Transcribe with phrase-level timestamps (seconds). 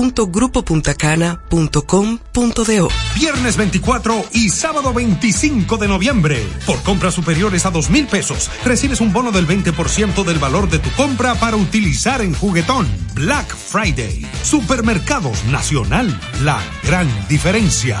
[0.00, 2.88] www.grupopuntacana.com.do.
[3.14, 6.46] Viernes 24 y sábado 25 de noviembre.
[6.66, 10.78] Por compras superiores a dos mil pesos, recibes un bono del 20% del valor de
[10.78, 12.88] tu compra para utilizar en juguetón.
[13.14, 14.26] Black Friday.
[14.42, 16.18] Supermercados Nacional.
[16.42, 18.00] La gran diferencia.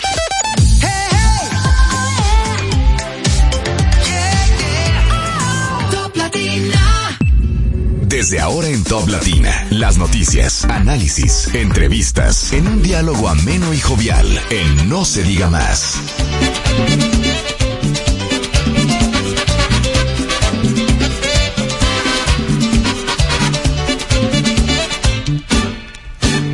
[8.21, 14.27] Desde ahora en Top Latina, las noticias, análisis, entrevistas, en un diálogo ameno y jovial,
[14.51, 15.95] en No se diga más.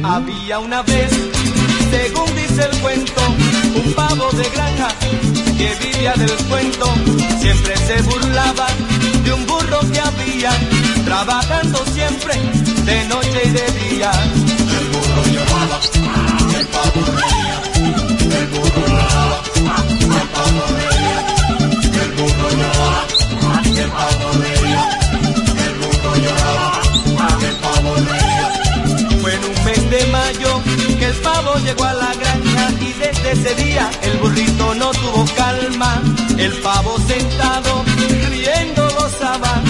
[0.04, 1.12] Había una vez,
[1.92, 3.22] según dice el cuento,
[3.84, 4.88] un pavo de granja
[5.58, 6.94] que vivía del cuento,
[7.42, 8.68] siempre se burlaba
[9.26, 10.52] de un burro que había,
[11.08, 12.36] trabajando siempre,
[12.84, 14.12] de noche y de día.
[14.78, 15.80] El burro lloraba,
[16.60, 17.58] el pavo reía,
[18.40, 19.38] el burro lloraba,
[20.22, 21.20] el pavo reía,
[22.04, 23.02] el burro lloraba,
[23.84, 24.84] el pavo reía,
[25.66, 26.72] el burro lloraba,
[27.48, 28.48] el pavo reía.
[29.22, 30.62] Fue en un mes de mayo
[31.00, 35.26] que el pavo llegó a la granja y desde ese día el burrito no tuvo
[35.38, 36.02] calma.
[36.38, 37.84] El pavo sentado
[38.30, 39.62] riendo gozaba,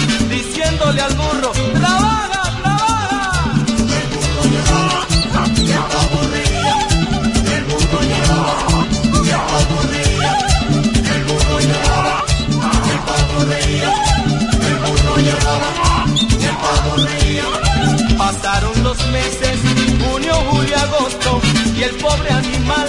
[0.78, 3.54] diciéndole al burro, trabaja, trabaja.
[3.98, 5.06] El burro lloraba,
[5.56, 6.74] el pavo reía,
[7.56, 8.86] el burro lloraba,
[9.24, 10.32] el pavo reía,
[11.14, 12.24] el burro lloraba,
[12.92, 13.92] el pavo reía,
[14.68, 15.14] el burro
[16.40, 17.46] el pavo reía.
[18.16, 19.58] Pasaron los meses,
[20.04, 21.40] junio, julio, agosto,
[21.76, 22.88] y el pobre animal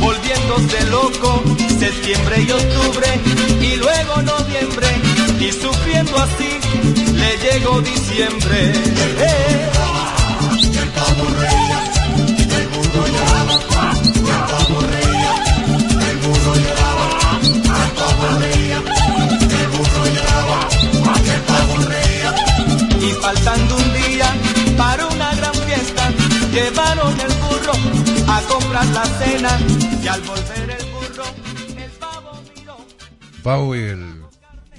[0.00, 1.42] volviéndose loco,
[1.78, 3.08] septiembre y octubre,
[3.60, 4.88] y luego noviembre,
[5.40, 6.50] y sufriendo así,
[7.38, 8.72] le llegó diciembre.
[10.72, 11.80] El pavo reía,
[12.58, 15.32] el burro lloraba, el pavo reía,
[16.10, 17.06] el burro lloraba,
[17.42, 18.78] el pavo reía,
[19.60, 20.58] el burro lloraba,
[21.34, 22.30] el pavo reía.
[23.00, 24.28] Y faltando un día
[24.76, 26.10] para una gran fiesta,
[26.52, 27.72] llevaron el burro
[28.28, 29.58] a comprar la cena,
[30.02, 31.24] y al volver el burro,
[31.76, 32.76] el pavo miró.
[33.42, 34.22] Pavo y el,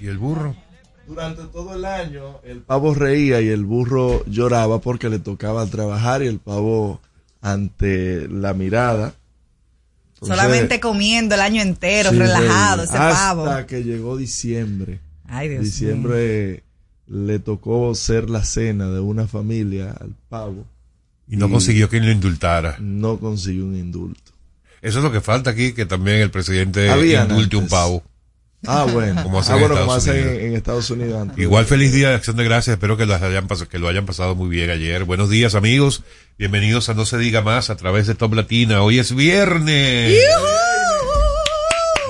[0.01, 0.66] y el burro.
[1.07, 6.21] Durante todo el año el pavo reía y el burro lloraba porque le tocaba trabajar
[6.21, 6.99] y el pavo
[7.41, 9.13] ante la mirada.
[10.15, 13.67] Entonces, Solamente comiendo el año entero, sí, relajado, ese hasta pavo.
[13.67, 14.99] que llegó diciembre.
[15.27, 16.63] Ay, Dios diciembre
[17.07, 20.65] le tocó ser la cena de una familia al pavo.
[21.29, 22.77] Y no consiguió quien lo indultara.
[22.79, 24.31] No consiguió un indulto.
[24.81, 28.03] Eso es lo que falta aquí, que también el presidente Habían indulte un pavo.
[28.67, 29.23] Ah, bueno.
[29.23, 30.39] Como hacen ah, en como Estados hacen Unidos.
[30.39, 31.37] en, en Estados Unidos antes.
[31.39, 34.35] Igual feliz día de acción de gracias, espero que lo hayan, que lo hayan pasado
[34.35, 35.03] muy bien ayer.
[35.05, 36.03] Buenos días amigos,
[36.37, 38.81] bienvenidos a No se diga más a través de Top Latina.
[38.83, 40.13] Hoy es viernes.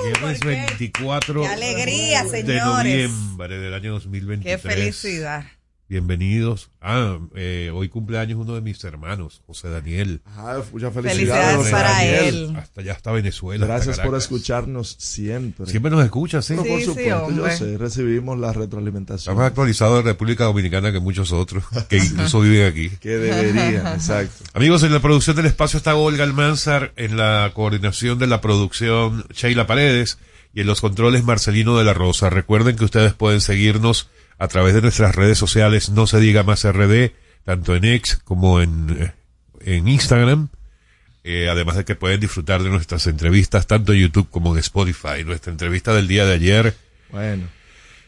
[0.04, 2.64] Viernes 24 Qué alegría, de señores.
[3.10, 4.60] noviembre del año 2023.
[4.62, 5.44] Qué felicidad.
[5.90, 6.68] Bienvenidos.
[6.82, 10.20] Ah, eh, hoy cumpleaños uno de mis hermanos, José Daniel.
[10.26, 12.34] Ah, muchas Felicidades felicidades, José para Daniel.
[12.50, 12.56] él.
[12.56, 13.64] Hasta allá hasta Venezuela.
[13.64, 15.64] hasta Gracias por escucharnos siempre.
[15.64, 16.52] Siempre nos escucha, sí.
[16.56, 19.32] No, por Sí, sí, supuesto, yo sé, recibimos la retroalimentación.
[19.32, 22.90] Estamos actualizados en República Dominicana que muchos otros, que incluso viven aquí.
[23.00, 24.44] Que deberían, exacto.
[24.52, 29.24] Amigos, en la producción del espacio está Olga Almanzar, en la coordinación de la producción
[29.32, 30.18] Sheila Paredes
[30.52, 32.28] y en los controles Marcelino de la Rosa.
[32.28, 36.64] Recuerden que ustedes pueden seguirnos a través de nuestras redes sociales, no se diga más
[36.64, 37.12] RD,
[37.44, 39.12] tanto en X como en, eh,
[39.60, 40.48] en Instagram.
[41.24, 45.24] Eh, además de que pueden disfrutar de nuestras entrevistas tanto en YouTube como en Spotify.
[45.26, 46.76] Nuestra entrevista del día de ayer
[47.10, 47.48] Bueno,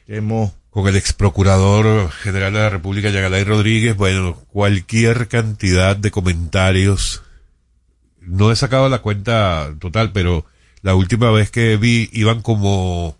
[0.06, 0.55] quemó.
[0.71, 7.23] con el ex procurador general de la República, Yagalay Rodríguez, bueno, cualquier cantidad de comentarios.
[8.21, 10.47] No he sacado la cuenta total, pero
[10.81, 13.19] la última vez que vi iban como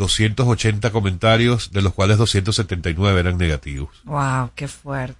[0.00, 3.90] 280 comentarios, de los cuales 279 eran negativos.
[4.04, 5.16] Wow, qué fuerte.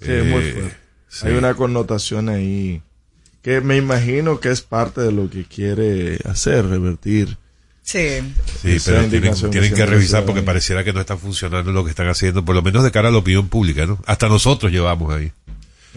[0.00, 0.76] Sí, muy Eh, fuerte.
[1.08, 1.26] sí.
[1.26, 2.80] Hay una connotación ahí
[3.42, 7.36] que me imagino que es parte de lo que quiere hacer, revertir.
[7.82, 8.20] Sí.
[8.60, 10.46] Sí, pero tienen, tienen que revisar porque ahí.
[10.46, 13.10] pareciera que no está funcionando lo que están haciendo, por lo menos de cara a
[13.10, 13.98] la opinión pública, ¿no?
[14.06, 15.32] Hasta nosotros llevamos ahí.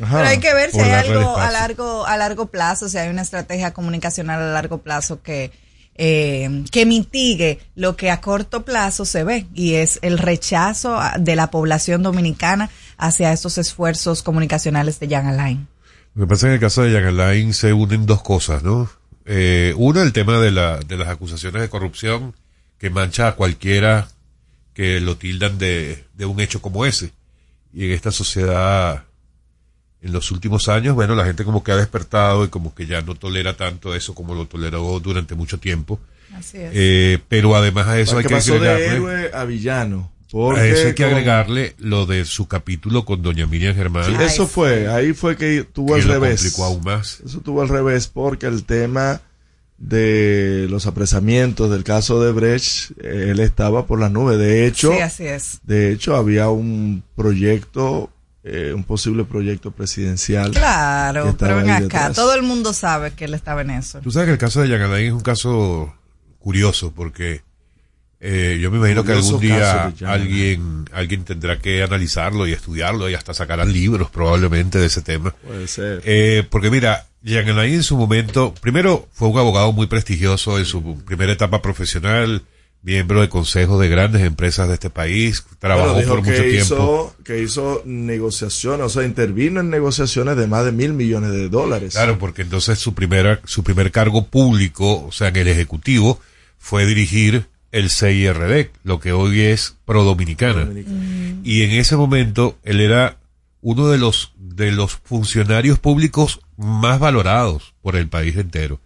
[0.02, 2.98] Ajá, Pero hay que ver si por hay algo a largo, a largo plazo, si
[2.98, 5.52] hay una estrategia comunicacional a largo plazo que,
[5.96, 11.36] eh, que mitigue lo que a corto plazo se ve y es el rechazo de
[11.36, 15.68] la población dominicana hacia estos esfuerzos comunicacionales de Jan Alain.
[16.16, 18.90] Lo que pasa en el caso de Jan Alain se unen dos cosas, ¿no?
[19.26, 22.36] Eh, una, el tema de, la, de las acusaciones de corrupción
[22.78, 24.08] que mancha a cualquiera
[24.74, 27.12] que lo tildan de, de un hecho como ese.
[27.74, 29.04] Y en esta sociedad,
[30.02, 33.02] en los últimos años, bueno, la gente como que ha despertado y como que ya
[33.02, 36.00] no tolera tanto eso como lo toleró durante mucho tiempo.
[36.34, 36.72] Así es.
[36.74, 40.12] Eh, pero además a eso hay que pasó de agregarle, héroe a villano.
[40.24, 44.06] a Porque eso hay que con- agregarle lo de su capítulo con doña Miriam Germán.
[44.06, 46.42] Sí, eso fue, ahí fue que tuvo que al revés.
[46.42, 47.20] complicó aún más.
[47.26, 49.22] Eso tuvo al revés porque el tema
[49.78, 54.38] de los apresamientos del caso de Brecht, eh, él estaba por las nubes.
[54.38, 55.60] De hecho, sí, así es.
[55.64, 58.10] de hecho había un proyecto,
[58.44, 60.52] eh, un posible proyecto presidencial.
[60.52, 62.16] Claro, pero ven acá, detrás.
[62.16, 64.00] todo el mundo sabe que él estaba en eso.
[64.00, 65.94] Tú sabes que el caso de Jan Alain es un caso
[66.40, 67.44] curioso porque
[68.20, 73.16] eh, yo me imagino que algún día alguien alguien tendrá que analizarlo y estudiarlo y
[73.16, 75.36] hasta sacarán libros probablemente de ese tema.
[75.46, 76.02] Puede ser.
[76.06, 81.04] Eh, porque mira, Alain en su momento, primero fue un abogado muy prestigioso en su
[81.04, 82.44] primera etapa profesional,
[82.84, 86.64] miembro de consejos de grandes empresas de este país, trabajó Bueno, por mucho que tiempo.
[86.64, 91.50] Hizo, que hizo negociaciones, o sea, intervino en negociaciones de más de mil millones de
[91.50, 91.94] dólares.
[91.94, 96.20] Claro, porque entonces su primera, su primer cargo público, o sea, en el Ejecutivo,
[96.58, 100.68] fue dirigir el CIRD, lo que hoy es Pro Dominicana.
[101.44, 103.18] Y en ese momento, él era
[103.62, 108.80] uno de los, de los funcionarios públicos más valorados por el país entero.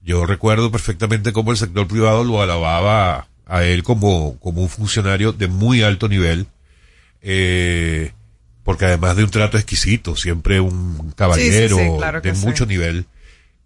[0.00, 5.32] Yo recuerdo perfectamente cómo el sector privado lo alababa a él como, como un funcionario
[5.32, 6.46] de muy alto nivel,
[7.20, 8.12] eh,
[8.64, 12.38] porque además de un trato exquisito, siempre un caballero Sí, sí, sí, claro que de
[12.38, 13.06] mucho nivel,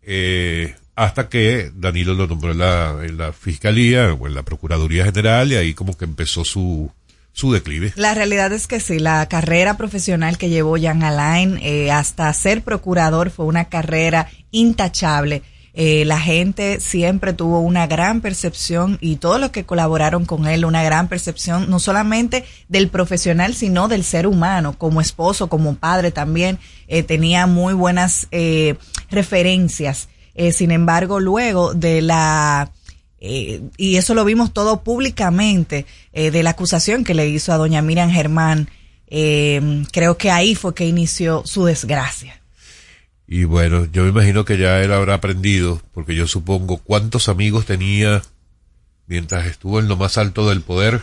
[0.03, 5.05] eh, hasta que Danilo lo nombró en la, en la Fiscalía o en la Procuraduría
[5.05, 6.91] General y ahí como que empezó su,
[7.33, 7.93] su declive.
[7.97, 12.63] La realidad es que sí, la carrera profesional que llevó Jan Alain eh, hasta ser
[12.63, 15.43] procurador fue una carrera intachable.
[15.79, 20.65] Eh, la gente siempre tuvo una gran percepción y todos los que colaboraron con él
[20.65, 26.13] una gran percepción no solamente del profesional sino del ser humano como esposo como padre
[26.13, 26.59] también
[26.89, 28.77] eh, tenía muy buenas eh,
[29.11, 32.71] referencias Eh, sin embargo luego de la
[33.19, 38.11] y eso lo vimos todo públicamente de la acusación que le hizo a doña Miriam
[38.11, 38.69] Germán.
[39.09, 42.46] creo que ahí fue que inició su desgracia.
[43.29, 47.67] Y bueno, yo me imagino que ya él habrá aprendido, porque yo supongo cuántos amigos
[47.67, 48.23] tenía
[49.07, 51.03] mientras estuvo en lo más alto del poder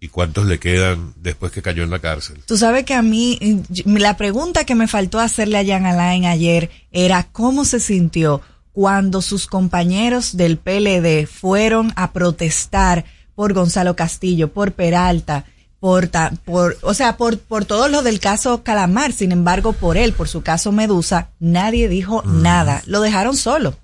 [0.00, 2.38] y cuántos le quedan después que cayó en la cárcel.
[2.46, 6.70] Tú sabes que a mí, la pregunta que me faltó hacerle a Jan Alain ayer
[6.90, 8.40] era cómo se sintió
[8.72, 13.04] cuando sus compañeros del PLD fueron a protestar
[13.36, 15.44] por Gonzalo Castillo, por Peralta,
[15.82, 19.12] por, ta- por o sea, por, por todo lo del caso Calamar.
[19.12, 22.84] Sin embargo, por él, por su caso Medusa, nadie dijo nada.
[22.86, 23.76] Lo dejaron solo.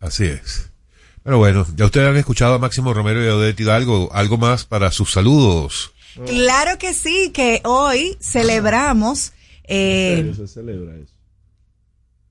[0.00, 0.70] Así es.
[1.22, 4.10] Pero bueno, ya ustedes han escuchado a Máximo Romero y a Odette Hidalgo.
[4.12, 5.92] ¿Algo más para sus saludos?
[6.26, 9.32] Claro que sí, que hoy celebramos.
[9.62, 11.12] ¿En Eh, serio se celebra eso?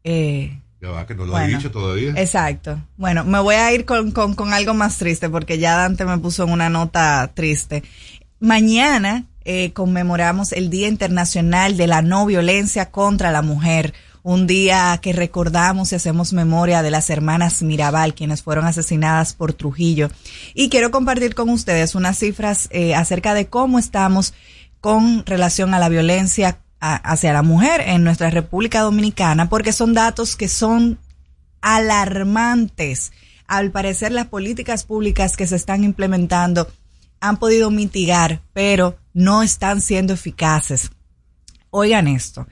[0.04, 1.56] eh, Ya va, que no lo Bueno.
[1.56, 2.14] ha dicho todavía.
[2.18, 2.80] Exacto.
[2.98, 6.18] Bueno, me voy a ir con, con, con algo más triste porque ya Dante me
[6.20, 7.84] puso en una nota triste.
[8.46, 13.96] Mañana eh, conmemoramos el Día Internacional de la No Violencia contra la Mujer.
[14.22, 19.54] Un día que recordamos y hacemos memoria de las hermanas Mirabal, quienes fueron asesinadas por
[19.54, 20.12] Trujillo.
[20.54, 24.36] Y quiero compartir con ustedes unas cifras eh, acerca de cómo estamos
[24.80, 30.36] con relación a la violencia hacia la mujer en nuestra República Dominicana, porque son datos
[30.36, 31.00] que son
[31.62, 33.12] alarmantes.
[33.48, 36.68] Al parecer las políticas públicas que se están implementando
[37.27, 40.91] han podido mitigar, pero no están siendo eficaces.
[41.70, 42.48] Oigan esto.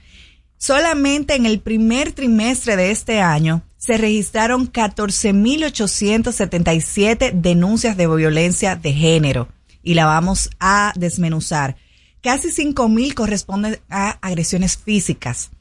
[0.58, 8.94] Solamente en el primer trimestre de este año se registraron 14.877 denuncias de violencia de
[8.94, 9.50] género
[9.84, 11.76] y la vamos a desmenuzar.
[12.22, 15.52] Casi 5.000 corresponden a agresiones físicas,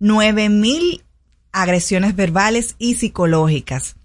[0.00, 1.02] 9.000
[1.52, 3.96] agresiones verbales y psicológicas.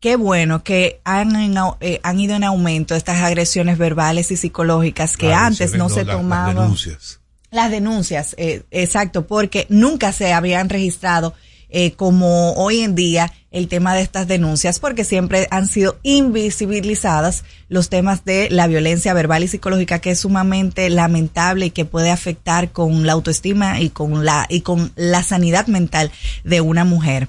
[0.00, 5.16] Qué bueno que han, en eh, han ido en aumento estas agresiones verbales y psicológicas
[5.16, 6.56] que antes no se las- las tomaban.
[6.56, 7.20] denuncias.
[7.50, 11.34] Las denuncias, eh, exacto, porque nunca se habían registrado
[11.70, 17.44] eh, como hoy en día el tema de estas denuncias porque siempre han sido invisibilizadas
[17.68, 22.10] los temas de la violencia verbal y psicológica que es sumamente lamentable y que puede
[22.10, 26.12] afectar con la autoestima y con la y con la sanidad mental
[26.44, 27.28] de una mujer.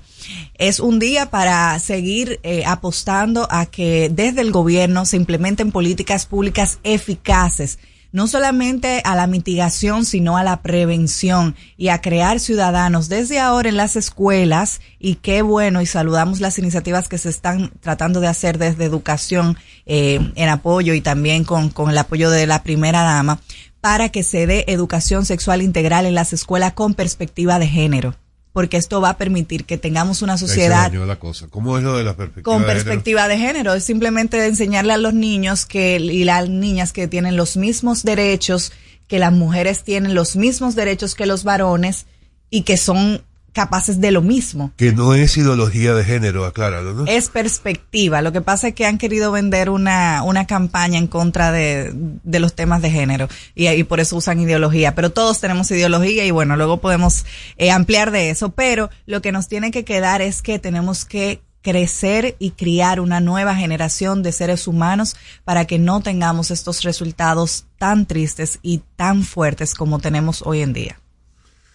[0.56, 6.26] Es un día para seguir eh, apostando a que desde el gobierno se implementen políticas
[6.26, 7.80] públicas eficaces
[8.12, 13.70] no solamente a la mitigación, sino a la prevención y a crear ciudadanos desde ahora
[13.70, 14.82] en las escuelas.
[15.00, 19.58] Y qué bueno, y saludamos las iniciativas que se están tratando de hacer desde educación
[19.86, 23.40] eh, en apoyo y también con, con el apoyo de la primera dama
[23.82, 28.16] para que se dé educación sexual integral en las escuelas con perspectiva de género
[28.54, 31.48] porque esto va a permitir que tengamos una sociedad la cosa.
[31.50, 33.74] ¿Cómo es lo de la perspectiva con perspectiva de género?
[33.74, 38.74] Es simplemente enseñarle a los niños que y las niñas que tienen los mismos derechos,
[39.08, 42.08] que las mujeres tienen los mismos derechos que los varones
[42.50, 44.72] y que son capaces de lo mismo.
[44.78, 47.06] Que no es ideología de género, acláralo, ¿no?
[47.06, 48.22] Es perspectiva.
[48.22, 52.40] Lo que pasa es que han querido vender una, una campaña en contra de, de
[52.40, 54.96] los temas de género y, y por eso usan ideología.
[54.96, 57.26] Pero todos tenemos ideología y bueno, luego podemos
[57.58, 58.50] eh, ampliar de eso.
[58.50, 63.20] Pero lo que nos tiene que quedar es que tenemos que crecer y criar una
[63.20, 69.24] nueva generación de seres humanos para que no tengamos estos resultados tan tristes y tan
[69.24, 71.01] fuertes como tenemos hoy en día.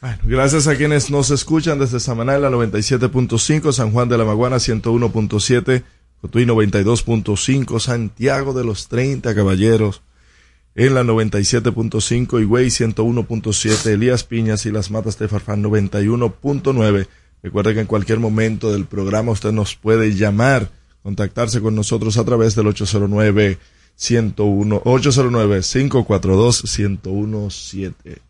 [0.06, 4.58] Bueno, gracias a quienes nos escuchan desde Samaná la 97.5, San Juan de la Maguana
[4.58, 5.82] 101.7,
[6.20, 10.02] Cotuí 92.5, Santiago de los 30 Caballeros
[10.76, 17.08] en la 97.5, Higüey 101.7, Elías Piñas y las Matas de Farfán 91.9.
[17.42, 20.70] Recuerde que en cualquier momento del programa usted nos puede llamar,
[21.02, 23.58] contactarse con nosotros a través del 809
[23.96, 28.25] 101 809 542 1017.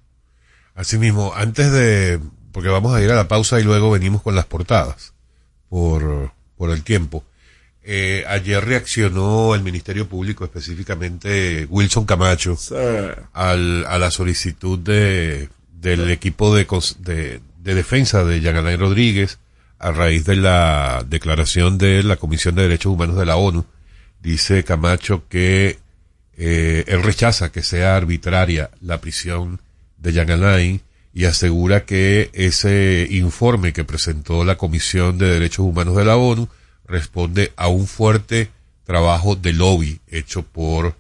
[0.77, 2.21] Asimismo, antes de,
[2.53, 5.15] porque vamos a ir a la pausa y luego venimos con las portadas
[5.69, 7.25] por, por el tiempo.
[7.83, 12.59] Eh, ayer reaccionó el Ministerio Público, específicamente Wilson Camacho,
[13.33, 16.67] al, a la solicitud de, del equipo de,
[16.99, 19.39] de, de defensa de Yanalay Rodríguez
[19.79, 23.65] a raíz de la declaración de la Comisión de Derechos Humanos de la ONU.
[24.21, 25.79] Dice Camacho que
[26.37, 29.61] eh, él rechaza que sea arbitraria la prisión
[30.07, 30.81] de Jan Alain
[31.13, 36.49] y asegura que ese informe que presentó la Comisión de Derechos Humanos de la ONU
[36.87, 38.51] responde a un fuerte
[38.85, 40.95] trabajo de lobby hecho por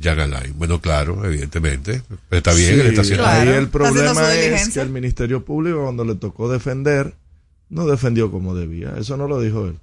[0.00, 0.54] Jan Alain.
[0.56, 2.02] Bueno, claro, evidentemente.
[2.28, 4.90] Pero está bien, Sí, está haciendo ahí Claro, el está haciendo problema es que el
[4.90, 7.14] Ministerio Público cuando le tocó defender,
[7.68, 8.94] no defendió como debía.
[8.96, 9.78] Eso no lo dijo él.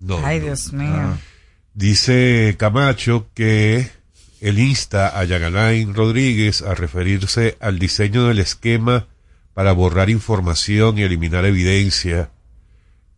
[0.00, 0.46] No, Ay, no.
[0.46, 0.90] Dios mío.
[0.92, 1.18] Ah.
[1.72, 3.88] Dice Camacho que
[4.44, 9.06] él insta a Yagalain Rodríguez a referirse al diseño del esquema
[9.54, 12.28] para borrar información y eliminar evidencia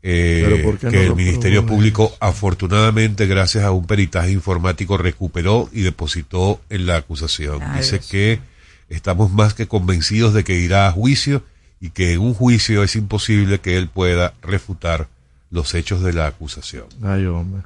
[0.05, 1.67] eh, Pero ¿por qué no que el Ministerio?
[1.67, 7.61] Público afortunadamente gracias a un peritaje informático recuperó y depositó en la acusación.
[7.61, 8.09] Ay, Dice Dios.
[8.09, 8.41] que
[8.89, 11.43] estamos más que convencidos de que irá a juicio
[11.81, 15.09] y que en un juicio es imposible que él pueda refutar
[15.51, 16.87] los hechos de la acusación.
[17.03, 17.63] Ay, hombre.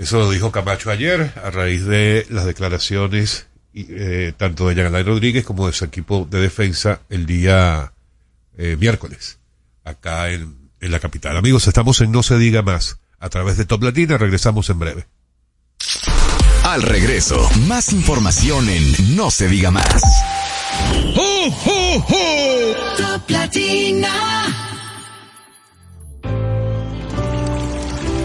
[0.00, 5.02] Eso lo dijo Camacho ayer a raíz de las declaraciones y, eh, tanto de Yanalay
[5.02, 7.92] Rodríguez como de su equipo de defensa el día
[8.56, 9.38] eh, miércoles
[9.84, 11.36] acá en, en la capital.
[11.36, 12.96] Amigos, estamos en No se diga más.
[13.18, 15.06] A través de Top Latina regresamos en breve.
[16.64, 20.02] Al regreso, más información en No se diga más.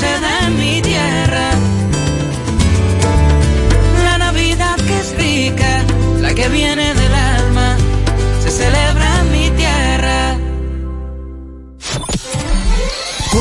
[0.00, 1.50] en mi tierra.
[4.04, 5.84] La Navidad que es rica,
[6.20, 7.01] la que viene del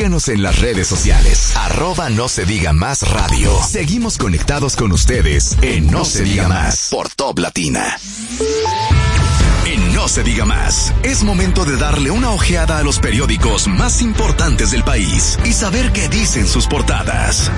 [0.00, 1.54] Síguenos en las redes sociales.
[1.56, 3.52] Arroba no se diga más radio.
[3.62, 7.98] Seguimos conectados con ustedes en No se diga más por Top Latina.
[9.66, 14.00] En No se diga más, es momento de darle una ojeada a los periódicos más
[14.00, 17.50] importantes del país y saber qué dicen sus portadas.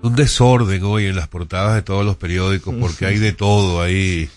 [0.00, 4.30] Un desorden hoy en las portadas de todos los periódicos porque hay de todo ahí.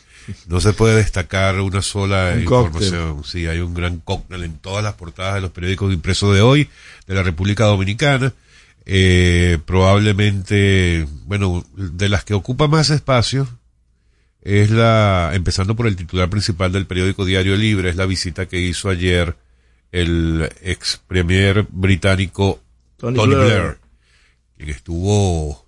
[0.48, 3.16] No se puede destacar una sola Un información.
[3.16, 3.32] cóctel.
[3.32, 6.70] Sí, hay un gran cóctel en todas las portadas de los periódicos impresos de hoy,
[7.08, 8.34] de la República Dominicana.
[8.86, 13.48] Eh, probablemente, bueno, de las que ocupa más espacio,
[14.42, 18.60] es la, empezando por el titular principal del periódico Diario Libre, es la visita que
[18.62, 19.36] hizo ayer
[19.92, 22.62] el ex premier británico
[22.98, 23.50] Tony Tony, Blair.
[23.50, 23.78] Blair.
[24.58, 25.66] quien estuvo,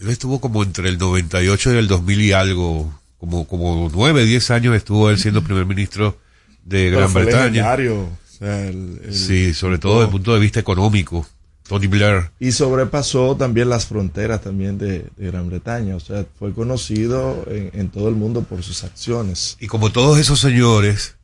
[0.00, 4.50] él estuvo como entre el 98 y el 2000 y algo, como, como nueve, diez
[4.50, 6.18] años estuvo él siendo primer ministro
[6.64, 7.72] de Gran fue Bretaña.
[7.74, 11.26] O sea, el- el- Sí, sobre todo desde el punto de vista económico.
[11.66, 12.30] Tony Blair.
[12.38, 15.96] Y sobrepasó también las fronteras también de, de Gran Bretaña.
[15.96, 19.56] O sea, fue conocido en, en todo el mundo por sus acciones.
[19.60, 21.16] Y como todos esos señores,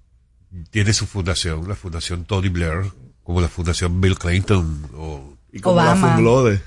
[0.70, 2.84] tiene su fundación, la fundación Tony Blair,
[3.22, 5.94] como la fundación Bill Clinton o Y como la.
[5.94, 6.62] Funglode.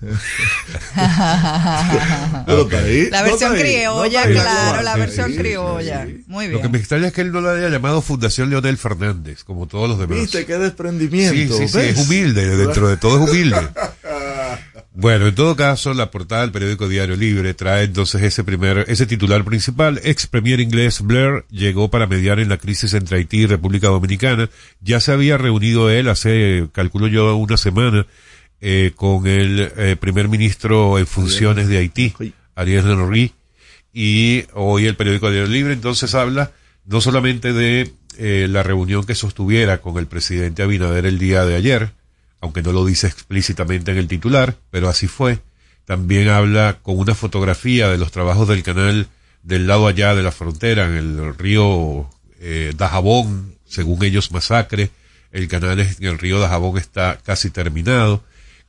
[2.46, 5.38] Pero está ahí, La no versión está ahí, criolla, no claro, la Sí, versión sí,
[5.38, 6.06] criolla.
[6.26, 6.62] Muy Lo bien.
[6.62, 9.88] que me extraña es que él no la haya llamado Fundación Leonel Fernández, como todos
[9.88, 10.18] los demás.
[10.18, 11.34] Viste qué desprendimiento.
[11.34, 11.98] Sí, sí, sí, ¿ves?
[11.98, 13.56] es humilde, dentro de todo es humilde.
[14.98, 19.04] Bueno, en todo caso, la portada del periódico Diario Libre trae entonces ese primer, ese
[19.04, 20.00] titular principal.
[20.02, 24.48] Ex premier inglés Blair llegó para mediar en la crisis entre Haití y República Dominicana.
[24.80, 28.06] Ya se había reunido él hace, calculo yo, una semana,
[28.60, 32.14] eh, con el eh, primer ministro en funciones de Haití,
[32.54, 33.32] Ariel Henry.
[33.92, 36.52] Y hoy el periódico Diario Libre entonces habla
[36.84, 41.56] no solamente de eh, la reunión que sostuviera con el presidente Abinader el día de
[41.56, 41.92] ayer,
[42.40, 45.40] aunque no lo dice explícitamente en el titular, pero así fue.
[45.84, 49.08] También habla con una fotografía de los trabajos del canal
[49.42, 52.08] del lado allá de la frontera, en el río
[52.40, 54.90] eh, Dajabón, según ellos masacre.
[55.30, 58.24] El canal en el río Dajabón está casi terminado.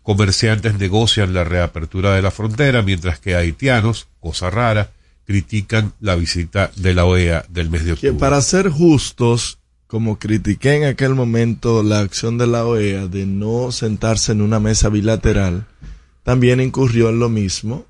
[0.08, 4.92] Comerciantes negocian la reapertura de la frontera, mientras que haitianos, cosa rara,
[5.26, 8.14] critican la visita de la OEA del mes de Que octubre.
[8.14, 13.74] para ser justos, como critiqué en aquel momento la acción de la OEA de no
[13.74, 15.68] sentarse en una mesa bilateral,
[16.24, 17.86] también incurrió en lo mismo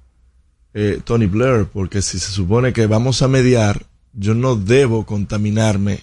[0.74, 6.00] eh, Tony Blair, porque si se supone que vamos a mediar, yo no debo contaminarme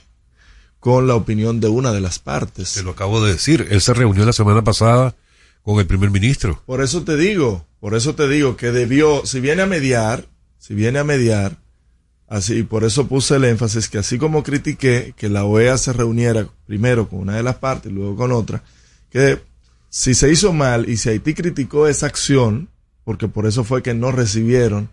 [0.79, 2.75] con la opinión de una de las partes.
[2.75, 3.67] Te lo acabo de decir.
[3.73, 5.17] Él se reunió la semana pasada
[5.65, 6.63] con el primer ministro.
[6.67, 10.27] Por eso te digo, por eso te digo que debió, si viene a mediar,
[10.59, 11.57] si viene a mediar,
[12.29, 16.47] así, por eso puse el énfasis que así como critiqué que la OEA se reuniera
[16.67, 18.63] primero con una de las partes y luego con otra,
[19.09, 19.41] que
[19.89, 22.69] si se hizo mal y si Haití criticó esa acción,
[23.03, 24.91] porque por eso fue que no recibieron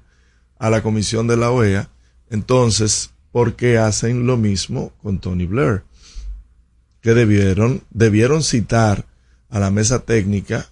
[0.57, 1.89] a la comisión de la OEA,
[2.29, 5.83] entonces, ¿por qué hacen lo mismo con Tony Blair?
[7.01, 9.10] Que debieron, debieron citar
[9.51, 10.67] a la mesa técnica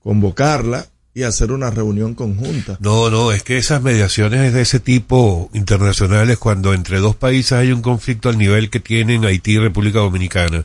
[0.00, 2.78] convocarla y hacer una reunión conjunta.
[2.80, 7.72] No, no, es que esas mediaciones de ese tipo internacionales, cuando entre dos países hay
[7.72, 10.64] un conflicto al nivel que tienen Haití y República Dominicana,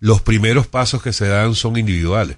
[0.00, 2.36] los primeros pasos que se dan son individuales.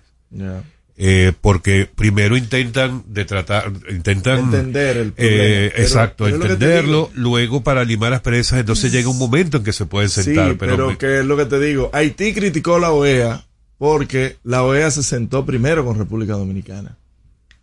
[0.96, 5.42] Eh, porque primero intentan de tratar, intentan Entender el problema.
[5.42, 9.64] eh, Pero- exacto, pero entenderlo, luego para limar las presas, entonces llega un momento en
[9.64, 11.90] que se pueden sentar, sí, pero, pero, que es lo que te digo.
[11.92, 13.44] Haití criticó la OEA
[13.78, 16.96] porque la OEA se sentó primero con República Dominicana.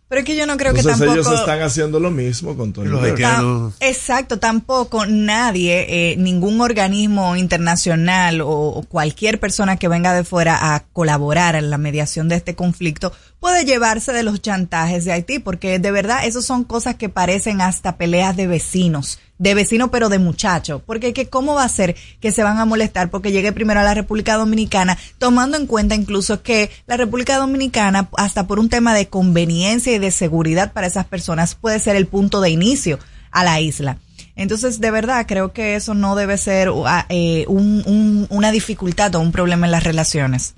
[0.08, 1.20] Pero es que yo no creo que Entonces tampoco...
[1.30, 6.60] ellos están haciendo lo mismo con Tony Los haitianos- Tam- exacto, tampoco nadie, eh, ningún
[6.60, 12.28] organismo internacional o, o cualquier persona que venga de fuera a colaborar en la mediación
[12.28, 13.10] de este conflicto
[13.42, 17.60] puede llevarse de los chantajes de Haití, porque de verdad eso son cosas que parecen
[17.60, 21.96] hasta peleas de vecinos, de vecinos pero de muchachos, porque que cómo va a ser
[22.20, 25.96] que se van a molestar porque llegue primero a la República Dominicana, tomando en cuenta
[25.96, 30.86] incluso que la República Dominicana, hasta por un tema de conveniencia y de seguridad para
[30.86, 33.00] esas personas, puede ser el punto de inicio
[33.32, 33.98] a la isla.
[34.36, 39.12] Entonces, de verdad, creo que eso no debe ser uh, eh, un- un- una dificultad
[39.16, 40.54] o un problema en las relaciones.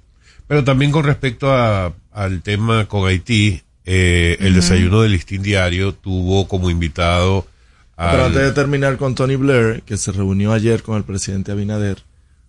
[0.47, 5.93] Pero también con respecto a, al tema con Haití, eh, el desayuno del listín diario
[5.93, 7.47] tuvo como invitado
[7.97, 11.99] Pero antes de terminar con Tony Blair, que se reunió ayer con el presidente Abinader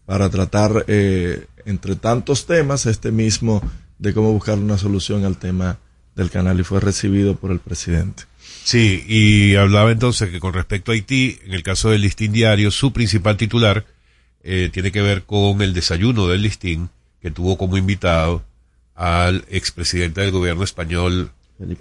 [0.05, 3.61] para tratar, eh, entre tantos temas, este mismo
[3.97, 5.79] de cómo buscar una solución al tema
[6.15, 8.23] del canal y fue recibido por el presidente.
[8.63, 12.69] Sí, y hablaba entonces que con respecto a Haití, en el caso del listín diario,
[12.69, 13.83] su principal titular
[14.43, 18.43] eh, tiene que ver con el desayuno del listín, que tuvo como invitado
[18.95, 21.31] al expresidente del gobierno español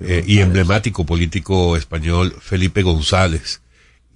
[0.01, 3.61] eh, y emblemático político español Felipe González.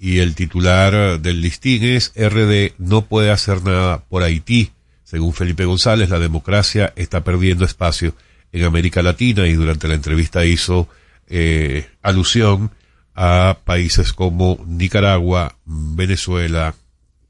[0.01, 4.71] Y el titular del listín es RD no puede hacer nada por Haití.
[5.03, 8.15] Según Felipe González, la democracia está perdiendo espacio
[8.53, 10.89] en América Latina y durante la entrevista hizo
[11.27, 12.71] eh, alusión
[13.15, 16.75] a países como Nicaragua, Venezuela,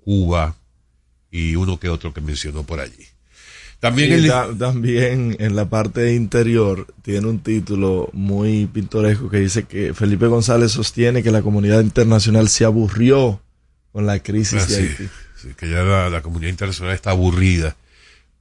[0.04, 0.56] Cuba
[1.30, 3.06] y uno que otro que mencionó por allí.
[3.80, 10.26] También el, en la parte interior tiene un título muy pintoresco que dice que Felipe
[10.26, 13.40] González sostiene que la comunidad internacional se aburrió
[13.92, 15.08] con la crisis Ah, de sí, Haití.
[15.36, 17.76] sí, que ya la, la comunidad internacional está aburrida.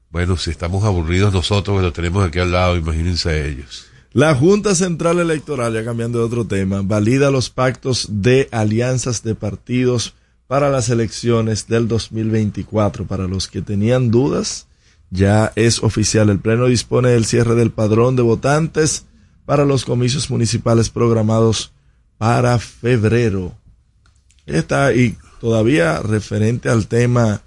[0.10, 3.86] Bueno, si estamos aburridos nosotros que lo tenemos aquí al lado, imagínense ellos.
[4.14, 9.36] La Junta Central Electoral, ya cambiando de otro tema, valida los pactos de alianzas de
[9.36, 10.16] partidos
[10.48, 13.06] para las elecciones del 2024.
[13.06, 14.67] Para los que tenían dudas,
[15.10, 16.30] ya es oficial.
[16.30, 19.06] El Pleno dispone del cierre del padrón de votantes
[19.46, 21.72] para los comicios municipales programados
[22.18, 23.56] para febrero.
[24.46, 27.42] Está y todavía referente al tema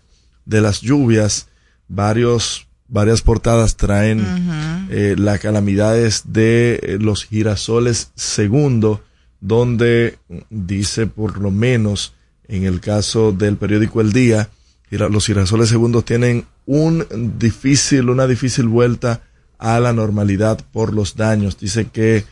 [0.44, 1.49] de las lluvias,
[1.88, 9.03] varios varias portadas traen eh, las calamidades de eh, los girasoles segundo,
[9.40, 10.18] donde
[10.51, 12.14] dice por lo menos
[12.49, 14.51] en el caso del periódico El Día,
[14.90, 17.04] los girasoles segundos tienen un
[17.38, 19.22] difícil, una difícil vuelta
[19.59, 21.59] a la normalidad por los daños.
[21.59, 22.24] Dice que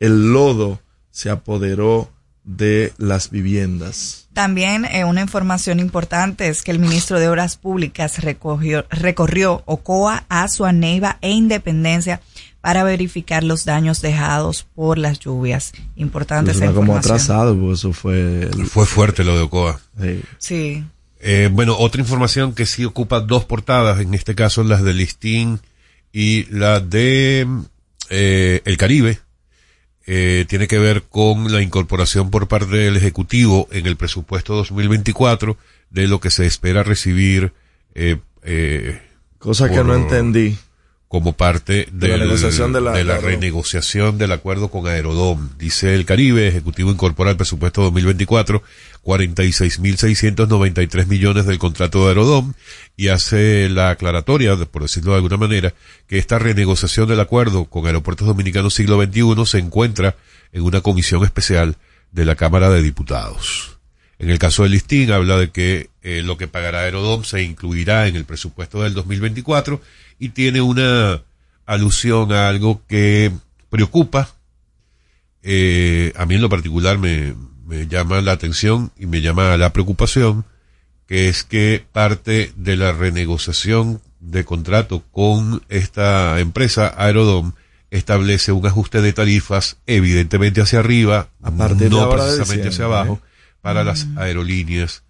[0.00, 0.80] el lodo
[1.12, 2.10] se apoderó
[2.42, 4.26] de las viviendas.
[4.32, 10.24] También eh, una información importante es que el ministro de Obras Públicas recogió, recorrió Ocoa,
[10.28, 12.20] Azua, Neiva e Independencia
[12.60, 15.72] para verificar los daños dejados por las lluvias.
[15.94, 17.14] Importante esa Suena como información.
[17.14, 18.42] atrasado, pues eso fue...
[18.42, 19.80] el- Fue fuerte lo de Ocoa.
[20.00, 20.22] sí.
[20.38, 20.84] Sí.
[21.28, 25.58] Eh, bueno, otra información que sí ocupa dos portadas, en este caso las de Listín
[26.12, 27.48] y la de
[28.10, 29.18] eh, El Caribe,
[30.06, 35.56] eh, tiene que ver con la incorporación por parte del Ejecutivo en el presupuesto 2024
[35.90, 37.52] de lo que se espera recibir
[37.96, 39.02] eh, eh,
[39.40, 40.56] Cosa que no entendí.
[41.16, 42.80] Como parte De la negociación de
[43.30, 45.48] renegociación del acuerdo con Aerodom.
[45.58, 48.62] Dice el Caribe, Ejecutivo incorpora al presupuesto 2024
[49.02, 52.52] 46.693 millones del contrato de Aerodom
[52.98, 55.72] y hace la aclaratoria, de- por decirlo de alguna manera,
[56.06, 60.16] que esta renegociación del acuerdo con Aeropuertos Dominicanos siglo XXI se encuentra
[60.52, 61.76] en una comisión especial
[62.12, 63.78] de la Cámara de Diputados.
[64.18, 68.06] En el caso del listín habla de que eh, lo que pagará Aerodom se incluirá
[68.06, 69.80] en el presupuesto del 2024
[70.18, 71.22] y tiene una
[71.66, 73.32] alusión a algo que
[73.70, 74.30] preocupa.
[75.42, 77.34] Eh, a mí en lo particular me,
[77.66, 80.44] me llama la atención y me llama la preocupación,
[81.06, 87.52] que es que parte de la renegociación de contrato con esta empresa Aerodom
[87.90, 93.20] establece un ajuste de tarifas evidentemente hacia arriba, A partir de no precisamente hacia abajo,
[93.22, 93.28] ¿eh?
[93.60, 95.02] para las aerolíneas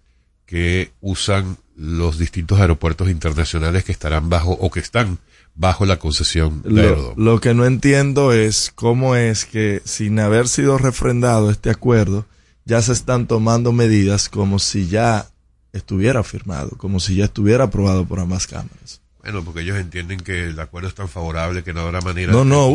[0.45, 5.19] que usan los distintos aeropuertos internacionales que estarán bajo o que están
[5.55, 10.47] bajo la concesión de Lo, lo que no entiendo es cómo es que sin haber
[10.47, 12.25] sido refrendado este acuerdo,
[12.65, 15.27] ya se están tomando medidas como si ya
[15.71, 19.01] estuviera firmado, como si ya estuviera aprobado por ambas cámaras.
[19.21, 22.39] Bueno, porque ellos entienden que el acuerdo es tan favorable que no habrá manera No,
[22.39, 22.69] de no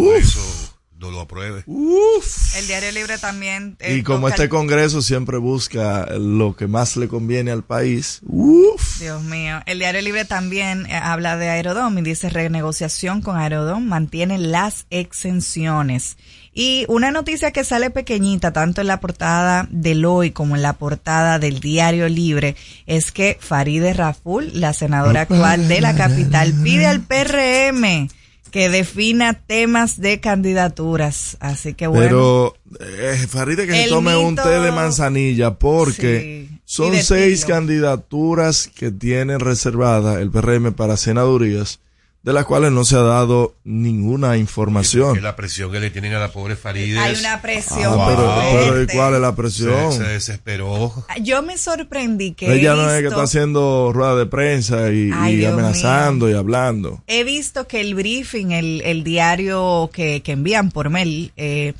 [1.10, 1.64] lo apruebe.
[1.66, 3.76] El Diario Libre también.
[3.80, 9.00] eh, Y como este Congreso siempre busca lo que más le conviene al país, uff,
[9.00, 9.60] Dios mío.
[9.66, 14.86] El Diario Libre también eh, habla de Aerodom y dice renegociación con Aerodom mantiene las
[14.90, 16.16] exenciones.
[16.54, 20.74] Y una noticia que sale pequeñita, tanto en la portada del hoy como en la
[20.74, 26.86] portada del Diario Libre, es que Faride Raful, la senadora actual de la capital, pide
[26.86, 28.08] al PRM
[28.52, 31.36] que defina temas de candidaturas.
[31.40, 32.04] Así que bueno.
[32.04, 38.70] Pero eh, Faride que se tome un té de manzanilla porque Sí, son seis candidaturas
[38.72, 41.80] que tiene reservada el PRM para senadurías,
[42.22, 45.20] de las cuales no se ha dado ninguna información.
[45.22, 46.96] La presión que le tienen a la pobre Farideh.
[46.98, 47.96] Hay una presión.
[47.98, 48.94] Ah, pero, pero ¿y fuerte.
[48.94, 49.92] cuál es la presión?
[49.92, 51.04] Se, se desesperó.
[51.20, 55.34] Yo me sorprendí que Ella no es que está haciendo rueda de prensa y, Ay,
[55.34, 57.02] y Dios amenazando y hablando.
[57.08, 61.74] He visto que el briefing, el, el diario que, que envían por mail, eh,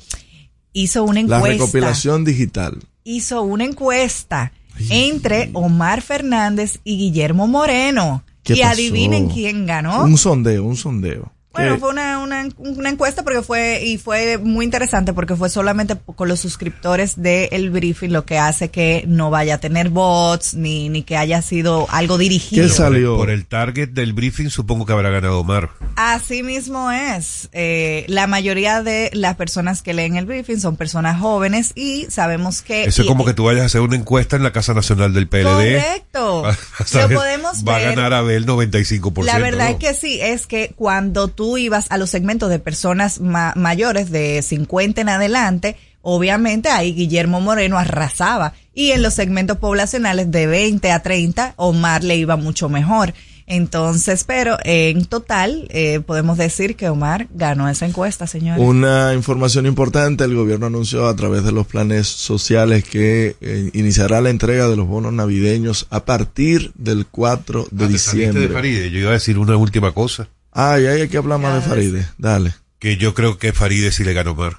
[0.73, 1.47] hizo una La encuesta.
[1.47, 2.79] recopilación digital.
[3.05, 4.51] Hizo una encuesta
[4.89, 8.23] entre Omar Fernández y Guillermo Moreno.
[8.43, 8.73] ¿Qué Y pasó?
[8.73, 10.03] adivinen quién ganó.
[10.03, 11.32] Un sondeo, un sondeo.
[11.53, 11.79] Bueno, ¿Qué?
[11.79, 16.27] fue una, una, una encuesta porque fue, y fue muy interesante porque fue solamente con
[16.27, 21.03] los suscriptores del briefing, lo que hace que no vaya a tener bots, ni, ni
[21.03, 22.67] que haya sido algo dirigido.
[22.67, 23.17] ¿Qué salió?
[23.17, 25.69] Por el target del briefing supongo que habrá ganado Omar.
[25.95, 27.49] Así mismo es.
[27.51, 32.63] Eh, la mayoría de las personas que leen el briefing son personas jóvenes y sabemos
[32.63, 32.85] que...
[32.85, 35.27] Eso es como que tú vayas a hacer una encuesta en la Casa Nacional del
[35.27, 35.43] PLD.
[35.43, 36.45] Correcto.
[36.95, 37.87] A Lo podemos Va ver.
[37.87, 39.23] a ganar Abel 95%.
[39.23, 39.71] La verdad ¿no?
[39.71, 44.09] es que sí, es que cuando tú ibas a los segmentos de personas ma- mayores
[44.11, 48.53] de 50 en adelante, obviamente ahí Guillermo Moreno arrasaba.
[48.73, 53.13] Y en los segmentos poblacionales de 20 a 30, Omar le iba mucho mejor.
[53.45, 58.63] Entonces, pero en total eh, podemos decir que Omar ganó esa encuesta, señores.
[58.63, 64.21] Una información importante, el gobierno anunció a través de los planes sociales que eh, iniciará
[64.21, 68.47] la entrega de los bonos navideños a partir del 4 de Ah, saliste diciembre.
[68.47, 68.89] de Faride.
[68.91, 70.27] Yo iba a decir una última cosa.
[70.53, 72.07] Ay, hay que hablar más de Faride.
[72.17, 72.53] Dale.
[72.79, 74.57] Que yo creo que Faride sí le ganó a Omar.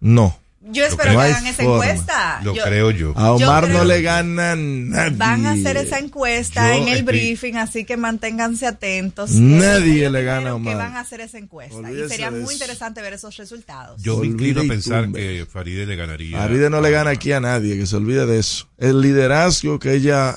[0.00, 0.36] No.
[0.72, 1.84] Yo espero No que hagan esa forma.
[1.86, 2.40] encuesta.
[2.44, 3.12] Lo Yo- creo yo.
[3.16, 5.16] A Omar no le gana nadie.
[5.16, 9.32] Van a hacer esa encuesta Yo en el estoy- briefing, así que manténganse atentos.
[9.32, 10.76] Nadie le gana a Que Omar.
[10.76, 11.90] van a hacer esa encuesta.
[11.90, 12.52] Y sería muy eso.
[12.52, 14.00] interesante ver esos resultados.
[14.02, 16.38] Yo me inclino a pensar que Faride le ganaría.
[16.38, 18.68] Faride no le gana aquí a nadie, que se olvide de eso.
[18.78, 20.36] El liderazgo que ella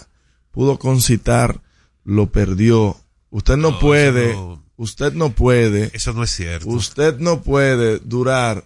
[0.51, 1.61] pudo concitar
[2.05, 2.97] lo perdió.
[3.29, 6.67] Usted no, No, puede, no- usted no puede, Eso no es cierto.
[6.69, 8.65] usted no puede durar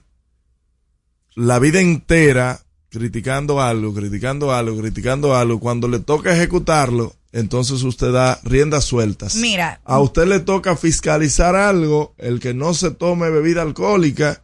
[1.36, 5.60] la vida entera criticando algo, criticando algo, criticando algo.
[5.60, 9.36] Cuando le toca ejecutarlo, entonces usted da riendas sueltas.
[9.36, 14.42] Mira, A usted le toca fiscalizar algo, el que no se tome bebida alcohólica,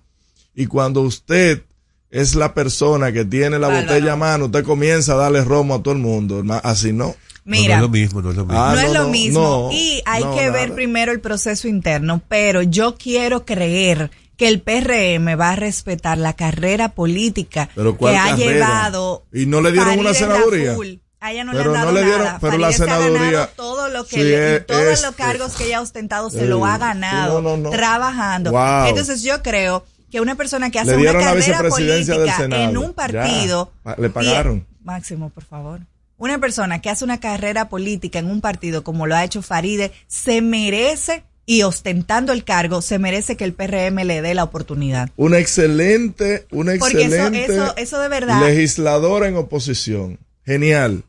[0.53, 1.63] y cuando usted
[2.11, 5.81] es la persona que tiene la botella a mano, usted comienza a darle romo a
[5.81, 6.43] todo el mundo.
[6.61, 7.15] Así no.
[7.45, 8.63] No, mira, no es lo mismo, no es lo mismo.
[8.63, 9.39] Ah, no, es no, lo no, mismo.
[9.41, 10.75] no, y hay no, que ver nada.
[10.75, 16.33] primero el proceso interno, pero yo quiero creer que el PRM va a respetar la
[16.33, 18.51] carrera política Pero ¿cuál que ha carrera?
[18.53, 19.25] llevado.
[19.33, 20.75] ¿Y no le dieron una senaduría?
[21.19, 22.39] A ella no Pero le han no dado le dieron- nada.
[22.41, 25.05] pero la Faride se ha senaduría- ganado todo lo que Sí, le- es- todos este-
[25.07, 27.69] los cargos que ella ha ostentado se Sí, lo ha ganado no, no, no.
[27.69, 28.51] trabajando.
[28.51, 28.87] Wow.
[28.87, 33.71] Entonces yo creo que una persona que hace una la carrera política en un partido
[33.85, 33.95] Ya.
[33.97, 34.57] Le pagaron.
[34.69, 35.79] y- Máximo, por favor.
[36.23, 39.91] Una persona que hace una carrera política en un partido como lo ha hecho Faride
[40.07, 45.09] se merece y ostentando el cargo se merece que el PRM le dé la oportunidad.
[45.17, 50.17] Una excelente, una Porque eso- excelente eso- eso de verdad- legisladora en oposición.
[50.45, 51.03] Genial.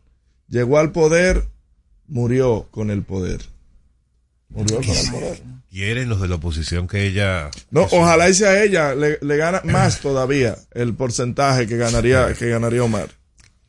[0.49, 1.45] Llegó al poder,
[2.09, 3.41] murió con el poder.
[4.49, 5.43] Murió con el poder.
[5.71, 7.53] Quieren los de la oposición que ella.
[7.71, 12.35] No, que ojalá y sea ella, le, le gana más todavía el porcentaje que ganaría,
[12.35, 13.11] que ganaría Omar.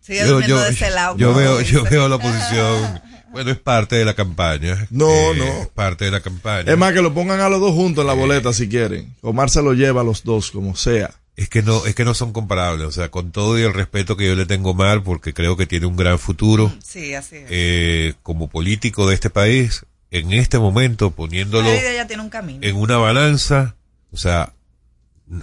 [0.06, 1.18] Sigue Yo, durmiendo yo, de ese lado.
[1.18, 3.02] yo veo, yo veo la oposición.
[3.32, 4.88] Bueno, es parte de la campaña.
[4.92, 5.44] No, Eh, no.
[5.64, 6.72] Es parte de la campaña.
[6.72, 9.14] Es más, que lo pongan a los dos juntos en la boleta si quieren.
[9.22, 11.12] Omar se lo lleva a los dos, como sea.
[11.36, 12.88] Es que no, es que no son comparables.
[12.88, 15.58] O sea, con todo y el respeto que yo le tengo a Omar, porque creo
[15.58, 17.46] que tiene un gran futuro Sí, así es.
[17.50, 22.60] eh, como político de este país, en este momento poniéndolo Faride ya tiene un camino.
[22.66, 23.76] en una balanza,
[24.14, 24.54] o sea,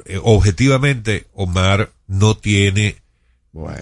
[0.06, 3.01] eh, objetivamente Omar no tiene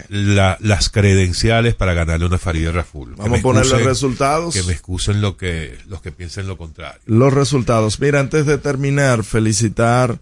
[0.09, 3.15] la- las credenciales para ganarle una Farideh Raful.
[3.17, 4.55] Vamos a poner los excusen- resultados.
[4.55, 7.01] Que me excusen lo que, los que piensen lo contrario.
[7.07, 8.01] Los resultados.
[8.01, 10.19] Mira, antes de terminar, felicitar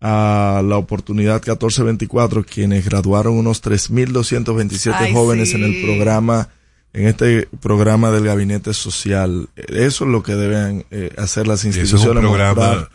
[0.00, 5.56] a la oportunidad 1424, quienes graduaron unos 3.227 Ay, jóvenes sí.
[5.56, 6.48] en el programa,
[6.92, 9.48] en este programa del Gabinete Social.
[9.56, 12.88] Eso es lo que deben eh, hacer las es un instituciones, programa-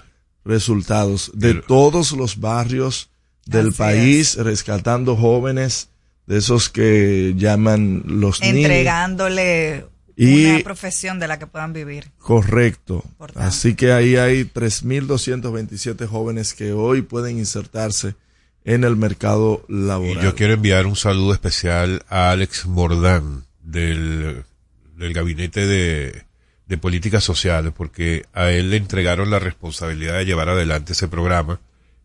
[0.45, 3.09] resultados de todos los barrios
[3.45, 5.89] del Así país, rescatando jóvenes
[6.27, 8.55] de esos que llaman los niños.
[8.65, 12.11] entregándole Y- una profesión de la que puedan vivir.
[12.19, 13.03] Correcto.
[13.35, 18.15] Así que ahí hay 3.227 jóvenes que hoy pueden insertarse
[18.65, 20.23] en el mercado Y laboral.
[20.23, 24.43] yo quiero enviar un saludo especial a Alex Mordán del,
[24.95, 26.23] del Gabinete de,
[26.67, 31.59] de Políticas Sociales, porque a él le entregaron la responsabilidad de llevar adelante ese programa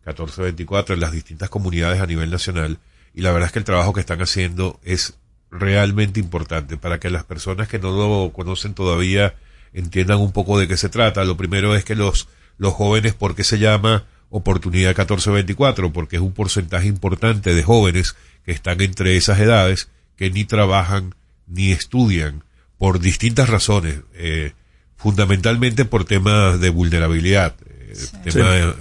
[0.09, 2.79] 1424 en las distintas comunidades a nivel nacional.
[3.13, 5.17] Y la verdad es que el trabajo que están haciendo es
[5.51, 9.35] realmente importante para que las personas que no lo conocen todavía
[9.73, 11.23] entiendan un poco de qué se trata.
[11.23, 15.91] Lo primero es que los, los jóvenes, ¿por qué se llama oportunidad 1424?
[15.91, 21.15] Porque es un porcentaje importante de jóvenes que están entre esas edades que ni trabajan
[21.47, 22.43] ni estudian
[22.77, 24.53] por distintas razones, eh,
[24.95, 27.95] fundamentalmente por temas de vulnerabilidad, eh,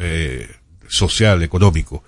[0.00, 0.48] eh,
[0.88, 2.02] social, económico.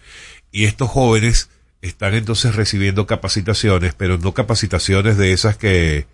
[0.52, 1.50] Y estos jóvenes
[1.82, 6.06] están entonces recibiendo capacitaciones, pero no capacitaciones de esas que,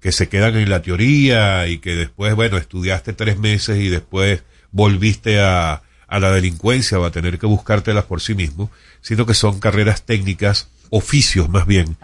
[0.00, 4.42] que se quedan en la teoría y que después, bueno, estudiaste tres meses y después
[4.70, 9.34] volviste a, a la delincuencia o a tener que buscártelas por sí mismo, sino que
[9.34, 11.96] son carreras técnicas, oficios más bien,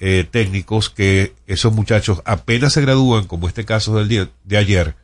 [0.00, 4.94] eh, técnicos que esos muchachos apenas se gradúan, como este caso del día de ayer,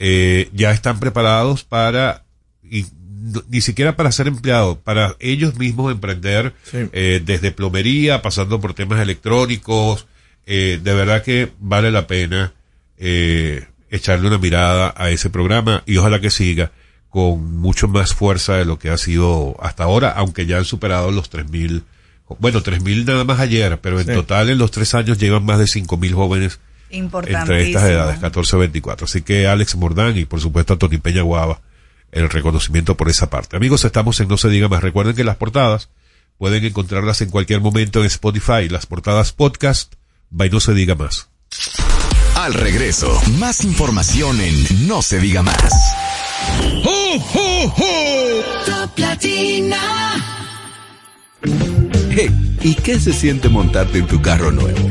[0.00, 2.24] eh, ya están preparados para,
[3.48, 9.00] ni siquiera para ser empleados, para ellos mismos emprender eh, desde plomería, pasando por temas
[9.00, 10.06] electrónicos.
[10.46, 12.52] eh, de verdad que vale la pena
[12.98, 16.70] eh, echarle una mirada a ese programa y ojalá que siga
[17.10, 21.10] con mucho más fuerza de lo que ha sido hasta ahora, aunque ya han superado
[21.10, 21.82] los 3.000,
[22.38, 24.12] bueno, 3.000 nada más ayer, pero en Sí.
[24.12, 29.04] total en los tres años llevan más de 5.000 jóvenes entre estas edades, 14 24.
[29.06, 31.60] Así que Alex Mordán y por supuesto a Tony Peña Guava,
[32.16, 33.56] el reconocimiento por esa parte.
[33.56, 34.82] Amigos, estamos en No se diga más.
[34.82, 35.90] Recuerden que las portadas
[36.38, 39.94] pueden encontrarlas en cualquier momento en Spotify, las portadas podcast,
[40.30, 41.28] by No se diga más.
[42.34, 45.72] Al regreso, más información en No se diga más.
[48.64, 49.78] Top Latina.
[52.10, 54.90] Hey, ¿y qué se siente montarte en tu carro nuevo?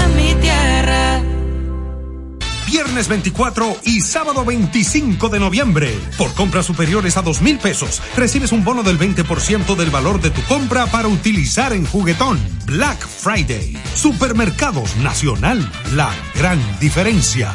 [2.71, 5.93] Viernes 24 y sábado 25 de noviembre.
[6.17, 10.29] Por compras superiores a dos mil pesos, recibes un bono del 20% del valor de
[10.29, 12.39] tu compra para utilizar en juguetón.
[12.65, 13.77] Black Friday.
[13.93, 15.69] Supermercados Nacional.
[15.93, 17.53] La gran diferencia.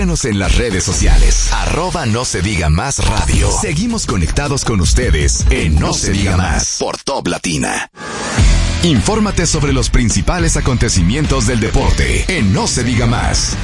[0.00, 1.52] Síguenos en las redes sociales.
[1.52, 3.50] Arroba no se diga más radio.
[3.60, 7.90] Seguimos conectados con ustedes en No se diga más por Top Latina.
[8.82, 13.58] Infórmate sobre los principales acontecimientos del deporte en No se diga más.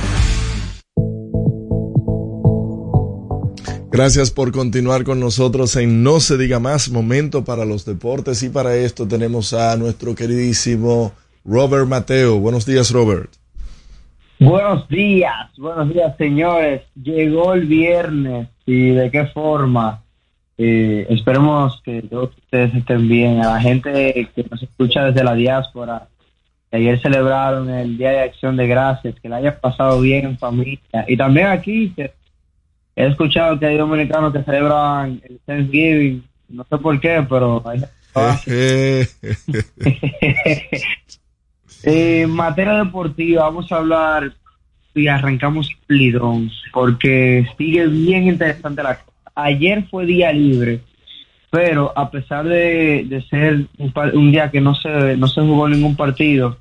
[3.90, 8.50] Gracias por continuar con nosotros en No se diga más, momento para los deportes y
[8.50, 11.14] para esto tenemos a nuestro queridísimo
[11.46, 12.38] Robert Mateo.
[12.40, 13.30] Buenos días, Robert.
[14.38, 16.82] Buenos días, buenos días, señores.
[16.94, 20.02] Llegó el viernes y de qué forma.
[20.58, 23.42] Eh, esperemos que todos ustedes estén bien.
[23.42, 26.08] A la gente que nos escucha desde la diáspora,
[26.70, 30.38] que ayer celebraron el Día de Acción de Gracias, que la hayan pasado bien en
[30.38, 31.06] familia.
[31.08, 32.12] Y también aquí, que
[32.94, 36.22] he escuchado que hay dominicanos que celebran el Thanksgiving.
[36.50, 37.82] No sé por qué, pero hay
[41.88, 44.32] Eh, materia deportiva, vamos a hablar
[44.94, 48.98] y arrancamos Lidón, porque sigue bien interesante la.
[49.36, 50.80] Ayer fue día libre,
[51.50, 55.68] pero a pesar de, de ser un, un día que no se, no se jugó
[55.68, 56.58] ningún partido,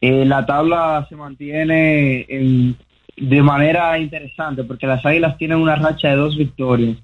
[0.00, 2.76] eh, la tabla se mantiene en-
[3.16, 6.96] de manera interesante, porque las Águilas tienen una racha de dos victorias.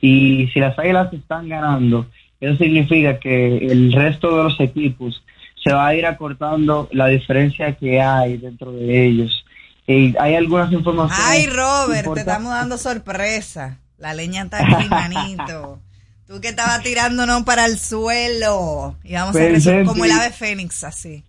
[0.00, 2.06] Y si las Águilas están ganando,
[2.40, 5.22] eso significa que el resto de los equipos
[5.62, 9.44] se va a ir acortando la diferencia que hay dentro de ellos.
[9.86, 11.24] Y hay algunas informaciones.
[11.26, 13.78] Ay, Robert, te estamos dando sorpresa.
[13.98, 15.80] La leña está aquí, manito.
[16.26, 18.96] Tú que estabas tirándonos para el suelo.
[19.04, 21.24] Y vamos a Pensé resolver en como el ave fénix, así.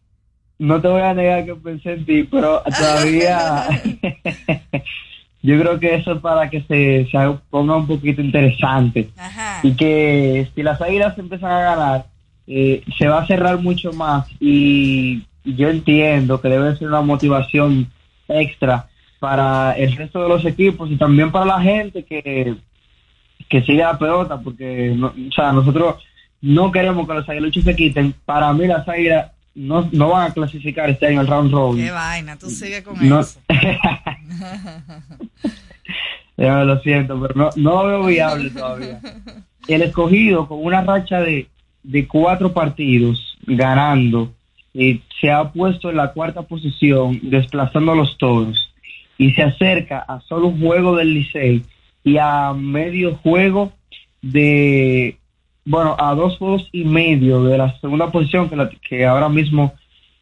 [0.59, 3.67] No te voy a negar que pensé en ti, pero todavía
[5.41, 9.09] yo creo que eso es para que se, se ponga un poquito interesante.
[9.61, 12.05] Y que si las águilas empiezan a ganar,
[12.47, 14.25] eh, se va a cerrar mucho más.
[14.39, 17.89] Y yo entiendo que debe ser una motivación
[18.27, 18.87] extra
[19.19, 22.55] para el resto de los equipos y también para la gente que,
[23.49, 25.95] que sigue la pelota, porque no- o sea, nosotros
[26.41, 28.13] no queremos que los aguiluchos se quiten.
[28.25, 31.85] Para mí las águilas no, no van a clasificar este año al round robin.
[31.85, 33.21] Qué vaina, tú sigue con No.
[33.21, 33.39] eso.
[36.35, 38.99] Ya, lo siento, pero no, no lo veo viable todavía.
[39.67, 41.47] El escogido con una racha de,
[41.83, 44.31] de cuatro partidos ganando,
[44.73, 48.73] eh, se ha puesto en la cuarta posición desplazando a los toros
[49.17, 51.63] y se acerca a solo un juego del Licey
[52.03, 53.71] y a medio juego
[54.21, 55.17] de,
[55.65, 59.73] bueno, a dos juegos y medio de la segunda posición que, la- que ahora mismo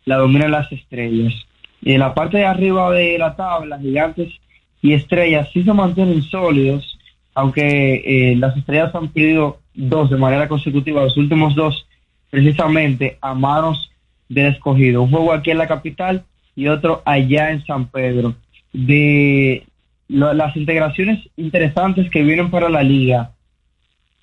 [0.05, 1.34] la dominan las estrellas.
[1.82, 4.34] Y en la parte de arriba de la tabla, gigantes
[4.82, 6.97] y estrellas sí se mantienen sólidos,
[7.34, 11.88] aunque eh, las estrellas han perdido dos de manera consecutiva, los últimos dos
[12.30, 13.91] precisamente a manos
[14.30, 15.03] del escogido.
[15.03, 16.24] Un juego aquí en la capital
[16.55, 18.36] y otro allá en San Pedro.
[18.74, 19.65] De
[20.07, 23.32] las integraciones interesantes que vienen para la liga,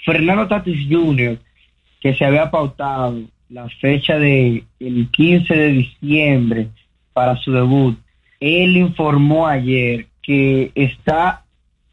[0.04, 1.38] Fernando Tatis Jr.,
[2.00, 6.68] que se había pautado la fecha de el 15 de diciembre
[7.12, 7.98] para su debut,
[8.40, 11.44] él informó ayer que está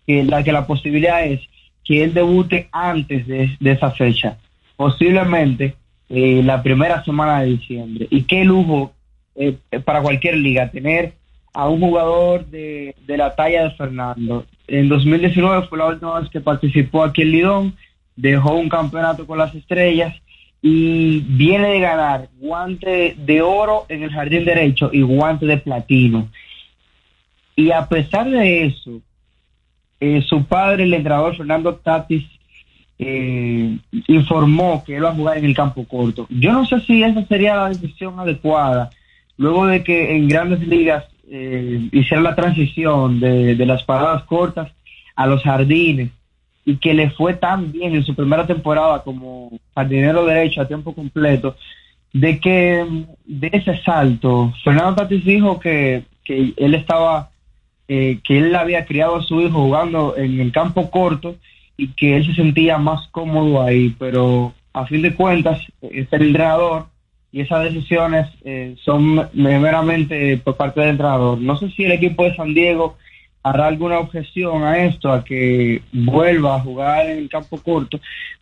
[0.06, 1.42] que la que la posibilidad es
[1.86, 4.38] que él debute antes de, esa fecha,
[4.76, 5.76] posiblemente
[6.10, 8.08] eh, la primera semana de diciembre.
[8.10, 8.92] Y qué lujo
[9.36, 11.14] eh, para cualquier liga tener
[11.54, 14.46] a un jugador de, de la talla de Fernando.
[14.68, 17.76] En 2019 fue la última vez que participó aquí en Lidón,
[18.16, 20.16] dejó un campeonato con las estrellas
[20.62, 26.28] y viene de ganar guante de oro en el jardín derecho y guante de platino.
[27.56, 29.00] Y a pesar de eso,
[30.06, 32.26] eh, su padre, el entrenador Fernando Tatis,
[32.98, 33.78] eh,
[34.08, 36.28] informó que él va a jugar en el campo corto.
[36.30, 38.90] Yo no sé si esa sería la decisión adecuada,
[39.38, 44.72] luego de que en grandes ligas eh, hicieron la transición de, de las paradas cortas
[45.16, 46.12] a los jardines
[46.66, 50.94] y que le fue tan bien en su primera temporada como jardinero derecho a tiempo
[50.94, 51.56] completo,
[52.12, 57.30] de que de ese salto, Fernando Tatis dijo que, que él estaba,
[57.88, 61.36] eh, que él había criado a su hijo jugando en el campo corto
[61.78, 66.22] y que él se sentía más cómodo ahí, pero a fin de cuentas es el
[66.22, 66.88] entrenador
[67.32, 71.38] y esas decisiones eh, son meramente por parte del entrenador.
[71.40, 72.98] No sé si el equipo de San Diego
[73.44, 78.00] hará alguna objeción a esto, a que vuelva a jugar en el campo corto,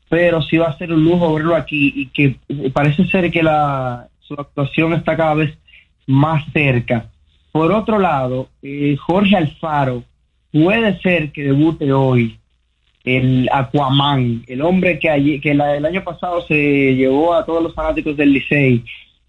[0.10, 3.44] pero sí va a ser un lujo verlo aquí y que eh, parece ser que
[3.44, 5.58] la, su actuación está cada vez
[6.08, 7.10] más cerca.
[7.54, 10.04] Por otro lado, eh, Jorge Alfaro
[10.52, 12.38] puede ser que debute hoy
[13.06, 17.74] el Aquaman, el hombre que, que la- el año pasado se llevó a todos los
[17.76, 18.84] fanáticos del Licey,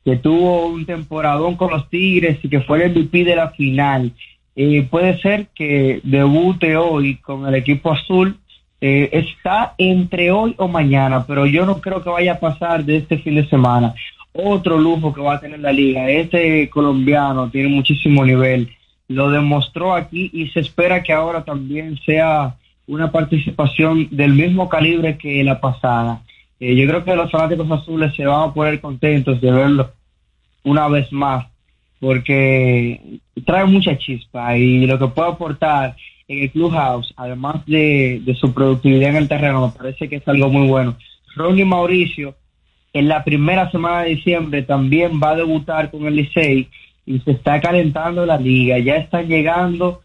[0.04, 4.12] que tuvo un temporadón con los Tigres y que fue el MVP de la final.
[4.56, 8.38] Eh, puede ser que debute hoy con el equipo azul.
[8.80, 12.98] Eh, está entre hoy o mañana, pero yo no creo que vaya a pasar de
[12.98, 13.94] este fin de semana.
[14.36, 16.10] Otro lujo que va a tener la liga.
[16.10, 18.68] Este colombiano tiene muchísimo nivel.
[19.06, 22.56] Lo demostró aquí y se espera que ahora también sea
[22.88, 26.22] una participación del mismo calibre que la pasada.
[26.58, 29.92] Eh, yo creo que los fanáticos azules se van a poner contentos de verlo
[30.64, 31.46] una vez más,
[32.00, 35.94] porque trae mucha chispa y lo que puede aportar
[36.26, 40.26] en el clubhouse, además de, de su productividad en el terreno, me parece que es
[40.26, 40.96] algo muy bueno.
[41.36, 42.34] Ronnie Mauricio,
[42.94, 46.68] en la primera semana de diciembre, también va a debutar con el Licey
[47.04, 48.78] y se está calentando la liga.
[48.78, 50.00] Ya están llegando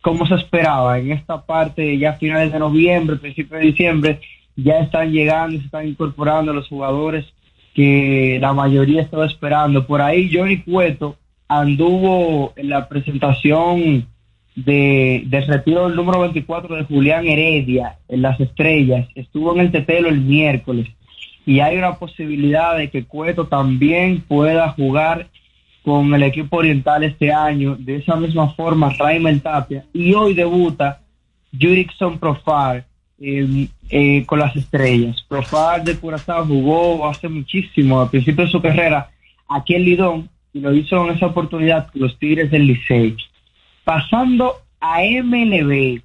[0.00, 4.20] como se esperaba en esta parte, ya finales de noviembre, principios de diciembre,
[4.56, 7.26] ya están llegando se están incorporando los jugadores
[7.74, 9.86] que la mayoría estaba esperando.
[9.86, 11.16] Por ahí Johnny Cueto
[11.46, 14.06] anduvo en la presentación
[14.56, 19.08] de, del retiro del número 24 de Julián Heredia en las estrellas.
[19.14, 20.88] Estuvo en el Tetelo el miércoles
[21.46, 25.28] y hay una posibilidad de que Cueto también pueda jugar
[25.82, 27.76] con el equipo oriental este año.
[27.78, 29.84] De esa misma forma, Raymond Tapia.
[29.92, 31.02] Y hoy debuta
[31.52, 32.86] Jurickson Profar
[33.20, 35.22] eh, eh, con las estrellas.
[35.28, 39.10] Profar de Curazao jugó hace muchísimo, al principio de su carrera,
[39.48, 43.16] aquí en Lidón, y lo hizo en esa oportunidad los Tigres del Licey.
[43.84, 46.00] Pasando a MLB,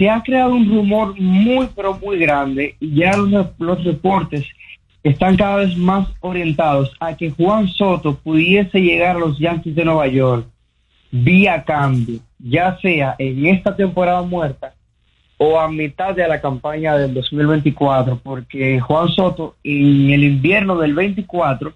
[0.00, 4.46] se ha creado un rumor muy, pero muy grande, y ya los, los reportes
[5.02, 9.84] están cada vez más orientados a que Juan Soto pudiese llegar a los Yankees de
[9.84, 10.46] Nueva York
[11.10, 14.72] vía cambio, ya sea en esta temporada muerta
[15.36, 20.94] o a mitad de la campaña del 2024, porque Juan Soto en el invierno del
[20.94, 21.74] 24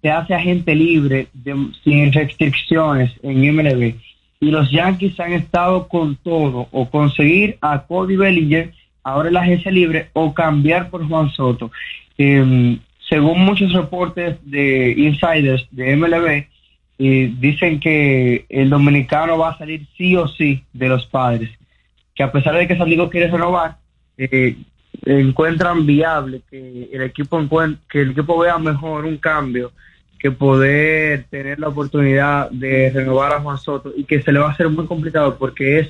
[0.00, 3.94] se hace agente libre de- sin restricciones en MLB
[4.40, 8.72] y los Yankees han estado con todo o conseguir a Cody Bellinger
[9.02, 11.70] ahora en la agencia libre o cambiar por Juan Soto.
[12.16, 12.78] Eh,
[13.08, 16.46] según muchos reportes de insiders de MLB,
[16.98, 21.50] eh, dicen que el dominicano va a salir sí o sí de los padres,
[22.14, 23.76] que a pesar de que San Diego quiere renovar,
[24.16, 24.56] eh,
[25.04, 27.40] encuentran viable que el equipo
[27.88, 29.72] que el equipo vea mejor un cambio
[30.18, 34.48] que poder tener la oportunidad de renovar a Juan Soto y que se le va
[34.48, 35.88] a hacer muy complicado porque es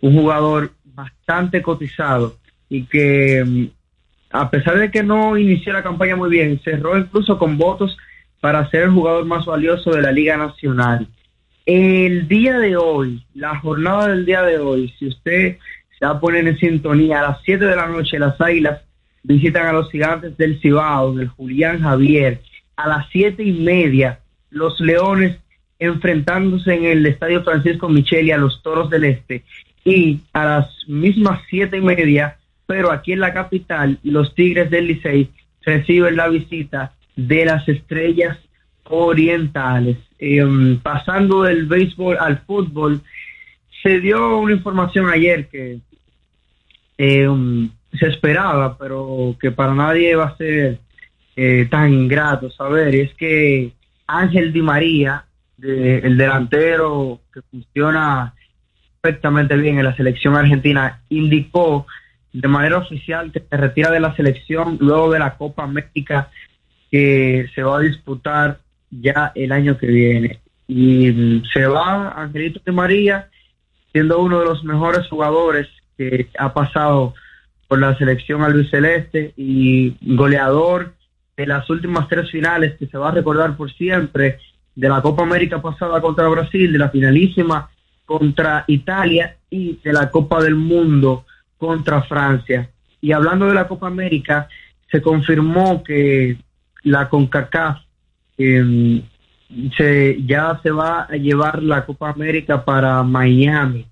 [0.00, 2.36] un jugador bastante cotizado
[2.68, 3.66] y que mm,
[4.30, 7.96] a pesar de que no inició la campaña muy bien, cerró incluso con votos
[8.40, 11.08] para ser el jugador más valioso de la Liga Nacional.
[11.64, 15.56] El día de hoy, la jornada del día de hoy, si usted
[15.98, 18.82] se va a poner en sintonía, a las 7 de la noche las Águilas
[19.22, 22.42] visitan a los gigantes del Cibao, del Julián Javier.
[22.76, 24.20] A las siete y media,
[24.50, 25.38] los Leones
[25.78, 29.44] enfrentándose en el Estadio Francisco Micheli a los Toros del Este.
[29.84, 34.86] Y a las mismas siete y media, pero aquí en la capital, los Tigres del
[34.86, 35.30] Licey
[35.62, 38.38] reciben la visita de las Estrellas
[38.84, 39.98] Orientales.
[40.18, 43.02] Em, pasando del béisbol al fútbol,
[43.82, 45.80] se dio una información ayer que
[46.96, 47.68] em,
[47.98, 50.78] se esperaba, pero que para nadie va a ser
[51.36, 53.72] eh, tan grato saber, y es que
[54.06, 55.24] Ángel Di María,
[55.56, 58.34] de- el delantero que funciona
[59.00, 61.86] perfectamente bien en la selección argentina, indicó
[62.32, 66.30] de manera oficial que se retira de la selección luego de la Copa América
[66.90, 68.58] que se va a disputar
[68.90, 70.40] ya el año que viene.
[70.66, 73.28] Y se va Angelito Di María
[73.92, 77.14] siendo uno de los mejores jugadores que ha pasado
[77.68, 80.94] por la selección albiceleste y goleador
[81.36, 84.38] de las últimas tres finales que se va a recordar por siempre
[84.74, 87.70] de la Copa América pasada contra Brasil, de la finalísima
[88.04, 91.24] contra Italia y de la Copa del Mundo
[91.58, 92.70] contra Francia.
[93.00, 94.48] Y hablando de la Copa América,
[94.90, 96.36] se confirmó que
[96.82, 97.78] la CONCACAF
[98.38, 99.02] eh,
[99.76, 103.86] se, ya se va a llevar la Copa América para Miami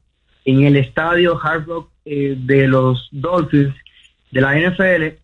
[0.45, 3.75] en el estadio Hard Rock eh, de los Dolphins
[4.31, 5.22] de la NFL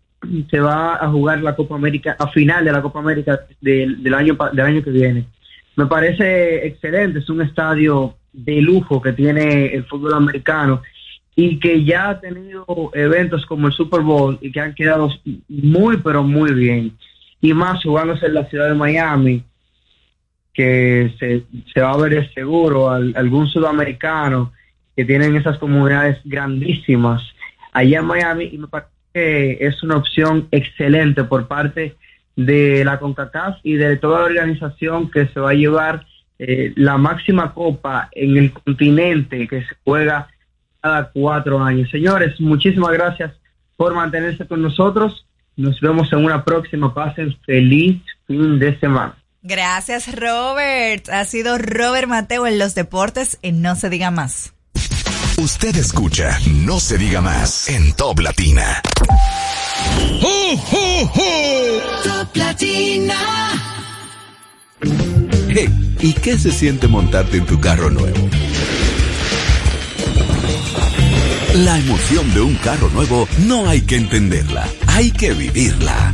[0.49, 4.13] se va a jugar la Copa América a final de la Copa América del, del
[4.13, 5.25] año del año que viene.
[5.75, 10.81] Me parece excelente es un estadio de lujo que tiene el fútbol americano
[11.35, 15.09] y que ya ha tenido eventos como el Super Bowl y que han quedado
[15.47, 16.97] muy pero muy bien.
[17.41, 19.43] Y más jugándose en la ciudad de Miami
[20.53, 21.43] que se,
[21.73, 24.51] se va a ver seguro al- algún sudamericano
[24.95, 27.21] que tienen esas comunidades grandísimas
[27.71, 28.89] allá en Miami y me parece
[29.19, 31.95] es una opción excelente por parte
[32.35, 36.05] de la CONCACAF y de toda la organización que se va a llevar
[36.37, 40.29] eh, la máxima copa en el continente que se juega
[40.81, 41.89] cada cuatro años.
[41.89, 43.33] Señores, muchísimas gracias
[43.75, 45.25] por mantenerse con nosotros.
[45.57, 46.93] Nos vemos en una próxima.
[46.93, 49.17] Pasen feliz fin de semana.
[49.41, 51.09] Gracias, Robert.
[51.09, 54.53] Ha sido Robert Mateo en los deportes en No se diga más.
[55.39, 58.81] Usted escucha No se diga más en Top Latina.
[62.03, 63.15] Top Latina.
[65.47, 68.29] Hey, ¿y qué se siente montarte en tu carro nuevo?
[71.53, 76.13] La emoción de un carro nuevo no hay que entenderla, hay que vivirla.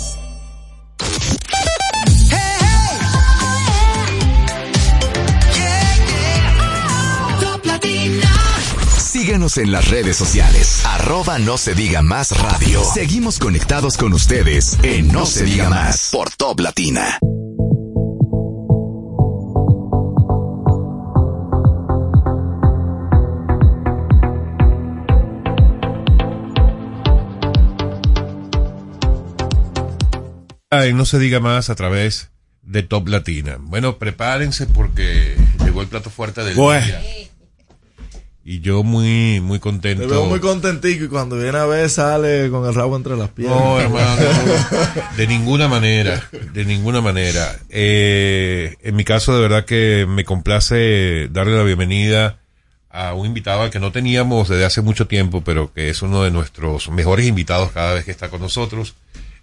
[9.31, 10.85] Síguenos en las redes sociales.
[10.85, 12.83] Arroba no se diga más radio.
[12.83, 17.17] Seguimos conectados con ustedes en No se diga más por Top Latina.
[30.69, 32.31] Ay, no se diga más a través
[32.63, 33.55] de Top Latina.
[33.61, 37.01] Bueno, prepárense porque llegó el plato fuerte del día.
[38.43, 40.01] Y yo muy, muy contento.
[40.01, 43.29] Te veo muy contentico y cuando viene a ver sale con el rabo entre las
[43.29, 43.59] piernas.
[43.59, 44.21] No, hermano,
[45.17, 47.59] de ninguna manera, de ninguna manera.
[47.69, 52.39] Eh, en mi caso, de verdad que me complace darle la bienvenida
[52.89, 56.23] a un invitado al que no teníamos desde hace mucho tiempo, pero que es uno
[56.23, 58.95] de nuestros mejores invitados cada vez que está con nosotros,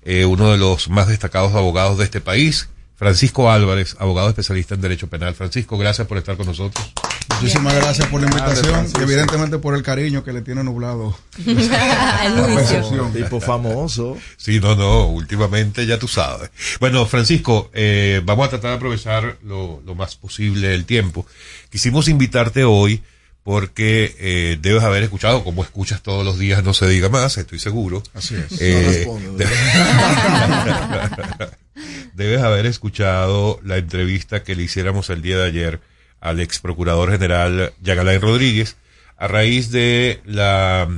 [0.05, 2.69] eh, uno de los más destacados abogados de este país,
[2.99, 5.33] Francisco Álvarez, abogado especialista en Derecho Penal.
[5.37, 6.93] Francisco, gracias por estar con nosotros.
[7.31, 11.17] Muchísimas gracias por la invitación y evidentemente por el cariño que le tiene nublado.
[11.47, 13.13] La.
[13.15, 14.17] Tipo famoso.
[14.37, 16.51] Sí, no, no, últimamente ya tú sabes.
[16.81, 21.25] Bueno, Francisco, eh, vamos a tratar de aprovechar lo, lo más posible el tiempo.
[21.71, 23.01] Quisimos invitarte hoy
[23.45, 27.61] porque eh, debes haber escuchado, como escuchas todos los días, no se diga más, estoy
[27.61, 28.03] seguro.
[28.13, 28.61] Así es.
[28.61, 29.45] Eh, No respondo.
[32.15, 35.81] debes, haber escuchado la entrevista que le hiciéramos el día de ayer
[36.21, 38.77] al ex procurador general Yagalay Rodríguez
[39.17, 40.89] a raíz de la,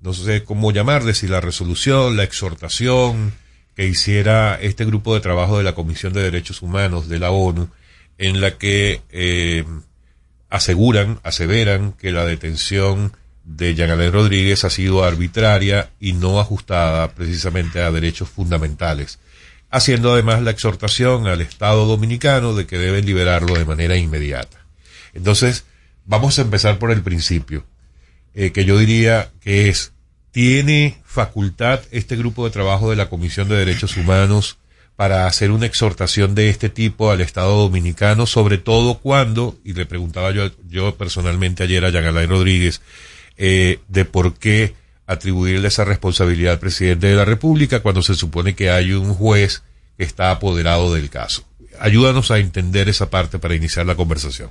[0.00, 3.32] no sé cómo llamarle, si la resolución, la exhortación
[3.76, 7.68] que hiciera este grupo de trabajo de la Comisión de Derechos Humanos de la ONU,
[8.18, 9.64] en la que eh,
[10.48, 13.12] aseguran, aseveran que la detención
[13.44, 19.18] de Yagalay Rodríguez ha sido arbitraria y no ajustada precisamente a derechos fundamentales,
[19.70, 24.58] haciendo además la exhortación al Estado dominicano de que deben liberarlo de manera inmediata.
[25.14, 25.64] Entonces,
[26.04, 27.64] vamos a empezar por el principio.
[28.34, 29.92] eh, que yo diría que es,
[30.30, 34.58] ¿tiene facultad este grupo de trabajo de la Comisión de Derechos Humanos
[34.94, 39.86] para hacer una exhortación de este tipo al Estado Dominicano, sobre todo cuando, y le
[39.86, 42.82] preguntaba yo, yo personalmente ayer a Yangalay Rodríguez,
[43.36, 44.74] eh, de por qué
[45.12, 49.62] atribuirle esa responsabilidad al presidente de la República cuando se supone que hay un juez
[49.96, 51.42] que está apoderado del caso.
[51.80, 54.50] Ayúdanos a entender esa parte para iniciar la conversación.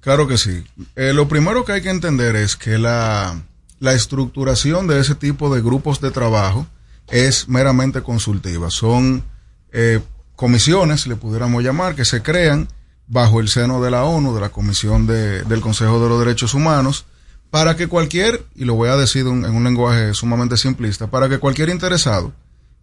[0.00, 0.62] Claro que sí.
[0.94, 3.40] Eh, lo primero que hay que entender es que la,
[3.80, 6.66] la estructuración de ese tipo de grupos de trabajo
[7.08, 8.70] es meramente consultiva.
[8.70, 9.24] Son
[9.72, 10.00] eh,
[10.36, 12.68] comisiones, le pudiéramos llamar, que se crean
[13.08, 16.54] bajo el seno de la ONU, de la Comisión de- del Consejo de los Derechos
[16.54, 17.06] Humanos,
[17.50, 21.38] para que cualquier, y lo voy a decir en un lenguaje sumamente simplista, para que
[21.38, 22.32] cualquier interesado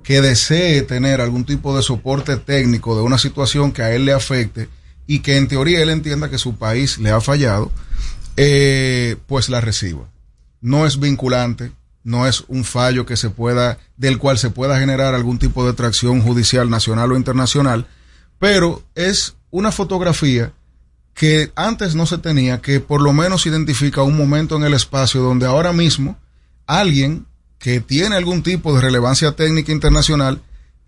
[0.03, 4.14] que desee tener algún tipo de soporte técnico de una situación que a él le
[4.14, 4.70] afecte
[5.07, 7.72] y que en teoría él entienda que su país le ha fallado,
[8.38, 10.09] eh, pues la reciba.
[10.61, 11.72] No es vinculante,
[12.03, 15.74] no es un fallo que se pueda, del cual se pueda generar algún tipo de
[15.74, 17.88] tracción judicial nacional o internacional,
[18.39, 20.53] pero es una fotografía
[21.14, 25.22] que antes no se tenía, que por lo menos identifica un momento en el espacio
[25.22, 26.18] donde ahora mismo
[26.66, 27.28] alguien
[27.59, 30.41] que tiene algún tipo de relevancia técnica internacional,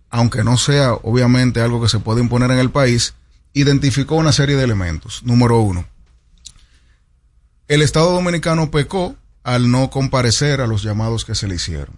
[0.09, 3.13] aunque no sea obviamente algo que se puede imponer en el país,
[3.53, 5.21] identificó una serie de elementos.
[5.23, 5.87] Número uno,
[7.67, 11.95] el Estado Dominicano pecó al no comparecer a los llamados que se le hicieron.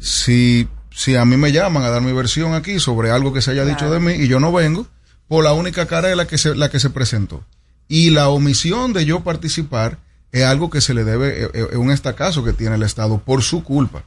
[0.00, 3.50] Si, si a mí me llaman a dar mi versión aquí sobre algo que se
[3.50, 4.86] haya dicho de mí y yo no vengo,
[5.30, 7.44] por la única cara de la que se, la que se presentó.
[7.86, 9.98] Y la omisión de yo participar
[10.32, 13.42] es algo que se le debe, es- es un estacazo que tiene el Estado por
[13.44, 14.02] su culpa.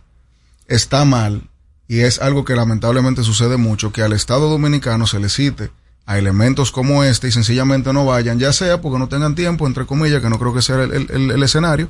[0.67, 1.43] Está mal
[1.87, 5.71] y es algo que lamentablemente sucede mucho, que al Estado Dominicano se le cite
[6.05, 9.85] a elementos como este y sencillamente no vayan, ya sea porque no tengan tiempo, entre
[9.85, 11.89] comillas, que no creo que sea el, el- el- escenario,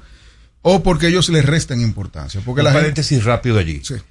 [0.62, 2.40] o porque ellos les resten importancia.
[2.46, 3.82] Porque Un la gente, paréntesis rápido allí.
[3.84, 4.04] S-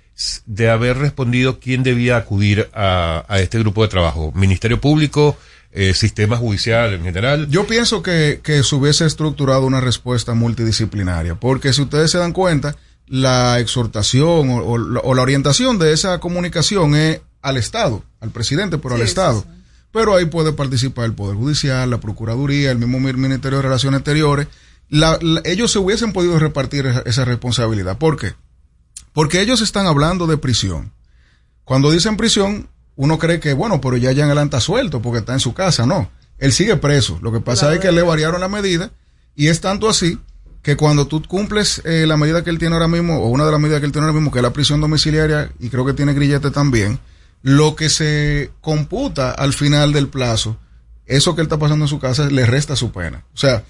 [0.46, 4.32] De haber respondido, ¿quién debía acudir a, a este grupo de trabajo?
[4.34, 5.36] ¿Ministerio Público?
[5.72, 7.48] Eh, ¿Sistema judicial en general?
[7.48, 12.32] Yo pienso que, que se hubiese estructurado una respuesta multidisciplinaria, porque si ustedes se dan
[12.32, 18.04] cuenta, la exhortación o, o la- o la orientación de esa comunicación es al Estado,
[18.20, 19.44] al presidente, pero al Sí, Estado.
[19.92, 23.98] Pero ahí puede participar el Poder Judicial, la Procuraduría, el mismo mi- Ministerio de Relaciones
[24.00, 24.46] Exteriores.
[24.90, 27.96] La- la- ellos se hubiesen podido repartir esa, esa responsabilidad.
[27.98, 28.34] ¿Por qué?
[29.12, 30.92] Porque ellos están hablando de prisión.
[31.64, 35.32] Cuando dicen prisión, uno cree que, bueno, pero ya Jean Alain está suelto porque está
[35.32, 35.86] en su casa.
[35.86, 37.18] No, él sigue preso.
[37.22, 38.90] Lo que pasa es que le variaron la medida
[39.34, 40.18] y es tanto así
[40.62, 43.50] que cuando tú cumples eh, la medida que él tiene ahora mismo, o una de
[43.50, 45.92] las medidas que él tiene ahora mismo, que es la prisión domiciliaria, y creo que
[45.92, 47.00] tiene grillete también,
[47.42, 50.56] lo que se computa al final del plazo,
[51.06, 53.24] eso que él está pasando en su casa, le resta su pena.
[53.34, 53.64] O sea,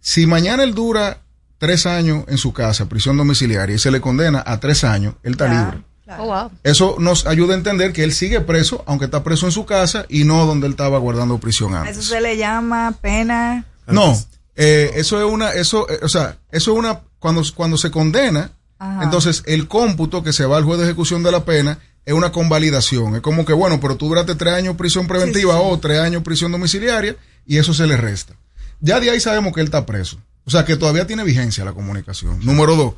[0.00, 1.22] si mañana él dura
[1.62, 5.34] tres años en su casa, prisión domiciliaria, y se le condena a tres años, él
[5.34, 5.80] está libre.
[6.18, 6.50] Oh, wow.
[6.64, 10.04] Eso nos ayuda a entender que él sigue preso, aunque está preso en su casa
[10.08, 11.98] y no donde él estaba guardando prisión antes.
[11.98, 13.64] Eso se le llama pena.
[13.86, 14.12] No,
[14.56, 18.50] eh, eso es una, eso, eh, o sea, eso es una, cuando, cuando se condena,
[18.80, 19.04] Ajá.
[19.04, 22.32] entonces el cómputo que se va al juez de ejecución de la pena es una
[22.32, 23.14] convalidación.
[23.14, 25.66] Es como que, bueno, pero tú duraste tres años prisión preventiva Sí, sí.
[25.70, 27.14] o tres años prisión domiciliaria
[27.46, 28.34] y eso se le resta.
[28.80, 30.18] Ya de ahí sabemos que él está preso.
[30.44, 32.44] O sea, que todavía tiene vigencia la comunicación.
[32.44, 32.94] Número dos,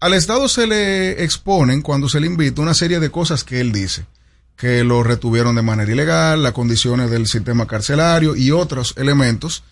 [0.00, 3.72] al Estado se le exponen, cuando se le invita, una serie de cosas que él
[3.72, 4.06] dice.
[4.56, 9.62] Que lo retuvieron de manera ilegal, las condiciones del sistema carcelario y otros elementos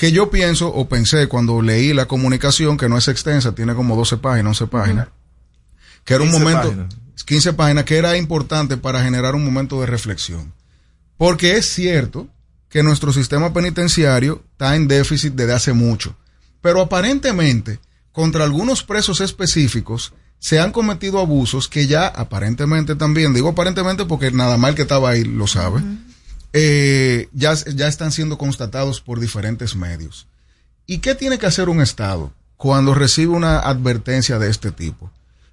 [0.00, 3.96] que yo pienso o pensé cuando leí la comunicación, que no es extensa, tiene como
[3.96, 5.08] 12 páginas, 11 páginas,
[6.04, 6.96] que era un 15 momento, páginas.
[7.26, 10.54] 15 páginas, que era importante para generar un momento de reflexión.
[11.18, 12.28] Porque es cierto
[12.70, 16.16] que nuestro sistema penitenciario está en déficit desde hace mucho,
[16.60, 17.80] pero aparentemente
[18.12, 24.30] contra algunos presos específicos se han cometido abusos que ya aparentemente también, digo aparentemente porque
[24.30, 25.82] nada mal que estaba ahí lo sabe,
[26.52, 30.26] eh, ya, ya están siendo constatados por diferentes medios.
[30.86, 35.10] ¿Y qué tiene que hacer un Estado cuando recibe una advertencia de este tipo?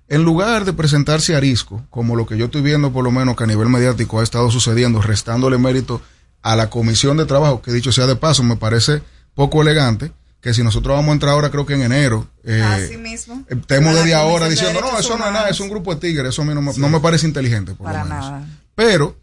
[0.08, 3.36] En lugar de presentarse a risco, como lo que yo estoy viendo por lo menos
[3.36, 6.02] que a nivel mediático ha estado sucediendo, restándole mérito
[6.42, 9.04] a la comisión de trabajo, que dicho sea de paso, me parece
[9.36, 10.14] poco elegante,
[10.48, 13.44] que si nosotros vamos a entrar ahora, creo que en enero, eh, Así mismo.
[13.50, 15.94] estemos A la desde ahora de diciendo, no, eso no es nada, es un grupo
[15.94, 17.74] de tigres, eso a mí no me, no me parece inteligente.
[17.74, 18.26] Por Para lo menos.
[18.32, 18.48] nada.
[18.74, 19.18] Pero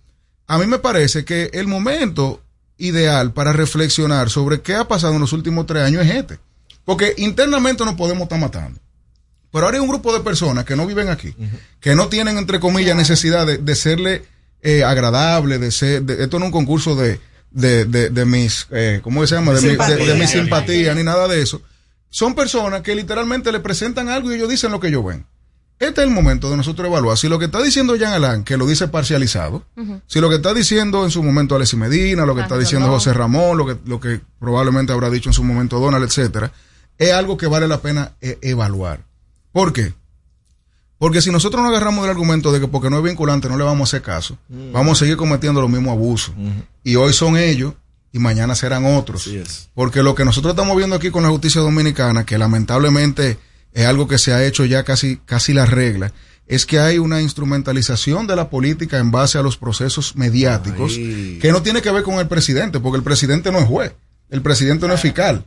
[0.47, 2.43] a mí me parece que el momento
[2.77, 6.39] ideal para reflexionar sobre qué ha pasado en los últimos tres años es este.
[6.85, 8.79] Porque internamente nos podemos estar matando.
[9.51, 11.35] Pero ahora hay un grupo de personas que no viven aquí,
[11.81, 14.25] que no tienen, entre comillas, necesidad de, de serle
[14.61, 17.19] eh, agradable, de ser, de- esto no es un concurso de,
[17.55, 19.53] de, de, de mis, eh, ¿cómo se llama?
[19.55, 20.95] De, mi- de- de mi Simpatía.
[20.95, 21.63] ni nada de eso.
[22.11, 25.25] son personas que literalmente le presentan algo y ellos dicen lo que ellos ven.
[25.81, 28.57] Este es el momento de nosotros evaluar si lo que está diciendo Jean Alain, que
[28.57, 29.67] lo dice parcializado,
[30.07, 32.87] si lo que está diciendo en su momento Alessi Medina, lo que está diciendo.
[32.95, 36.53] José Ramón, lo que, lo que probablemente habrá dicho en su momento Donald, etcétera,
[36.99, 39.01] es algo que vale la pena eh, evaluar.
[39.51, 39.93] ¿Por qué?
[40.99, 43.65] Porque si nosotros no agarramos del argumento de que porque no es vinculante no le
[43.65, 44.73] vamos a hacer caso, Mm.
[44.73, 46.35] vamos a seguir cometiendo los mismos abusos.
[46.85, 47.75] Y hoy son ellos
[48.13, 49.29] y mañana serán otros.
[49.75, 53.39] Porque lo que nosotros estamos viendo aquí con la justicia dominicana, que lamentablemente
[53.73, 56.13] es algo que se ha hecho ya casi, casi la regla,
[56.47, 61.39] es que hay una instrumentalización de la política en base a los procesos mediáticos Ay.
[61.41, 63.93] que no tiene que ver con el presidente, porque el presidente no es juez,
[64.31, 65.45] el presidente no es fiscal.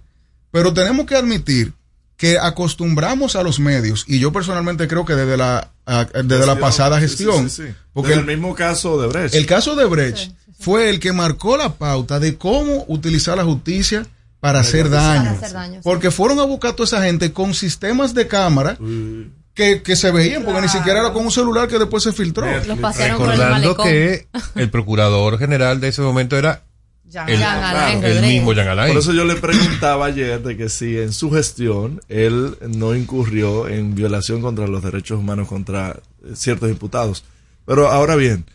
[0.52, 1.74] Pero tenemos que admitir
[2.18, 5.70] que acostumbramos a los medios, y yo personalmente creo que desde la,
[6.24, 7.74] desde la pasada sí, gestión, sí, sí.
[7.94, 9.36] porque Desde el, el mismo caso de Brecht.
[9.36, 14.06] el caso de Brecht fue el que marcó la pauta de cómo utilizar la justicia
[14.40, 15.30] para hacer daño.
[15.30, 15.82] hacer daño, sí.
[15.84, 18.78] Porque fueron a buscar a toda esa gente con sistemas de cámara
[19.54, 22.48] que, que se veían, porque ni siquiera era con un celular que después se filtró.
[22.66, 26.64] Los pasearon por el Recordando que el procurador general de ese momento era
[27.10, 28.94] Jean el, Jean Alain el mismo Jean Alain.
[28.94, 33.68] Por eso yo le preguntaba ayer de que si en su gestión él no incurrió
[33.68, 37.24] en violación contra los derechos humanos contra eh, ciertos imputados.
[37.66, 38.46] Pero ahora bien,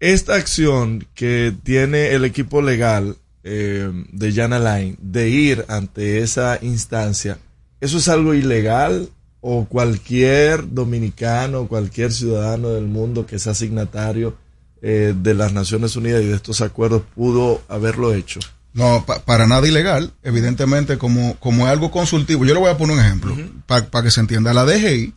[0.00, 6.58] esta acción que tiene el equipo legal eh, de Jan Alain de ir ante esa
[6.62, 7.38] instancia,
[7.80, 9.10] ¿eso es algo ilegal?
[9.40, 14.36] ¿O cualquier dominicano, cualquier ciudadano del mundo que sea signatario
[14.82, 18.40] eh, de las Naciones Unidas y de estos acuerdos pudo haberlo hecho?
[18.72, 22.44] No, pa- para nada ilegal, evidentemente como, como es algo consultivo.
[22.44, 23.34] Yo le voy a poner un ejemplo
[23.66, 24.52] para que se entienda.
[24.52, 25.14] La DGI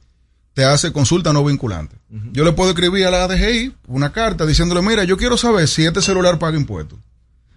[0.54, 1.96] te hace consulta no vinculante.
[2.32, 5.86] Yo le puedo escribir a la DGI una carta diciéndole, mira, yo quiero saber si
[5.86, 6.98] este celular paga impuestos.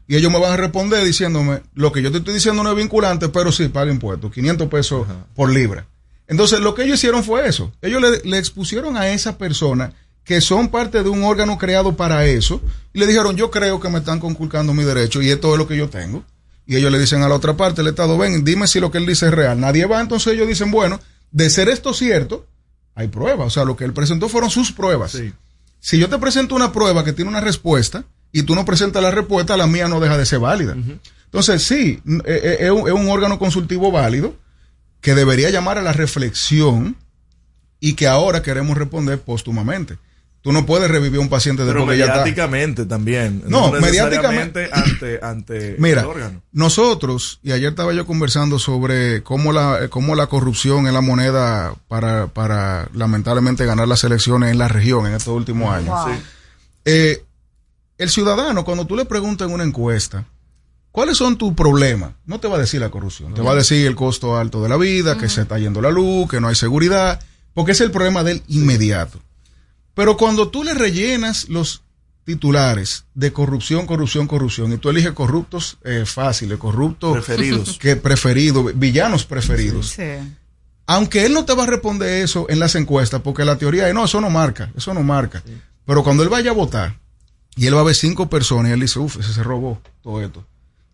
[0.09, 2.77] Y ellos me van a responder diciéndome, lo que yo te estoy diciendo no es
[2.77, 5.87] vinculante, pero sí paga impuestos, 500 pesos por libra.
[6.27, 7.73] Entonces, lo que ellos hicieron fue eso.
[7.81, 9.93] Ellos le, le expusieron a esa persona
[10.25, 12.61] que son parte de un órgano creado para eso
[12.93, 15.67] y le dijeron, yo creo que me están conculcando mi derecho y esto es lo
[15.67, 16.25] que yo tengo.
[16.65, 18.99] Y ellos le dicen a la otra parte, el Estado, ven, dime si lo que
[18.99, 19.59] él dice es real.
[19.59, 21.01] Nadie va, entonces ellos dicen, bueno,
[21.33, 22.47] de ser esto cierto,
[22.95, 23.49] hay pruebas.
[23.49, 25.19] O sea, lo que él presentó fueron sus pruebas.
[25.81, 29.11] Si yo te presento una prueba que tiene una respuesta y tú no presentas la
[29.11, 30.77] respuesta, la mía no deja de ser válida.
[31.25, 34.37] Entonces, sí, eh, eh, es un órgano consultivo válido
[35.01, 36.97] que debería llamar a la reflexión
[37.81, 39.99] y que ahora queremos responder póstumamente.
[40.43, 42.19] Tú no puedes revivir a un paciente Pero después que ya está.
[42.19, 43.45] mediáticamente también.
[43.47, 46.43] No, necesariamente ante, ante Mira, el órgano.
[46.51, 51.75] nosotros, y ayer estaba yo conversando sobre cómo la, cómo la corrupción es la moneda
[51.87, 55.91] para, para lamentablemente ganar las elecciones en la región en estos últimos años.
[55.91, 56.13] Wow.
[56.15, 56.23] Sí.
[56.87, 57.25] Eh,
[57.99, 60.25] el ciudadano, cuando tú le preguntas en una encuesta,
[60.91, 62.15] ¿cuáles son tus problemas?
[62.27, 64.69] No te va a decir la corrupción, te va a decir el costo alto de
[64.69, 67.21] la vida, que se está yendo la luz, que no hay seguridad,
[67.55, 69.21] porque es el problema del inmediato.
[69.95, 71.83] Pero cuando tú le rellenas los
[72.25, 77.79] titulares de corrupción, corrupción, corrupción, y tú eliges corruptos eh, fáciles, corruptos Preferidos.
[77.81, 79.97] que preferidos, villanos preferidos.
[80.87, 83.95] Aunque él no te va a responder eso en las encuestas, porque la teoría es,
[83.95, 85.43] no, eso no marca, eso no marca.
[85.85, 86.99] Pero cuando él vaya a votar,
[87.57, 90.23] y él va a ver cinco personas, y él dice, uff, ese se robó todo
[90.23, 90.47] esto.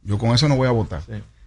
[0.03, 1.03] Yo con eso no voy a votar.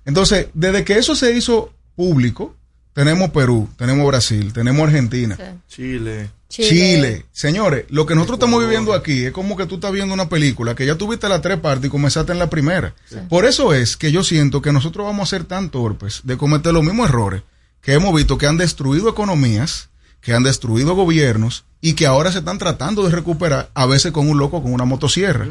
[0.06, 2.56] Entonces, desde que eso se hizo público,
[2.94, 5.38] tenemos Perú, tenemos Brasil, tenemos Argentina,
[5.68, 6.30] Chile.
[6.50, 7.26] Chile.
[7.32, 10.76] Señores, lo que nosotros estamos viviendo aquí es como que tú estás viendo una película
[10.76, 12.94] que ya tuviste las tres partes y comenzaste en la primera.
[13.30, 16.74] Por eso es que yo siento que nosotros vamos a ser tan torpes de cometer
[16.74, 17.44] los mismos errores
[17.82, 19.90] que hemos visto que han destruido economías,
[20.20, 24.30] que han destruido gobiernos y que ahora se están tratando de recuperar, a veces con
[24.30, 25.48] un loco con una motosierra.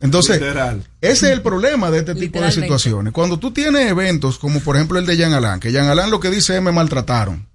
[0.00, 0.84] Entonces, Literal.
[1.00, 3.12] ese es el problema de este tipo de situaciones.
[3.12, 6.20] Cuando tú tienes eventos como por ejemplo el de Jean Alain, que Jean Alain lo
[6.20, 7.46] que dice es me maltrataron.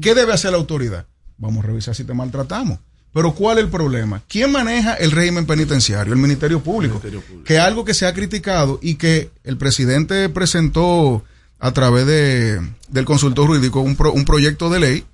[0.00, 1.06] ¿Qué debe hacer la autoridad?
[1.38, 2.78] Vamos a revisar si te maltratamos.
[3.14, 4.22] Pero ¿cuál es el problema?
[4.28, 6.12] ¿Quién maneja el régimen penitenciario?
[6.14, 7.00] El Ministerio Público.
[7.44, 11.22] Que es algo que se ha criticado y que el presidente presentó
[11.58, 15.04] a través de, del consultor jurídico un, pro- un proyecto de ley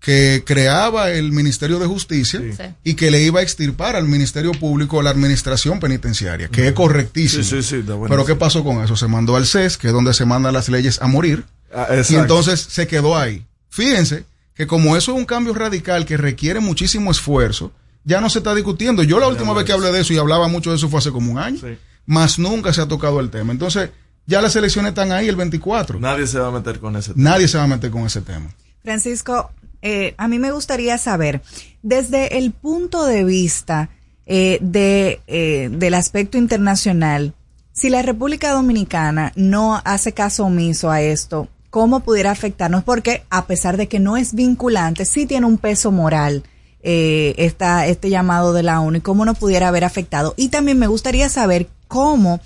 [0.00, 2.40] que creaba el Ministerio de Justicia
[2.84, 7.42] y que le iba a extirpar al Ministerio Público la administración penitenciaria, que es correctísimo.
[7.42, 8.08] Sí, sí, sí, está buenísimo.
[8.08, 8.96] Pero ¿qué pasó con eso?
[8.96, 11.44] Se mandó al CES, que es donde se mandan las leyes a morir,
[11.74, 13.44] Ah, y entonces se quedó ahí.
[13.68, 14.24] Fíjense
[14.54, 17.72] que como eso es un cambio radical que requiere muchísimo esfuerzo,
[18.04, 19.02] ya no se está discutiendo.
[19.02, 21.10] Yo la última vez que hablé de eso y hablaba mucho de eso fue hace
[21.10, 21.60] como un año,
[22.06, 23.52] más nunca se ha tocado el tema.
[23.52, 23.90] Entonces,
[24.26, 26.00] ya las elecciones están ahí el 24.
[26.00, 27.30] Nadie se va a meter con ese tema.
[27.30, 28.54] Nadie se va a meter con ese tema.
[28.82, 29.50] Francisco,
[29.86, 31.42] eh, a mí me gustaría saber,
[31.82, 33.90] desde el punto de vista
[34.26, 37.34] eh, de, eh, del aspecto internacional,
[37.70, 43.46] si la República Dominicana no hace caso omiso a esto, cómo pudiera afectarnos, porque a
[43.46, 46.42] pesar de que no es vinculante, sí tiene un peso moral
[46.82, 50.34] eh, esta, este llamado de la ONU y cómo nos pudiera haber afectado.
[50.36, 52.40] Y también me gustaría saber cómo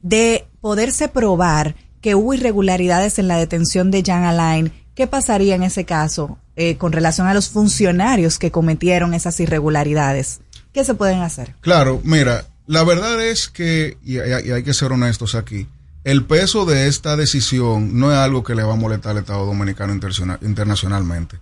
[0.00, 5.62] de poderse probar que hubo irregularidades en la detención de Jan Alain, ¿qué pasaría en
[5.62, 10.40] ese caso eh, con relación a los funcionarios que cometieron esas irregularidades?
[10.72, 11.54] ¿Qué se pueden hacer?
[11.60, 15.68] Claro, mira, la verdad es que, y hay, y hay que ser honestos aquí,
[16.04, 19.46] el peso de esta decisión no es algo que le va a molestar al Estado
[19.46, 21.38] Dominicano internacionalmente.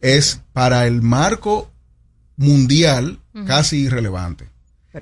[0.00, 1.70] Es para el marco
[2.36, 4.48] mundial casi irrelevante.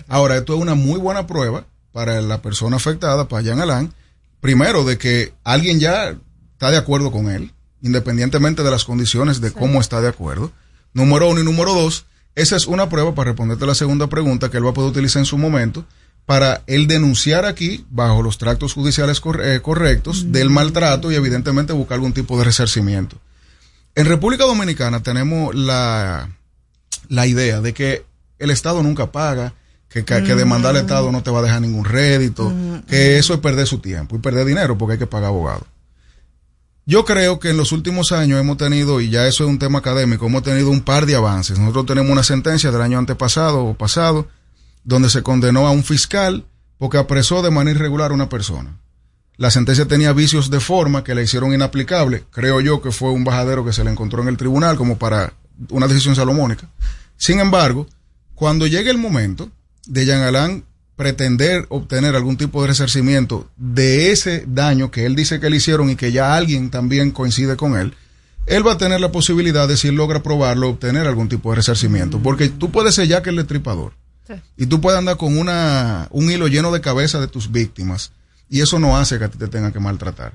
[0.09, 3.93] Ahora, esto es una muy buena prueba para la persona afectada, para Jean Alain,
[4.41, 6.17] primero de que alguien ya
[6.53, 10.53] está de acuerdo con él, independientemente de las condiciones de cómo está de acuerdo.
[10.95, 14.51] Número uno y número dos, esa es una prueba para responderte a la segunda pregunta
[14.51, 15.85] que él va a poder utilizar en su momento
[16.25, 21.97] para él denunciar aquí, bajo los tractos judiciales eh, correctos, del maltrato y evidentemente buscar
[21.97, 23.19] algún tipo de resarcimiento.
[23.95, 26.31] En República Dominicana tenemos la,
[27.09, 28.07] la idea de que
[28.39, 29.55] el Estado nunca paga,
[29.89, 32.53] que, que, que demandar al Estado no te va a dejar ningún rédito,
[32.89, 35.65] que eso es perder su tiempo y perder dinero porque hay que pagar abogados.
[36.85, 39.79] Yo creo que en los últimos años hemos tenido, y ya eso es un tema
[39.79, 41.59] académico, hemos tenido un par de avances.
[41.59, 44.27] Nosotros tenemos una sentencia del año antepasado o pasado,
[44.83, 46.45] donde se condenó a un fiscal
[46.79, 48.77] porque apresó de manera irregular a una persona.
[49.37, 52.25] La sentencia tenía vicios de forma que la hicieron inaplicable.
[52.31, 55.35] Creo yo que fue un bajadero que se le encontró en el tribunal como para
[55.71, 56.69] una decisión salomónica.
[57.17, 57.87] Sin embargo,
[58.35, 59.51] cuando llegue el momento
[59.87, 60.65] de Jean Alain
[60.97, 65.91] pretender obtener algún tipo de resarcimiento de ese daño que él dice que le hicieron
[65.91, 67.95] y que ya alguien también coincide con él,
[68.47, 71.57] él va a tener la posibilidad de, si él logra probarlo, obtener algún tipo de
[71.57, 72.19] resarcimiento.
[72.21, 73.93] Porque tú puedes ser ya que el destripador.
[74.57, 78.13] Y tú puedes andar con una, un hilo lleno de cabeza de tus víctimas.
[78.49, 80.33] Y eso no hace que a ti te tengan que maltratar.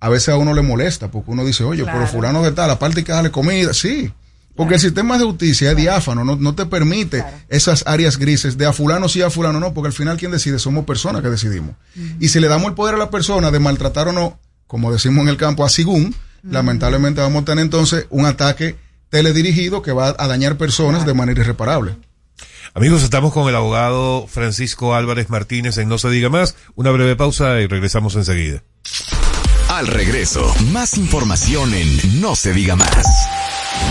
[0.00, 2.12] A veces a uno le molesta porque uno dice, oye, pero Claro.
[2.12, 3.72] fulano de tal, aparte hay que darle comida.
[3.74, 4.12] Sí.
[4.56, 8.66] Porque el sistema de justicia es diáfano, no, no te permite esas áreas grises de
[8.66, 11.76] a fulano sí, a fulano no, porque al final quien decide somos personas que decidimos.
[12.20, 15.22] Y si le damos el poder a la persona de maltratar o no, como decimos
[15.22, 18.76] en el campo, a Sigún, lamentablemente vamos a tener entonces un ataque
[19.10, 21.96] teledirigido que va a dañar personas de manera irreparable.
[22.74, 26.56] Amigos, estamos con el abogado Francisco Álvarez Martínez en No se diga más.
[26.74, 28.62] Una breve pausa y regresamos enseguida.
[29.70, 33.06] Al regreso, más información en No se diga más.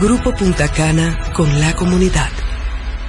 [0.00, 2.28] Grupo Punta Cana con la comunidad.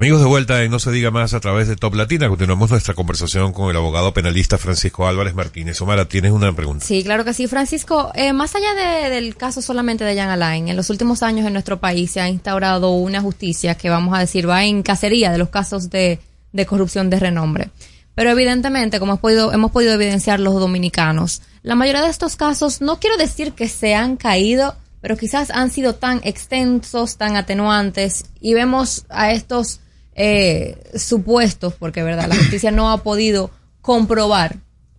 [0.00, 2.94] Amigos de vuelta en No se diga más a través de Top Latina, continuamos nuestra
[2.94, 5.80] conversación con el abogado penalista Francisco Álvarez Martínez.
[5.80, 6.86] Omar, tienes una pregunta.
[6.86, 8.12] Sí, claro que sí, Francisco.
[8.14, 11.52] Eh, más allá de- del caso solamente de Jan Alain, en los últimos años en
[11.52, 15.38] nuestro país se ha instaurado una justicia que, vamos a decir, va en cacería de
[15.38, 16.20] los casos de,
[16.52, 17.70] de corrupción de renombre.
[18.14, 23.16] Pero evidentemente, como hemos podido, evidenciar los dominicanos, la mayoría de estos casos, no quiero
[23.16, 29.04] decir que se han caído, pero quizás han sido tan extensos, tan atenuantes, y vemos
[29.08, 29.80] a estos
[30.14, 33.50] eh, supuestos, porque verdad, la justicia no ha podido
[33.80, 34.56] comprobar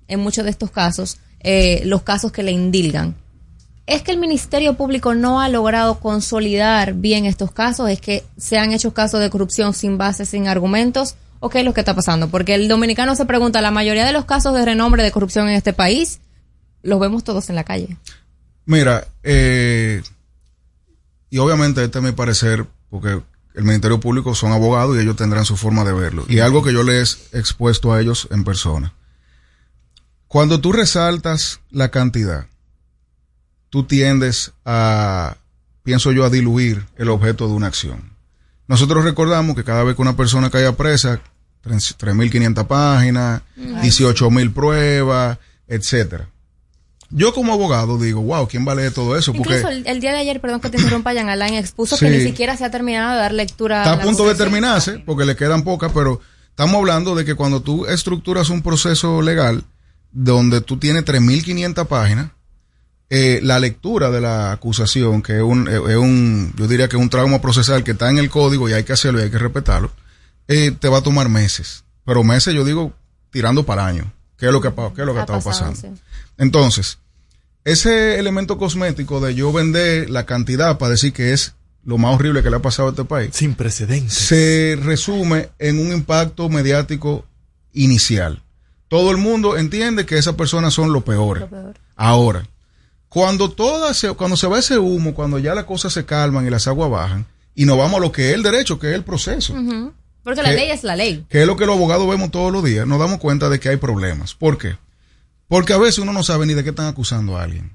[0.07, 3.15] en muchos de estos casos eh, los casos que le indilgan.
[3.87, 7.89] ¿Es que el Ministerio Público no ha logrado consolidar bien estos casos?
[7.89, 11.15] ¿Es que se han hecho casos de corrupción sin bases, sin argumentos?
[11.41, 12.29] ¿O qué es lo que está pasando?
[12.29, 15.55] Porque el dominicano se pregunta, la mayoría de los casos de renombre de corrupción en
[15.55, 16.21] este país
[16.83, 17.97] los vemos todos en la calle.
[18.65, 20.03] Mira, eh,
[21.31, 23.21] y obviamente este es mi parecer, porque
[23.55, 26.25] el Ministerio Público son abogados y ellos tendrán su forma de verlo.
[26.29, 28.93] Y algo que yo les he expuesto a ellos en persona.
[30.27, 32.45] Cuando tú resaltas la cantidad,
[33.69, 35.37] tú tiendes a,
[35.81, 38.10] pienso yo, a diluir el objeto de una acción.
[38.71, 41.19] Nosotros recordamos que cada vez que una persona cae presa,
[41.65, 46.29] 3.500 páginas, 18.000 pruebas, etcétera.
[47.09, 49.33] Yo como abogado digo, wow, ¿quién vale todo eso?
[49.33, 52.05] Porque Incluso el, el día de ayer, perdón que te interrumpa, Jan Alain expuso Sí.
[52.05, 53.79] que ni siquiera se ha terminado de dar lectura.
[53.79, 57.35] está a la punto de terminarse, porque le quedan pocas, pero estamos hablando de que
[57.35, 59.65] cuando tú estructuras un proceso legal
[60.13, 62.31] donde tú tienes 3.500 páginas,
[63.13, 66.95] eh, la lectura de la acusación, que es un, eh, es un, yo diría que
[66.95, 69.29] es un trauma procesal que está en el código y hay que hacerlo y hay
[69.29, 69.91] que respetarlo,
[70.47, 71.83] eh, te va a tomar meses.
[72.05, 72.93] Pero meses, yo digo,
[73.29, 74.13] tirando para el año.
[74.37, 75.97] ¿Qué es lo que, ha es lo que ha Ha estado pasado, pasando?
[75.97, 76.03] sí.
[76.37, 76.99] Entonces,
[77.65, 81.53] ese elemento cosmético de yo vender la cantidad para decir que es
[81.83, 83.31] lo más horrible que le ha pasado a este país.
[83.33, 84.13] Sin precedentes.
[84.13, 87.25] Se resume en un impacto mediático
[87.73, 88.41] inicial.
[88.87, 91.43] Todo el mundo entiende que esas personas son lo peores.
[91.97, 92.47] Ahora,
[93.13, 96.49] cuando toda se, cuando se va ese humo, cuando ya las cosas se calman y
[96.49, 99.03] las aguas bajan, y nos vamos a lo que es el derecho, que es el
[99.03, 99.53] proceso.
[100.23, 101.25] Porque la ley es la ley.
[101.29, 103.67] que es lo que los abogados vemos todos los días, nos damos cuenta de que
[103.67, 104.33] hay problemas.
[104.33, 104.77] ¿Por qué?
[105.49, 107.69] Porque a veces uno no sabe ni de qué están acusando a alguien.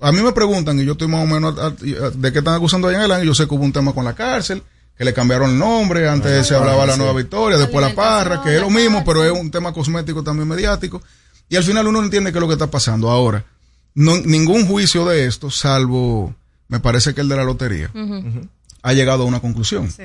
[0.00, 2.54] A mí me preguntan, y yo estoy más o menos a- a- de qué están
[2.54, 4.62] acusando a y yo sé que hubo un tema con la cárcel,
[4.96, 8.54] que le cambiaron el nombre, antes se hablaba la nueva victoria, después la parra, que
[8.56, 11.02] es lo mismo, pero es un tema cosmético también mediático.
[11.50, 13.10] Y al final uno no entiende qué es lo que está pasando.
[13.10, 13.44] Ahora,
[13.98, 16.32] no, ningún juicio de esto, salvo,
[16.68, 17.90] me parece que el de la lotería,
[18.82, 19.90] ha llegado a una conclusión.
[19.90, 20.04] Sí.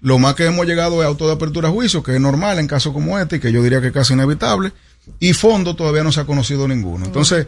[0.00, 2.66] Lo más que hemos llegado es auto de apertura a juicio, que es normal en
[2.66, 4.72] casos como este, y que yo diría que es casi inevitable.
[5.20, 7.04] Y fondo todavía no se ha conocido ninguno.
[7.04, 7.46] Entonces,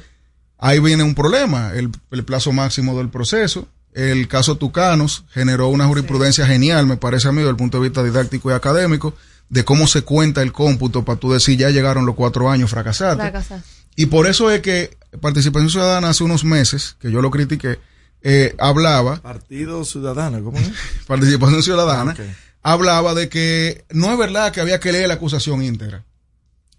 [0.59, 3.67] ahí viene un problema, el, el plazo máximo del proceso.
[3.95, 7.85] El caso Tucanos generó una jurisprudencia genial, me parece a mí, desde el punto de
[7.85, 9.15] vista didáctico y académico,
[9.49, 13.23] de cómo se cuenta el cómputo para tú decir ya llegaron los cuatro años, fracasaste.
[13.23, 13.63] Fracasar.
[13.97, 17.79] Y por eso es que Participación Ciudadana hace unos meses, que yo lo critiqué,
[18.23, 20.71] eh, hablaba Partido Ciudadano, ¿cómo es?
[21.07, 22.21] Participación Ciudadana, Ok.
[22.63, 26.05] hablaba de que no es verdad que había que leer la acusación íntegra.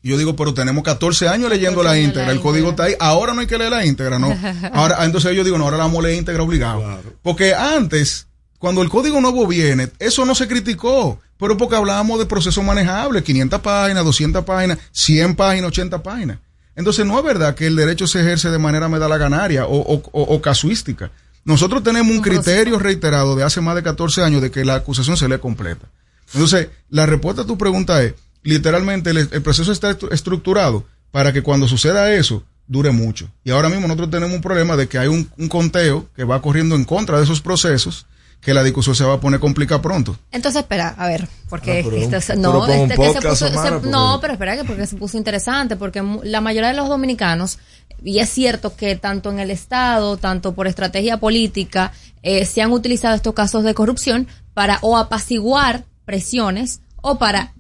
[0.01, 3.34] Y yo digo, pero tenemos 14 años leyendo la íntegra, el código está ahí, ahora
[3.34, 4.27] no hay que leer la íntegra, ¿no?
[4.73, 7.01] Ahora, entonces yo digo, no, ahora la vamos a leer íntegra obligado.
[7.21, 8.27] Porque antes,
[8.59, 13.23] cuando el código nuevo viene, eso no se criticó, pero porque hablábamos de procesos manejables,
[13.23, 16.38] 500 páginas, 200 páginas, 100 páginas, 80 páginas.
[16.80, 20.36] Entonces no es verdad que el derecho se ejerce de manera medalaganaria o, o, o-
[20.36, 21.11] o casuística.
[21.43, 25.17] Nosotros tenemos un criterio reiterado de hace más de 14 años de que la acusación
[25.17, 25.88] se lee completa.
[26.34, 28.13] Entonces, la respuesta a tu pregunta es,
[28.43, 33.27] literalmente el, el proceso está estru- estructurado para que cuando suceda eso dure mucho.
[33.43, 36.41] Y ahora mismo nosotros tenemos un problema de que hay un, un conteo que va
[36.41, 38.05] corriendo en contra de esos procesos,
[38.42, 40.18] que la discusión se va a poner complicada pronto.
[40.32, 43.58] Entonces, espera, a ver, porque Ah, esto se- no, este que se podcast, puso, se-
[43.58, 46.76] Omar, porque- no, pero espera que porque se puso interesante, porque mu- la mayoría de
[46.76, 47.60] los dominicanos,
[48.04, 51.92] y es cierto que tanto en el Estado, tanto por estrategia política,
[52.24, 57.53] eh, se han utilizado estos casos de corrupción para o apaciguar presiones o para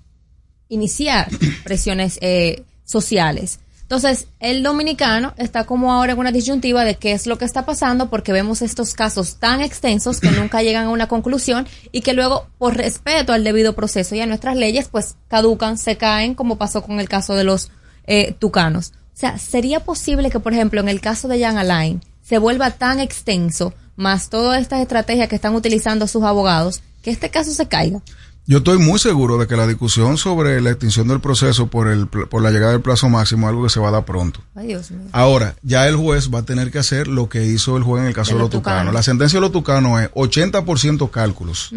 [0.69, 1.27] iniciar
[1.63, 3.59] presiones eh, sociales.
[3.89, 7.65] Entonces, el dominicano está como ahora en una disyuntiva de qué es lo que está
[7.65, 12.13] pasando porque vemos estos casos tan extensos que nunca llegan a una conclusión y que
[12.13, 16.59] luego, por respeto al debido proceso y a nuestras leyes, pues caducan, se caen, como
[16.59, 17.71] pasó con el caso de los
[18.05, 18.93] eh, tucanos.
[18.95, 22.69] O sea, ¿sería posible que, por ejemplo, en el caso de Jan Alain se vuelva
[22.69, 27.67] tan extenso, más todas estas estrategias que están utilizando sus abogados, que este caso se
[27.67, 28.03] caiga?
[28.49, 32.07] Yo estoy muy seguro de que la discusión sobre la extinción del proceso por, el,
[32.07, 34.41] por la llegada del plazo máximo es algo que se va a dar pronto.
[34.55, 35.07] Ay, Dios mío.
[35.11, 38.07] Ahora, ya el juez va a tener que hacer lo que hizo el juez en
[38.07, 38.91] el caso De tucanos.
[38.91, 41.69] La sentencia de los tucanos es 80% cálculos.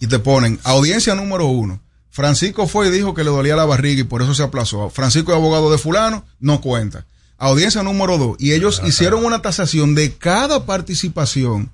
[0.00, 1.80] Y te ponen audiencia número uno.
[2.10, 4.90] Francisco fue y dijo que le dolía la barriga y por eso se aplazó.
[4.90, 7.06] Francisco es abogado de fulano, no cuenta.
[7.38, 8.36] Audiencia número dos.
[8.40, 11.70] Y ellos hicieron una tasación de cada participación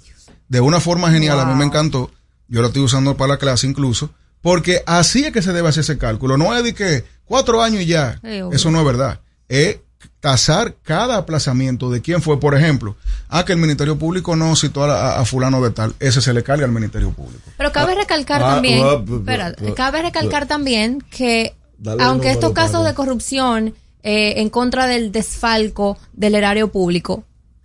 [0.50, 1.40] de una forma genial.
[1.40, 2.10] A mí me encantó.
[2.48, 4.10] Yo lo estoy usando para la clase incluso.
[4.42, 6.36] Porque así es que se debe hacer ese cálculo.
[6.36, 8.20] No es de que cuatro años y ya.
[8.52, 9.20] Eso no es verdad.
[9.48, 9.78] Es
[10.20, 12.38] tasar cada aplazamiento de quién fue.
[12.40, 12.96] Por ejemplo,
[13.28, 15.94] ah, que el Ministerio Público no citó a, a- a fulano de tal.
[16.00, 17.42] Ese se le carga al Ministerio Público.
[17.56, 22.30] Pero cabe recalcar ah, también, ah, ah, espera, ah, cabe recalcar también que Dale aunque
[22.30, 23.74] estos casos de corrupción
[24.04, 27.24] eh, en contra del desfalco del erario público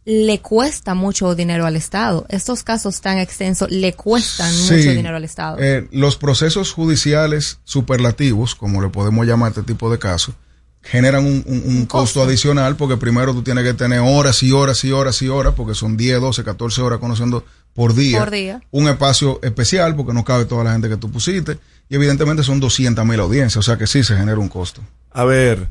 [0.10, 2.26] le cuesta mucho dinero al Estado.
[2.30, 5.58] Estos casos tan extensos le cuestan Sí, mucho dinero al Estado.
[5.60, 10.34] eh, los procesos judiciales superlativos, como le podemos llamar a este tipo de casos,
[10.82, 14.82] generan un, un- un costo adicional porque primero tú tienes que tener horas y horas
[14.86, 17.44] y horas y horas, porque son 10, 12, 14 horas conociendo
[17.74, 18.20] por día.
[18.20, 18.62] Por día.
[18.72, 21.60] Un espacio especial porque no cabe toda la gente que tú pusiste.
[21.90, 24.82] Y evidentemente son 200 mil audiencias, o sea que sí se genera un costo.
[25.12, 25.68] A ver,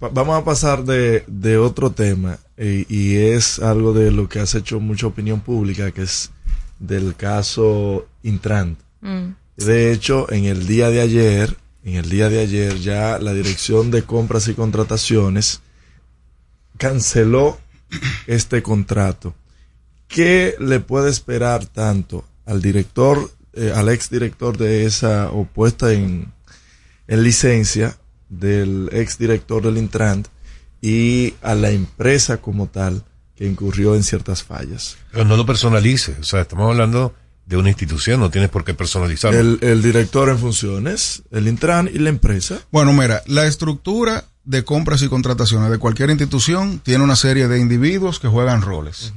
[0.00, 4.54] vamos a pasar de, de otro tema eh, y es algo de lo que has
[4.54, 6.30] hecho mucha opinión pública, que es
[6.78, 8.76] del caso Intran.
[9.00, 9.28] Mm.
[9.56, 13.90] De hecho, en el día de ayer, en el día de ayer ya la Dirección
[13.90, 15.60] de Compras y Contrataciones
[16.76, 17.58] canceló
[18.26, 19.34] este contrato.
[20.08, 26.32] ¿Qué le puede esperar tanto al director, eh, al ex director de esa opuesta en,
[27.08, 27.96] en licencia
[28.28, 30.28] del ex director del Intrant
[30.80, 33.04] y a la empresa como tal
[33.34, 34.96] que incurrió en ciertas fallas?
[35.12, 36.16] Pero no lo personalice.
[36.20, 39.38] O sea, estamos hablando de una institución, no tienes por qué personalizarlo.
[39.38, 42.58] El, el director en funciones, el Intran y la empresa.
[42.72, 47.58] Bueno, mira, la estructura de compras y contrataciones de cualquier institución tiene una serie de
[47.60, 49.12] individuos que juegan roles.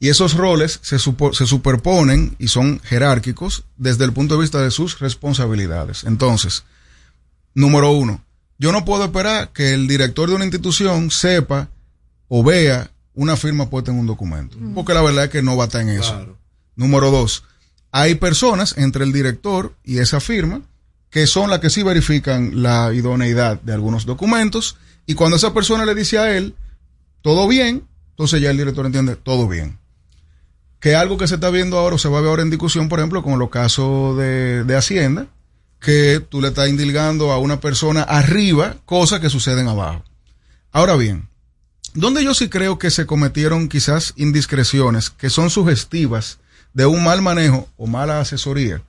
[0.00, 4.60] Y esos roles se, supo- se superponen y son jerárquicos desde el punto de vista
[4.60, 6.02] de sus responsabilidades.
[6.02, 6.64] Entonces,
[7.54, 8.24] número uno,
[8.62, 11.68] yo no puedo esperar que el director de una institución sepa
[12.28, 15.64] o vea una firma puesta en un documento, porque la verdad es que no va
[15.64, 16.38] a estar en eso.
[16.76, 17.42] Número dos,
[17.90, 20.62] hay personas entre el director y esa firma
[21.10, 24.76] que son las que sí verifican la idoneidad de algunos documentos
[25.06, 26.54] y cuando esa persona le dice a él,
[27.20, 29.76] todo bien, entonces ya el director entiende, todo bien.
[30.78, 32.88] Que algo que se está viendo ahora o se va a ver ahora en discusión,
[32.88, 35.26] por ejemplo, con los casos de, de Hacienda,
[35.82, 40.04] que tú le estás indilgando a una persona arriba cosas que suceden abajo.
[40.70, 41.28] Ahora bien,
[41.94, 46.38] donde yo sí creo que se cometieron quizás indiscreciones que son sugestivas
[46.72, 48.80] de un mal manejo o mala asesoría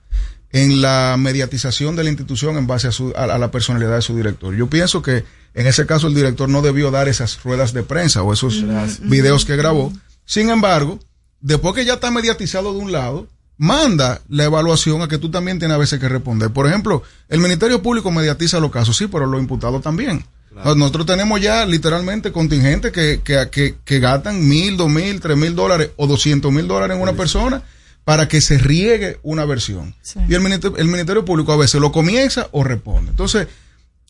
[0.52, 4.02] en la mediatización de la institución en base a, su- a- a la personalidad de
[4.02, 4.54] su director.
[4.54, 8.22] Yo pienso que en ese caso el director no debió dar esas ruedas de prensa
[8.22, 9.00] o esos Gracias.
[9.08, 9.92] videos que grabó.
[10.24, 11.00] Sin embargo,
[11.40, 15.58] después que ya está mediatizado de un lado, manda la evaluación a que tú también
[15.58, 16.50] tienes a veces que responder.
[16.50, 20.24] Por ejemplo, el Ministerio Público mediatiza los casos, sí, pero los imputados también.
[20.54, 25.56] Nosotros tenemos ya literalmente contingentes que, que, que, que gastan mil, dos mil, tres mil
[25.56, 27.62] dólares o doscientos mil dólares en una persona
[28.04, 29.94] para que se riegue una versión.
[30.28, 33.10] Y el ministerio, el Ministerio Público a veces lo comienza o responde.
[33.10, 33.48] Entonces,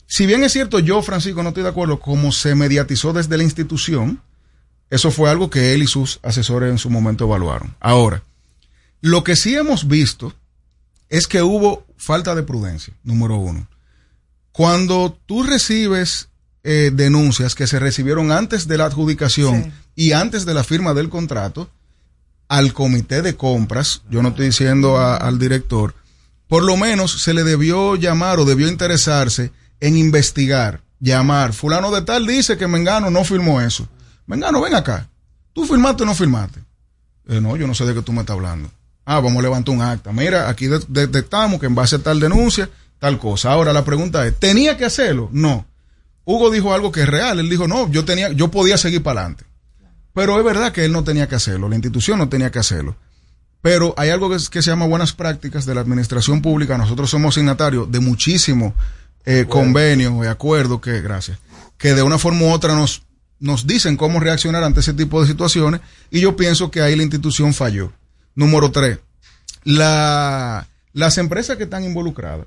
[0.07, 3.45] si bien es cierto, yo, Francisco, no estoy de acuerdo cómo se mediatizó desde la
[3.45, 4.21] institución,
[4.91, 7.75] eso fue algo que él y sus asesores en su momento evaluaron.
[7.81, 8.23] Ahora,
[9.05, 10.33] lo que sí hemos visto
[11.11, 13.69] es que hubo falta de prudencia, número uno.
[14.53, 16.29] Cuando tú recibes
[16.63, 21.11] eh, denuncias que se recibieron antes de la adjudicación y antes de la firma del
[21.11, 21.69] contrato,
[22.49, 25.95] al comité de compras, yo no estoy diciendo a- al director,
[26.49, 31.53] por lo menos se le debió llamar o debió interesarse en investigar, llamar.
[31.53, 33.87] Fulano de tal dice que Mengano no firmó eso.
[34.27, 35.11] Mengano, ven acá.
[35.53, 36.61] ¿Tú firmaste o no firmaste?
[37.29, 38.71] Eh, no, yo no sé de qué tú me estás hablando.
[39.07, 40.13] Ah, vamos a levantar un acta.
[40.13, 43.53] Mira, aquí de- detectamos que en base a tal denuncia, tal cosa.
[43.53, 45.29] Ahora la pregunta es, ¿tenía que hacerlo?
[45.33, 45.67] No.
[46.25, 47.39] Hugo dijo algo que es real.
[47.39, 49.45] Él dijo, no, yo tenía, yo podía seguir para adelante.
[50.15, 52.97] Pero es verdad que él no tenía que hacerlo, la institución no tenía que hacerlo.
[53.61, 56.79] Pero hay algo que se llama buenas prácticas de la administración pública.
[56.79, 58.75] Nosotros somos signatarios de muchísimos
[59.25, 61.39] eh, convenios y acuerdos que, gracias,
[61.79, 63.03] que de una forma u otra nos,
[63.41, 65.81] nos dicen cómo reaccionar ante ese tipo de situaciones.
[66.11, 67.91] Y yo pienso que ahí la institución falló.
[68.35, 68.99] Número tres,
[69.63, 72.47] la, las empresas que están involucradas,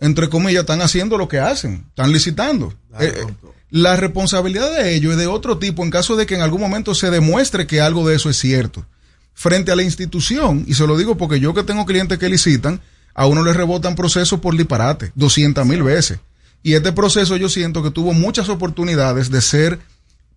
[0.00, 2.74] entre comillas, están haciendo lo que hacen, están licitando.
[3.00, 3.26] Eh, eh,
[3.70, 6.94] la responsabilidad de ellos es de otro tipo en caso de que en algún momento
[6.94, 8.84] se demuestre que algo de eso es cierto.
[9.32, 12.80] Frente a la institución, y se lo digo porque yo que tengo clientes que licitan,
[13.14, 16.18] a uno le rebotan procesos por disparate, 200 mil veces.
[16.62, 19.78] Y este proceso yo siento que tuvo muchas oportunidades de ser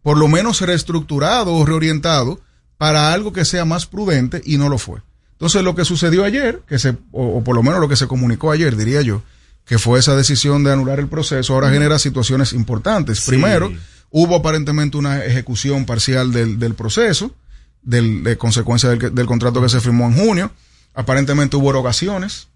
[0.02, 2.40] por lo menos reestructurado o reorientado
[2.78, 5.02] para algo que sea más prudente y no lo fue.
[5.34, 8.08] Entonces lo que sucedió ayer, que se, o, o por lo menos lo que se
[8.08, 9.22] comunicó ayer, diría yo,
[9.66, 13.22] que fue esa decisión de anular el proceso, ahora genera situaciones importantes.
[13.26, 13.72] Primero,
[14.10, 17.36] hubo aparentemente una ejecución parcial del, del proceso,
[17.82, 20.52] del, de consecuencia del, del contrato que se firmó en junio.
[20.94, 22.48] Aparentemente hubo erogaciones.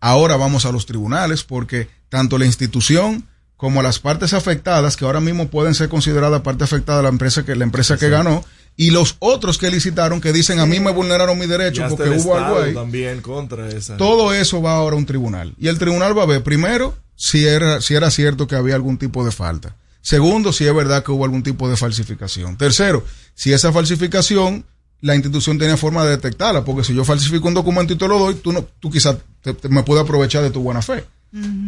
[0.00, 5.20] Ahora vamos a los tribunales porque tanto la institución como las partes afectadas, que ahora
[5.20, 8.44] mismo pueden ser consideradas parte afectada la empresa que la empresa que ganó,
[8.76, 12.36] y los otros que licitaron que dicen a mí me vulneraron mi derecho porque hubo
[12.36, 12.74] algo ahí.
[12.74, 13.96] también contra esa.
[13.96, 15.54] Todo eso va ahora a un tribunal.
[15.58, 18.98] Y el tribunal va a ver, primero, si era, si era cierto que había algún
[18.98, 19.76] tipo de falta.
[20.00, 22.56] Segundo, si es verdad que hubo algún tipo de falsificación.
[22.58, 24.64] Tercero, si esa falsificación,
[25.00, 28.18] la institución tenía forma de detectarla, porque si yo falsifico un documento y te lo
[28.18, 31.04] doy, tú, no, tú quizás te- te- me puedes aprovechar de tu buena fe.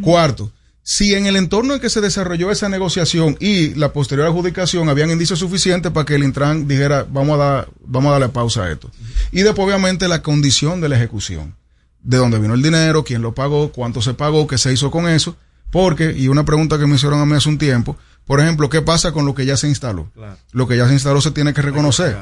[0.03, 0.51] Cuarto,
[0.89, 5.11] si en el entorno en que se desarrolló esa negociación y la posterior adjudicación habían
[5.11, 8.71] indicios suficientes para que el Intran dijera, vamos a, dar, vamos a darle pausa a
[8.71, 8.89] esto.
[9.33, 11.57] Y después, obviamente, la condición de la ejecución.
[12.05, 15.09] De dónde vino el dinero, quién lo pagó, cuánto se pagó, qué se hizo con
[15.09, 15.37] eso.
[15.73, 18.81] Porque, y una pregunta que me hicieron a mí hace un tiempo, por ejemplo, ¿qué
[18.81, 20.09] pasa con lo que ya se instaló?
[20.15, 20.37] Claro.
[20.53, 22.17] Lo que ya se instaló se tiene que reconocer.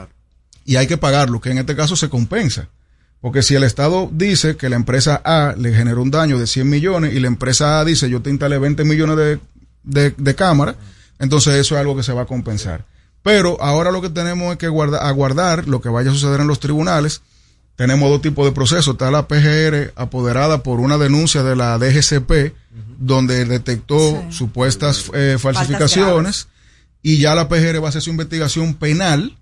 [0.65, 2.71] Y hay que pagarlo, que en este caso se compensa.
[3.25, 6.69] Porque si el Estado dice que la empresa A le generó un daño de 100
[6.69, 9.41] millones y la empresa A dice yo te instalé 20 millones de,
[9.83, 10.77] de, de cámaras,
[11.19, 12.85] entonces eso es algo que se va a compensar.
[13.23, 16.49] Pero ahora lo que tenemos es que guarda- aguardar lo que vaya a suceder en
[16.49, 17.23] los tribunales.
[17.77, 18.89] Tenemos dos tipos de procesos.
[18.95, 22.53] Está la PGR apoderada por una denuncia de la DGCP,
[22.99, 26.49] donde detectó supuestas eh, falsificaciones,
[27.03, 29.39] y ya la PGR va a hacer su investigación penal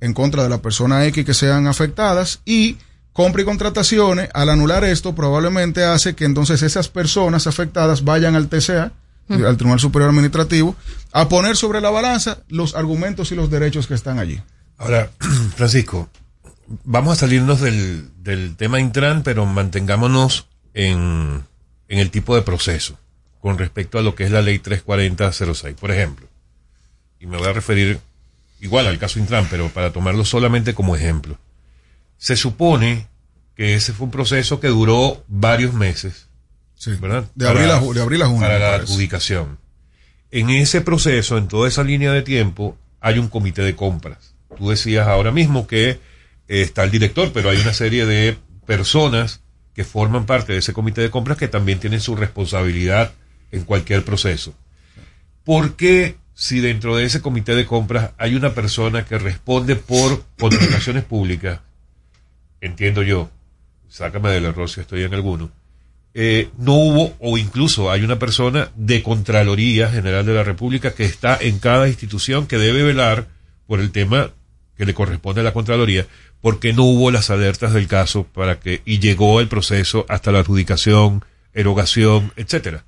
[0.00, 2.76] en contra de la persona X que sean afectadas y
[3.12, 8.48] compra y contrataciones, al anular esto, probablemente hace que entonces esas personas afectadas vayan al
[8.48, 8.92] TCA,
[9.28, 10.76] al Tribunal Superior Administrativo,
[11.12, 14.42] a poner sobre la balanza los argumentos y los derechos que están allí.
[14.78, 15.10] Ahora,
[15.56, 16.08] Francisco,
[16.84, 21.44] vamos a salirnos del, del tema Intran, pero mantengámonos en,
[21.88, 22.98] en el tipo de proceso
[23.40, 25.76] con respecto a lo que es la ley 34006.
[25.76, 26.26] Por ejemplo,
[27.20, 28.00] y me voy a referir
[28.64, 31.38] igual al caso Intran, pero para tomarlo solamente como ejemplo.
[32.16, 33.06] Se supone
[33.54, 36.28] que ese fue un proceso que duró varios meses,
[37.00, 37.30] ¿verdad?
[37.34, 39.58] De abril a ju- de abril a junio, Para la adjudicación.
[40.30, 44.34] En ese proceso, en toda esa línea de tiempo, hay un comité de compras.
[44.56, 45.98] Tú decías ahora mismo que eh,
[46.48, 48.36] está el director, pero hay una serie de
[48.66, 49.40] personas
[49.74, 53.12] que forman parte de ese comité de compras que también tienen su responsabilidad
[53.52, 54.54] en cualquier proceso.
[55.44, 60.24] ¿Por qué si dentro de ese comité de compras hay una persona que responde por
[60.38, 61.60] contrataciones públicas,
[62.60, 63.30] entiendo yo,
[63.88, 65.50] sácame del error si estoy en alguno,
[66.16, 71.04] eh, no hubo, o incluso hay una persona de Contraloría General de la República que
[71.04, 73.26] está en cada institución que debe velar
[73.66, 74.30] por el tema
[74.76, 76.06] que le corresponde a la Contraloría,
[76.40, 80.40] porque no hubo las alertas del caso para que, y llegó el proceso hasta la
[80.40, 82.84] adjudicación, erogación, etcétera.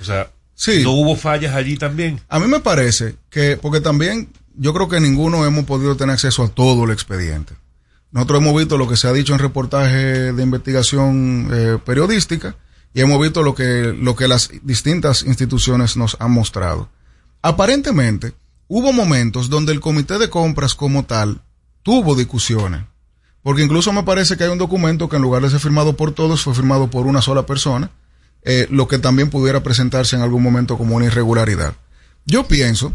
[0.00, 0.30] O sea,
[0.62, 0.84] Sí.
[0.84, 2.20] no hubo fallas allí también.
[2.28, 6.44] A mí me parece que, porque también yo creo que ninguno hemos podido tener acceso
[6.44, 7.54] a todo el expediente.
[8.12, 12.54] Nosotros hemos visto lo que se ha dicho en reportajes de investigación eh, periodística
[12.94, 16.88] y hemos visto lo que, lo que las distintas instituciones nos han mostrado.
[17.42, 18.32] Aparentemente,
[18.68, 21.40] hubo momentos donde el comité de compras como tal
[21.82, 22.82] tuvo discusiones.
[23.42, 26.12] Porque incluso me parece que hay un documento que en lugar de ser firmado por
[26.12, 27.90] todos, fue firmado por una sola persona,
[28.44, 31.74] eh, lo que también pudiera presentarse en algún momento como una irregularidad.
[32.24, 32.92] Yo pienso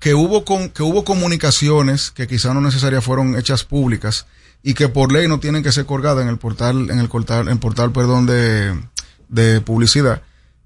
[0.00, 4.26] que hubo, con, que hubo comunicaciones que quizá no necesariamente fueron hechas públicas
[4.62, 7.48] y que por ley no tienen que ser colgadas en el portal, en el portal,
[7.48, 8.74] en portal perdón, de,
[9.28, 10.22] de publicidad,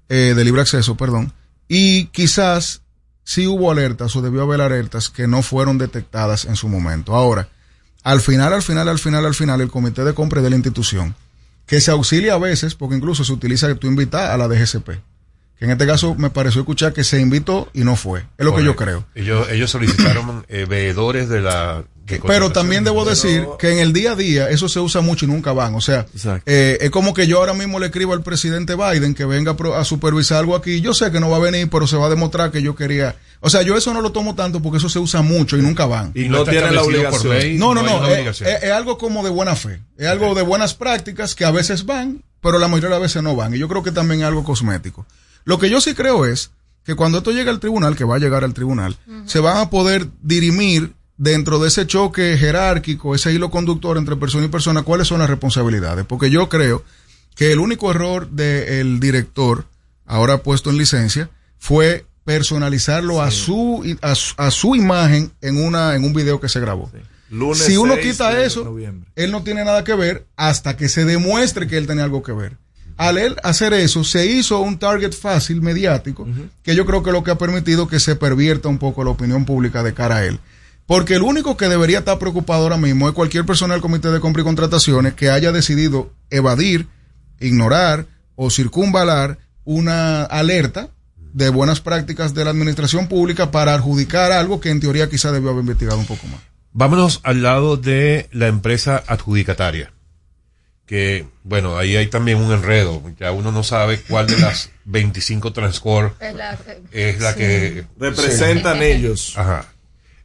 [0.07, 1.33] eh, de libre acceso, perdón,
[1.67, 2.81] y quizás
[3.23, 7.15] sí hubo alertas o debió haber alertas que no fueron detectadas en su momento.
[7.15, 7.49] Ahora,
[8.03, 11.15] al final, al final, al final, al final, el comité de compra de la institución,
[11.69, 15.01] que se auxilia a veces, porque incluso se utiliza que tú invitas a la DGCP,
[15.59, 18.21] que en este caso me pareció escuchar que se invitó y no fue.
[18.37, 19.05] Es lo que yo creo.
[19.13, 21.83] Ellos, ellos solicitaron eh, veedores de la...
[22.05, 25.25] de Pero también debo decir que en el día a día eso se usa mucho
[25.25, 25.75] y nunca van.
[25.75, 26.05] O sea,
[26.45, 29.57] eh, es como que yo ahora mismo le escribo al presidente Biden que venga a
[29.57, 30.79] pro- a supervisar algo aquí.
[30.79, 33.17] Yo sé que no va a venir, pero se va a demostrar que yo quería.
[33.41, 35.85] O sea, yo eso no lo tomo tanto porque eso se usa mucho y nunca
[35.85, 36.11] van.
[36.15, 37.59] Y no tiene la obligación.
[37.59, 37.97] No, no, no hay no.
[37.99, 38.49] una Es, obligación.
[38.49, 39.81] es- es algo como de buena fe.
[39.97, 43.21] Es algo de buenas prácticas que a veces van, pero la mayoría de las veces
[43.23, 43.53] no van.
[43.53, 45.05] Y yo creo que también es algo cosmético.
[45.45, 46.51] Lo que yo sí creo es
[46.83, 49.69] que cuando esto llegue al tribunal, que va a llegar al tribunal, se van a
[49.69, 55.07] poder dirimir dentro de ese choque jerárquico, ese hilo conductor entre persona y persona, cuáles
[55.07, 56.05] son las responsabilidades.
[56.05, 56.83] Porque yo creo
[57.35, 59.65] que el único error del director,
[60.05, 65.95] ahora puesto en licencia, fue personalizarlo a su a, su- a su imagen en una
[65.95, 66.89] en un video que se grabó.
[67.29, 68.63] Lunes si uno 6 quita de eso,
[69.15, 72.31] él no tiene nada que ver hasta que se demuestre que él tenía algo que
[72.31, 72.57] ver.
[72.99, 76.27] Al él hacer eso, se hizo un target fácil, mediático,
[76.61, 79.45] que yo creo que lo que ha permitido que se pervierta un poco la opinión
[79.45, 80.41] pública de cara a él.
[80.85, 84.19] Porque el único que debería estar preocupado ahora mismo es cualquier persona del Comité de
[84.19, 86.87] Compra y Contrataciones que haya decidido evadir,
[87.39, 88.05] ignorar
[88.35, 94.71] o circunvalar una alerta de buenas prácticas de la administración pública para adjudicar algo que
[94.71, 96.41] en teoría quizá debió haber investigado un poco más.
[96.73, 99.93] Vámonos al lado de la empresa adjudicataria.
[100.89, 103.03] Que, bueno, ahí hay también un enredo.
[103.19, 106.57] Ya uno no sabe cuál de las 25 Transcore Es la,
[106.91, 107.37] es la Sí.
[107.37, 109.37] que Representan ellos.
[109.37, 109.67] Ajá.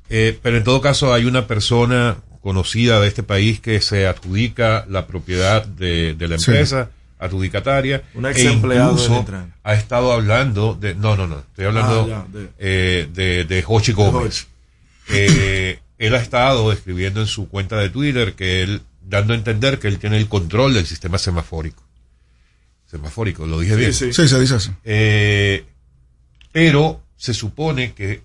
[0.08, 4.86] Eh, pero en todo caso hay una persona conocida de este país que se adjudica
[4.88, 6.50] la propiedad de, de la Sí.
[6.50, 6.88] empresa
[7.18, 8.02] adjudicataria.
[8.14, 9.26] Un ex e incluso
[9.64, 10.94] ha estado hablando de...
[10.94, 11.40] No, no, no.
[11.40, 14.46] Estoy hablando Ah, ya, de- eh, de, de Hochi Gómez.
[15.10, 19.78] Eh, él ha estado escribiendo en su cuenta de Twitter que él, dando a entender
[19.78, 21.82] que él tiene el control del sistema semafórico.
[22.86, 23.94] Semafórico, lo dije Sí, bien.
[23.94, 24.12] sí.
[24.12, 24.70] Sí, se dice así.
[24.84, 25.64] Eh,
[26.52, 28.22] pero se supone que,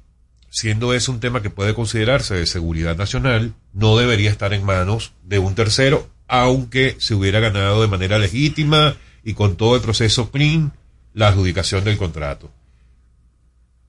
[0.50, 5.14] siendo eso un tema que puede considerarse de seguridad nacional, no debería estar en manos
[5.24, 10.30] de un tercero, aunque se hubiera ganado de manera legítima y con todo el proceso
[10.30, 10.72] PRIN
[11.14, 12.52] la adjudicación del contrato.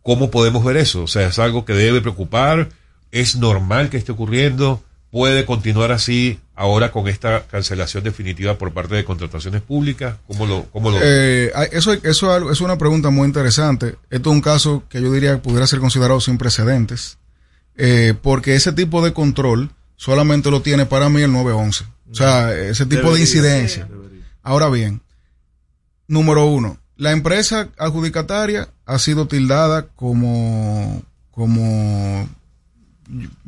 [0.03, 1.03] ¿Cómo podemos ver eso?
[1.03, 2.71] O sea, es algo que debe preocupar,
[3.11, 8.95] es normal que esté ocurriendo, puede continuar así ahora con esta cancelación definitiva por parte
[8.95, 10.17] de contrataciones públicas.
[10.27, 13.97] ¿Cómo lo, cómo lo Eh, eso, eso es algo- es una pregunta muy interesante.
[14.11, 17.19] Esto es un caso que yo diría que pudiera ser considerado sin precedentes,
[17.77, 21.85] eh, porque ese tipo de control solamente lo tiene para mí el 911.
[22.11, 23.89] O sea, ese tipo de Debería, incidencia.
[24.43, 25.01] Ahora bien,
[26.09, 32.29] número uno, la empresa adjudicataria ha sido tildada como, como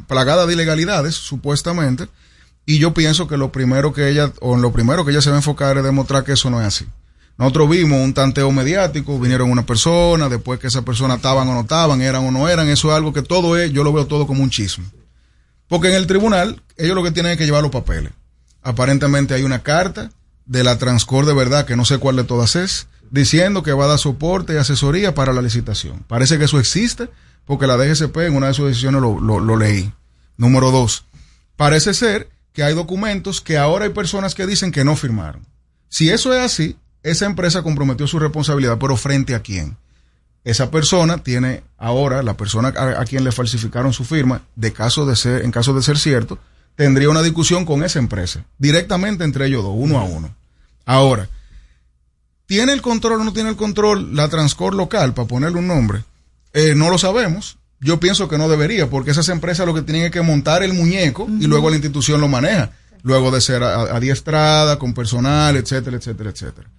[0.07, 2.09] plagada de ilegalidades, supuestamente,
[2.65, 5.37] y yo pienso que lo primero que ella, o lo primero que ella se va
[5.37, 6.87] a enfocar es demostrar que eso no es así.
[7.39, 11.63] Nosotros vimos un tanteo mediático, vinieron una persona, después que esa persona estaban o no
[11.63, 14.27] estaban, eran o no eran, eso es algo que todo es, yo lo veo todo
[14.27, 14.85] como un chisme.
[15.67, 18.13] Porque en el tribunal, ellos lo que tienen es que llevar los papeles.
[18.63, 20.11] Aparentemente hay una carta
[20.47, 23.87] de la Transcor de verdad, que no sé cuál de todas es, diciendo que va
[23.87, 26.05] a dar soporte y asesoría para la licitación.
[26.07, 27.09] Parece que eso existe,
[27.45, 29.93] porque la DGCP en una de sus decisiones lo, lo- leí.
[30.37, 31.05] Número dos,
[31.57, 35.47] parece ser que hay documentos que ahora hay personas que dicen que no firmaron.
[35.89, 39.77] Si eso es así, esa empresa comprometió su responsabilidad, pero frente a quién?
[40.45, 45.07] Esa persona tiene ahora, la persona a, a quien le falsificaron su firma, de caso
[45.07, 46.39] de ser, en caso de ser cierto,
[46.75, 50.35] tendría una discusión con esa empresa, directamente entre ellos dos, uno a uno.
[50.85, 51.29] Ahora,
[52.47, 56.03] ¿tiene el control o no tiene el control la Transcor local, para ponerle un nombre?
[56.53, 57.59] Eh, no lo sabemos.
[57.81, 60.73] Yo pienso que no debería, porque esas empresas lo que tienen es que montar el
[60.73, 62.71] muñeco y luego la institución lo maneja,
[63.03, 66.71] luego de ser adiestrada, con personal, etcétera, etcétera, etcétera.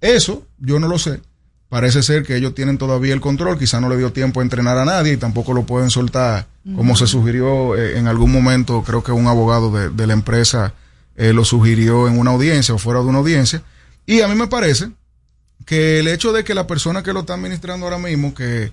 [0.00, 1.20] Eso, yo no lo sé.
[1.68, 4.78] Parece ser que ellos tienen todavía el control, quizá no le dio tiempo a entrenar
[4.78, 6.46] a nadie y tampoco lo pueden soltar,
[6.76, 10.74] como se sugirió eh, en algún momento, creo que un abogado de, de la empresa
[11.16, 13.62] eh, lo sugirió en una audiencia o fuera de una audiencia.
[14.06, 14.90] Y a mí me parece
[15.66, 18.72] que el hecho de que la persona que lo está administrando ahora mismo, que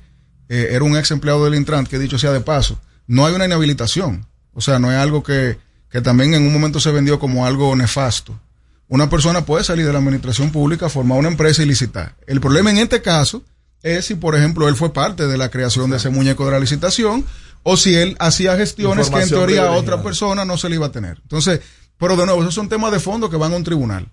[0.49, 3.45] eh, era un ex empleado del Intran, que dicho sea de paso, no hay una
[3.45, 4.25] inhabilitación.
[4.53, 5.57] O sea, no es algo que,
[5.89, 8.37] que también en un momento se vendió como algo nefasto.
[8.87, 12.15] Una persona puede salir de la administración pública, formar una empresa y licitar.
[12.25, 13.43] El problema en este caso
[13.83, 16.59] es si, por ejemplo, él fue parte de la creación de ese muñeco de la
[16.59, 17.25] licitación
[17.63, 20.87] o si él hacía gestiones que en teoría a otra persona no se le iba
[20.87, 21.19] a tener.
[21.21, 21.61] Entonces,
[21.97, 24.09] pero de nuevo, esos son temas de fondo que van a un tribunal.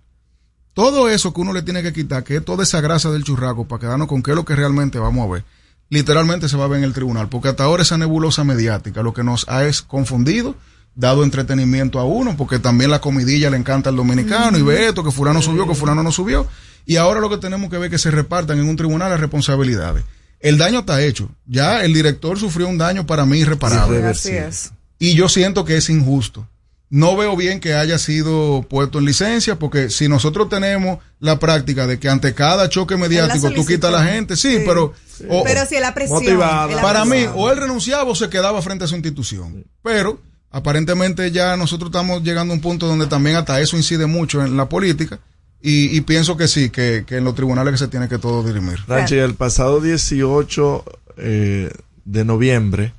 [0.74, 3.66] Todo eso que uno le tiene que quitar, que es toda esa grasa del churraco,
[3.66, 5.44] para quedarnos con qué es lo que realmente vamos a ver,
[5.88, 9.12] literalmente se va a ver en el tribunal, porque hasta ahora esa nebulosa mediática lo
[9.12, 10.54] que nos ha es confundido,
[10.94, 15.04] dado entretenimiento a uno, porque también la comidilla le encanta al dominicano y ve esto,
[15.04, 16.46] que fulano subió, que fulano no subió,
[16.86, 19.20] y ahora lo que tenemos que ver es que se repartan en un tribunal las
[19.20, 20.04] responsabilidades.
[20.40, 24.04] El daño está hecho, ya el director sufrió un daño para mí irreparable.
[24.04, 24.72] Así es.
[24.98, 26.46] Y yo siento que es injusto.
[26.88, 31.86] No veo bien que haya sido puesto en licencia, porque si nosotros tenemos la práctica
[31.88, 34.62] de que ante cada choque mediático tú quitas a la gente, sí, Sí.
[34.64, 34.92] pero...
[35.28, 36.20] o- Pero si la presión.
[36.22, 36.68] motivada.
[36.70, 39.64] es la Para mí, o él renunciaba o se quedaba frente a su institución.
[39.82, 40.20] Pero
[40.52, 44.56] aparentemente ya nosotros estamos llegando a un punto donde también hasta eso incide mucho en
[44.56, 45.18] la política.
[45.60, 48.44] Y, y pienso que sí, que, que en los tribunales que se tiene que todo
[48.44, 48.78] dirimir.
[48.86, 50.84] Ranchi, el pasado 18
[51.16, 51.70] eh,
[52.04, 52.92] de noviembre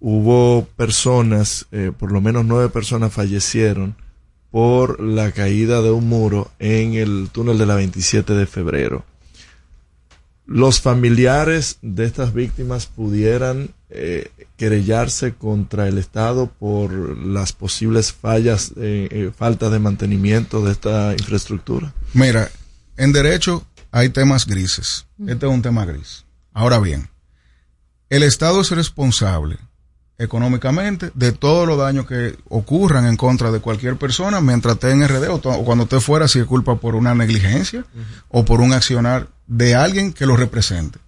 [0.00, 3.96] hubo personas, eh, por lo menos nueve personas fallecieron
[4.50, 9.04] por la caída de un muro en el túnel de la 27 de febrero.
[10.44, 16.92] Los familiares de estas víctimas pudieran eh, querellarse contra el Estado por
[17.24, 21.94] las posibles fallas, eh, eh, falta de mantenimiento de esta infraestructura.
[22.14, 22.50] Mira,
[22.96, 25.06] en derecho hay temas grises.
[25.24, 26.24] Este es un tema gris.
[26.52, 27.10] Ahora bien,
[28.08, 29.58] el Estado es responsable
[30.20, 35.08] económicamente de todos los daños que ocurran en contra de cualquier persona mientras esté en
[35.08, 37.86] RD o, o cuando esté fuera si es culpa por una negligencia
[38.28, 40.98] o por un accionar de alguien que lo represente.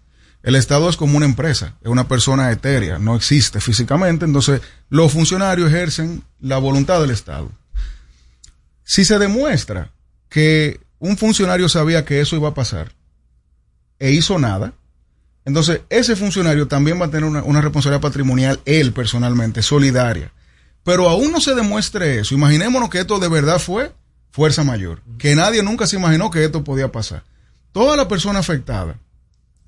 [0.43, 5.13] El Estado es como una empresa, es una persona etérea, no existe físicamente, entonces los
[5.13, 7.51] funcionarios ejercen la voluntad del Estado.
[8.83, 9.93] Si se demuestra
[10.31, 12.93] que un funcionario sabía que eso iba a pasar
[13.99, 14.73] e hizo nada,
[15.45, 20.33] entonces ese funcionario también va a tener una, una responsabilidad patrimonial, él personalmente, solidaria.
[20.85, 22.35] Pero aún no se demuestre eso.
[22.35, 23.93] Imaginémonos que esto de verdad fue
[24.31, 27.23] fuerza mayor, que nadie nunca se imaginó que esto podía pasar.
[27.73, 28.97] Toda la persona afectada,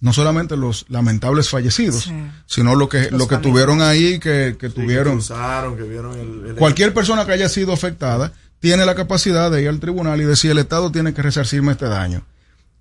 [0.00, 2.10] no solamente los lamentables fallecidos,
[2.46, 3.42] sino lo que, Los lo que familiares.
[3.42, 5.14] tuvieron ahí, que, que Sí, tuvieron...
[5.14, 9.62] cruzaron, que vieron el, el- Cualquier persona que haya sido afectada tiene la capacidad de
[9.62, 12.24] ir al tribunal y decir el Estado tiene que resarcirme este daño.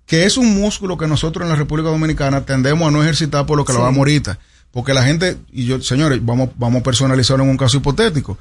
[0.06, 3.56] Que es un músculo que nosotros en la República Dominicana tendemos a no ejercitar por
[3.56, 3.78] lo que Sí.
[3.78, 4.38] lo vamos ahorita.
[4.70, 8.36] Porque la gente, y yo, señores, vamos, vamos a personalizarlo en un caso hipotético.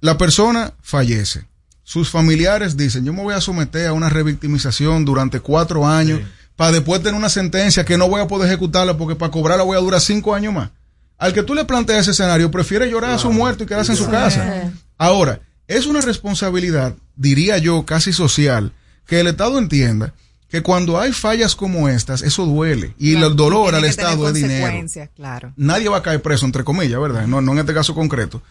[0.00, 1.44] La persona fallece.
[1.84, 6.20] Sus familiares dicen, yo me voy a someter a una revictimización durante cuatro años
[6.56, 9.76] para después tener una sentencia que no voy a poder ejecutarla porque para cobrarla voy
[9.76, 10.70] a durar cinco años más.
[11.18, 13.98] Al que tú le planteas ese escenario, prefiere llorar a su muerto y quedarse en
[13.98, 14.72] su casa.
[14.98, 18.72] Ahora, es una responsabilidad, diría yo, casi social,
[19.06, 20.14] que el Estado entienda
[20.52, 22.94] que cuando hay fallas como estas, eso duele.
[22.98, 24.86] Y el dolor al Estado es dinero.
[25.16, 25.52] Claro.
[25.56, 27.26] Nadie va a caer preso, entre comillas, ¿verdad?
[27.26, 28.42] No, no en este caso concreto.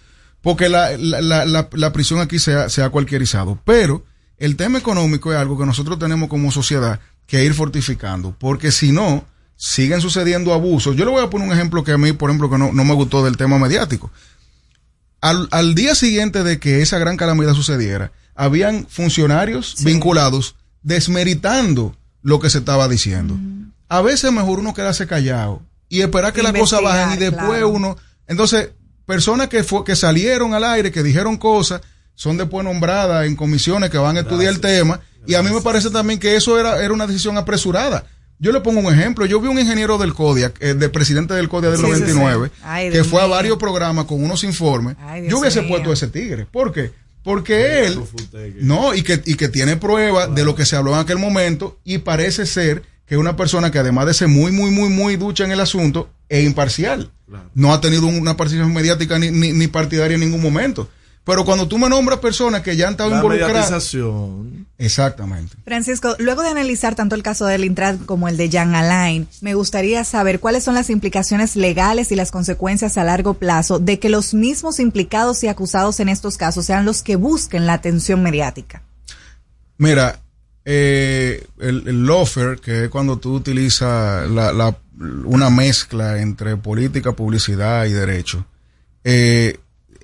[0.41, 3.61] Porque la, la, la, la- la prisión aquí se ha, se ha cualquierizado.
[3.65, 4.03] Pero
[4.39, 8.35] el tema económico es algo que nosotros tenemos como sociedad que ir fortificando.
[8.39, 9.23] Porque si no,
[9.55, 10.95] siguen sucediendo abusos.
[10.95, 12.83] Yo le voy a poner un ejemplo que a mí, por ejemplo, que no, no
[12.83, 14.09] me gustó del tema mediático.
[15.21, 22.39] Al, al día siguiente de que esa gran calamidad sucediera, habían funcionarios vinculados desmeritando lo
[22.39, 23.37] que se estaba diciendo.
[23.89, 27.45] A veces es mejor uno quedarse callado y esperar que las cosas bajen y después
[27.45, 27.69] claro.
[27.69, 27.97] uno...
[28.27, 28.69] Entonces,
[29.05, 31.81] personas que, fue, que salieron al aire, que dijeron cosas,
[32.15, 35.61] son después nombradas en comisiones que van a estudiar el tema y a mí me
[35.61, 38.05] parece también que eso era, era una decisión apresurada.
[38.39, 39.25] Yo le pongo un ejemplo.
[39.27, 41.99] Yo vi un ingeniero del CODIA, eh, de presidente del CODIA del Sí, sí, sí.
[41.99, 44.95] 99, Ay, que Dios fue a varios programas con unos informes.
[44.99, 45.69] Ay, yo hubiese mío.
[45.69, 46.47] puesto ese tigre.
[46.49, 46.91] ¿Por qué?
[47.23, 47.99] Porque él,
[48.61, 51.79] no, y que, y que tiene pruebas de lo que se habló en aquel momento
[51.83, 55.17] y parece ser que es una persona que además de ser muy, muy, muy, muy
[55.17, 57.11] ducha en el asunto, es imparcial.
[57.53, 60.89] No ha tenido una participación mediática ni, ni, ni partidaria en ningún momento.
[61.23, 63.53] Pero cuando tú me nombras personas que ya han estado La involucradas.
[63.53, 64.65] mediatización.
[64.79, 65.55] Exactamente.
[65.63, 69.53] Francisco, luego de analizar tanto el caso del Intran como el de Jan Alain, me
[69.53, 74.09] gustaría saber cuáles son las implicaciones legales y las consecuencias a largo plazo de que
[74.09, 78.81] los mismos implicados y acusados en estos casos sean los que busquen la atención mediática.
[79.77, 80.19] Mira,
[80.65, 84.75] eh, el, el lawfare, que es cuando tú utilizas la, la-
[85.25, 88.45] una mezcla entre política, publicidad y derecho,
[89.03, 89.59] eh,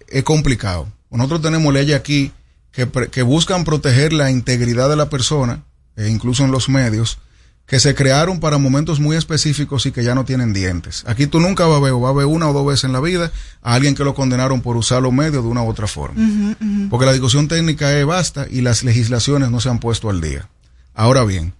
[0.08, 0.88] es complicado.
[1.10, 2.32] Nosotros tenemos leyes aquí
[2.72, 5.64] que, buscan proteger la integridad de la persona,
[5.96, 7.18] e incluso en los medios,
[7.66, 11.04] que se crearon para momentos muy específicos y que ya no tienen dientes.
[11.08, 12.94] Aquí tú nunca vas a ver, o vas a ver una o dos veces en
[12.94, 13.32] la vida,
[13.62, 16.56] a alguien que lo condenaron por usar los medios de una u otra forma.
[16.90, 20.48] Porque la discusión técnica es basta y las legislaciones no se han puesto al día.
[20.94, 21.54] Ahora bien,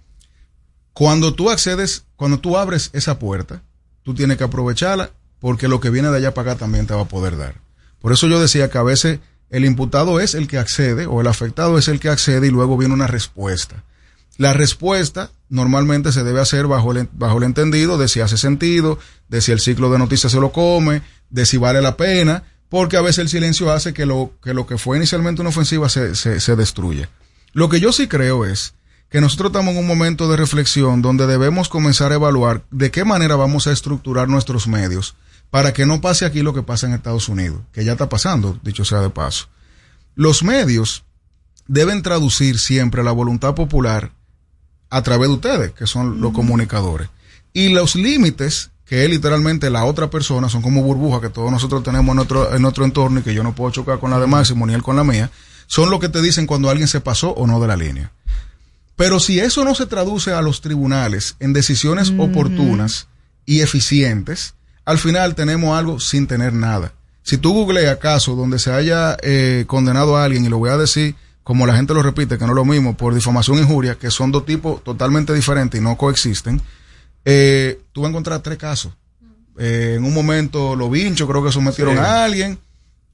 [0.92, 3.62] cuando tú accedes, cuando tú abres esa puerta,
[4.02, 5.10] tú tienes que aprovecharla
[5.40, 7.56] porque lo que viene de allá para acá también te va a poder dar.
[8.00, 9.20] Por eso yo decía que a veces
[9.50, 12.76] el imputado es el que accede o el afectado es el que accede y luego
[12.76, 13.84] viene una respuesta.
[14.36, 18.98] La respuesta normalmente se debe hacer bajo el, bajo el entendido de si hace sentido,
[19.28, 22.96] de si el ciclo de noticias se lo come, de si vale la pena, porque
[22.96, 26.14] a veces el silencio hace que lo que, lo que fue inicialmente una ofensiva se,
[26.14, 27.08] se, se destruya.
[27.52, 28.74] Lo que yo sí creo es
[29.10, 33.04] que nosotros estamos en un momento de reflexión donde debemos comenzar a evaluar de qué
[33.04, 35.16] manera vamos a estructurar nuestros medios
[35.50, 38.58] para que no pase aquí lo que pasa en Estados Unidos, que ya está pasando,
[38.62, 39.48] dicho sea de paso.
[40.14, 41.04] Los medios
[41.66, 44.12] deben traducir siempre la voluntad popular
[44.90, 47.08] a través de ustedes, que son los comunicadores.
[47.52, 51.82] Y los límites, que es literalmente la otra persona, son como burbujas que todos nosotros
[51.82, 54.26] tenemos en nuestro, en nuestro entorno y que yo no puedo chocar con la de
[54.26, 55.30] Máximo ni él con la mía,
[55.66, 58.12] son lo que te dicen cuando alguien se pasó o no de la línea.
[58.96, 63.06] Pero si eso no se traduce a los tribunales en decisiones oportunas
[63.46, 64.54] y eficientes,
[64.88, 66.92] al final tenemos algo sin tener nada.
[67.22, 70.76] Si tú googleas casos donde se haya eh, condenado a alguien, y lo voy a
[70.78, 73.96] decir como la gente lo repite, que no es lo mismo, por difamación e injuria,
[73.96, 76.60] que son dos tipos totalmente diferentes y no coexisten,
[77.24, 78.92] eh, tú vas a encontrar tres casos.
[79.58, 82.00] Eh, en un momento los vinchos creo que sometieron Sí.
[82.00, 82.58] a alguien,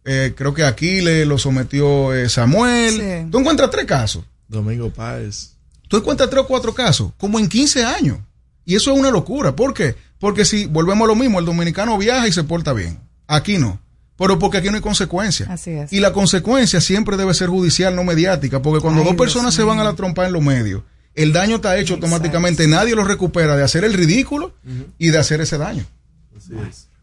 [0.05, 2.95] eh, creo que Aquiles lo sometió eh, Samuel.
[3.25, 3.31] Sí.
[3.31, 4.25] Tú encuentras tres casos.
[4.47, 5.51] Domingo Páez.
[5.89, 8.19] tú encuentras tres o cuatro casos, como en 15 años.
[8.65, 9.55] Y eso es una locura.
[9.55, 9.95] ¿Por qué?
[10.25, 12.99] Porque si volvemos a lo mismo, el dominicano viaja y se porta bien.
[13.27, 13.79] Aquí no.
[14.17, 15.47] Pero porque aquí no hay consecuencia.
[15.51, 15.93] Así es.
[15.93, 18.63] Y la consecuencia siempre debe ser judicial, no mediática.
[18.63, 20.83] Porque cuando Ay, dos Dios personas se van a la trompa en los medios,
[21.15, 22.67] el daño está hecho automáticamente.
[22.67, 24.55] Nadie lo recupera de hacer el ridículo
[24.97, 25.85] y de hacer ese daño.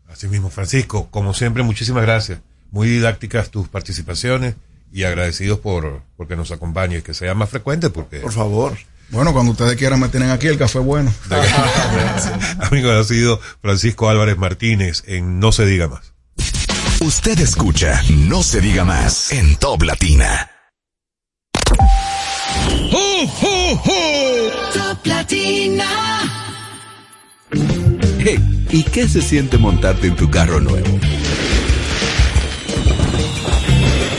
[0.09, 2.39] Así mismo, Francisco, como siempre, muchísimas gracias.
[2.71, 4.55] Muy didácticas tus participaciones
[4.91, 8.17] y agradecidos por porque nos acompañes, que sea más frecuente porque...
[8.17, 8.79] Por favor.
[9.11, 11.13] Bueno, cuando ustedes quieran me tienen aquí el café bueno.
[12.59, 16.13] Amigo, ha sido Francisco Álvarez Martínez en No se diga más.
[17.01, 20.49] Usted escucha No se diga más en Top Latina.
[24.73, 25.85] Top Latina.
[28.19, 30.99] Hey, ¿y qué se siente montarte en tu carro nuevo?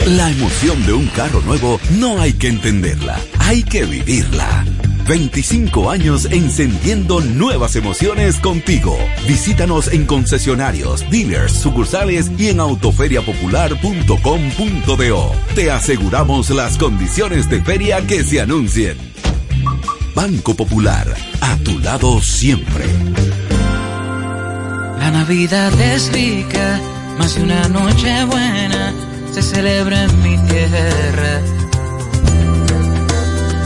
[0.05, 4.65] La emoción de un carro nuevo no hay que entenderla, hay que vivirla.
[5.07, 8.95] 25 años encendiendo nuevas emociones contigo.
[9.27, 15.31] Visítanos en concesionarios, dealers, sucursales y en autoferiapopular.com.do.
[15.55, 18.97] Te aseguramos las condiciones de feria que se anuncien.
[20.15, 21.07] Banco Popular,
[21.41, 22.85] a tu lado siempre.
[24.99, 26.79] La Navidad es rica,
[27.17, 28.93] más de una noche buena
[29.33, 31.41] se celebra en mi tierra.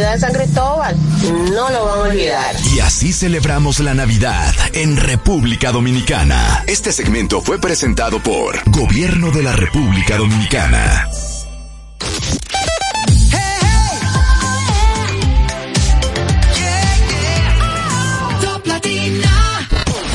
[0.00, 0.96] de San Cristóbal.
[1.52, 2.54] No lo van a olvidar.
[2.74, 6.64] Y así celebramos la Navidad en República Dominicana.
[6.66, 11.08] Este segmento fue presentado por Gobierno de la República Dominicana.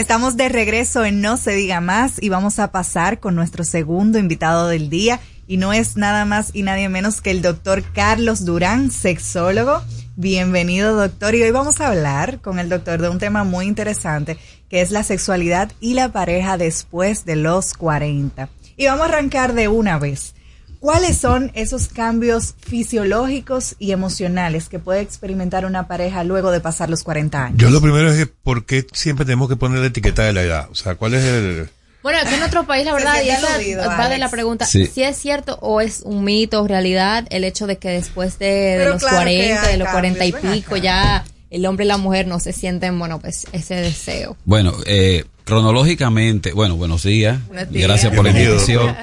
[0.00, 4.18] Estamos de regreso en No se diga más y vamos a pasar con nuestro segundo
[4.18, 8.46] invitado del día y no es nada más y nadie menos que el doctor Carlos
[8.46, 9.82] Durán, sexólogo.
[10.16, 14.38] Bienvenido doctor y hoy vamos a hablar con el doctor de un tema muy interesante
[14.70, 18.48] que es la sexualidad y la pareja después de los 40.
[18.78, 20.34] Y vamos a arrancar de una vez.
[20.80, 26.88] ¿Cuáles son esos cambios fisiológicos y emocionales que puede experimentar una pareja luego de pasar
[26.88, 27.58] los 40 años?
[27.58, 30.42] Yo lo primero es que, ¿por qué siempre tenemos que poner la etiqueta de la
[30.42, 30.68] edad?
[30.70, 31.68] O sea, ¿cuál es el...?
[32.02, 34.64] Bueno, aquí en nuestro país, la verdad, y siente esa aludido, va de la pregunta,
[34.64, 34.86] Sí.
[34.86, 39.02] si es cierto o es un mito, realidad, el hecho de que después de, los
[39.02, 41.98] claro que 40, hay de los 40 y cambios, pico, ya el hombre y la
[41.98, 44.34] mujer no se sienten, bueno, pues ese deseo.
[44.46, 47.38] Bueno, eh, cronológicamente, bueno, buenos días.
[47.48, 48.96] Buenos y Gracias por la invitación.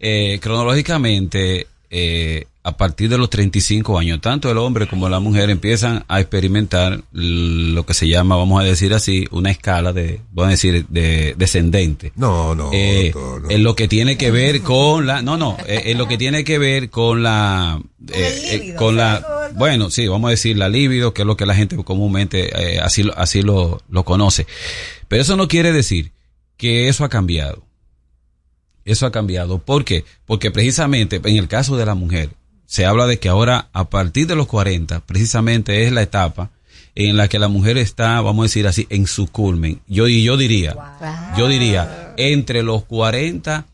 [0.00, 5.50] Eh, cronológicamente, eh, a partir de los 35 años, tanto el hombre como la mujer
[5.50, 10.48] empiezan a experimentar lo que se llama, vamos a decir así, una escala de, vamos
[10.48, 12.10] a decir, de descendente.
[12.16, 13.12] No, no, Eh,
[13.50, 16.42] En lo que tiene que ver con la, no, no, eh, en lo que tiene
[16.42, 17.80] que ver con la,
[18.12, 19.24] eh, eh, con la,
[19.54, 22.80] bueno, sí, vamos a decir la libido, que es lo que la gente comúnmente eh,
[22.80, 24.44] así, lo- así lo, lo conoce.
[25.06, 26.10] Pero eso no quiere decir
[26.56, 27.62] que eso ha cambiado.
[28.86, 29.58] Eso ha cambiado.
[29.58, 30.04] ¿Por qué?
[30.24, 32.30] Porque precisamente en el caso de la mujer,
[32.64, 36.50] se habla de que ahora a partir de los 40, precisamente es la etapa
[36.94, 39.80] en la que la mujer está, vamos a decir así, en su culmen.
[39.86, 40.74] Yo, y yo diría,
[41.36, 43.66] yo diría, entre los 40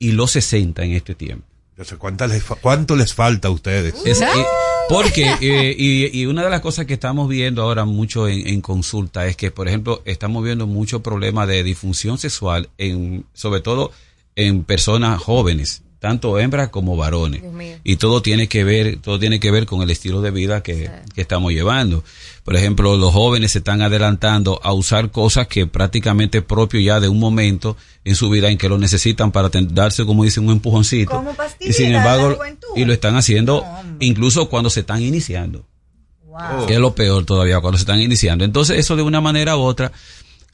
[0.00, 1.44] y los 60 en este tiempo.
[1.78, 3.94] Yo sé cuánta les fa- ¿Cuánto les falta a ustedes?
[4.04, 4.26] Es- eh,
[4.88, 8.60] porque, eh, y, y una de las cosas que estamos viendo ahora mucho en, en
[8.60, 13.92] consulta es que, por ejemplo, estamos viendo mucho problema de disfunción sexual, en, sobre todo
[14.36, 17.42] en personas jóvenes, tanto hembras como varones.
[17.82, 20.90] Y todo tiene que ver, todo tiene que ver con el estilo de vida que,
[21.14, 22.04] que estamos llevando.
[22.44, 27.00] Por ejemplo, los jóvenes se están adelantando a usar cosas que prácticamente es propio ya
[27.00, 30.52] de un momento en su vida en que lo necesitan para darse, como dicen, un
[30.52, 31.12] empujoncito.
[31.12, 32.38] Como Y sin embargo,
[32.76, 33.64] y lo están haciendo
[33.98, 35.64] incluso cuando se están iniciando.
[36.66, 38.44] Que es lo peor todavía, cuando se están iniciando.
[38.44, 39.92] Entonces, eso de una manera u otra,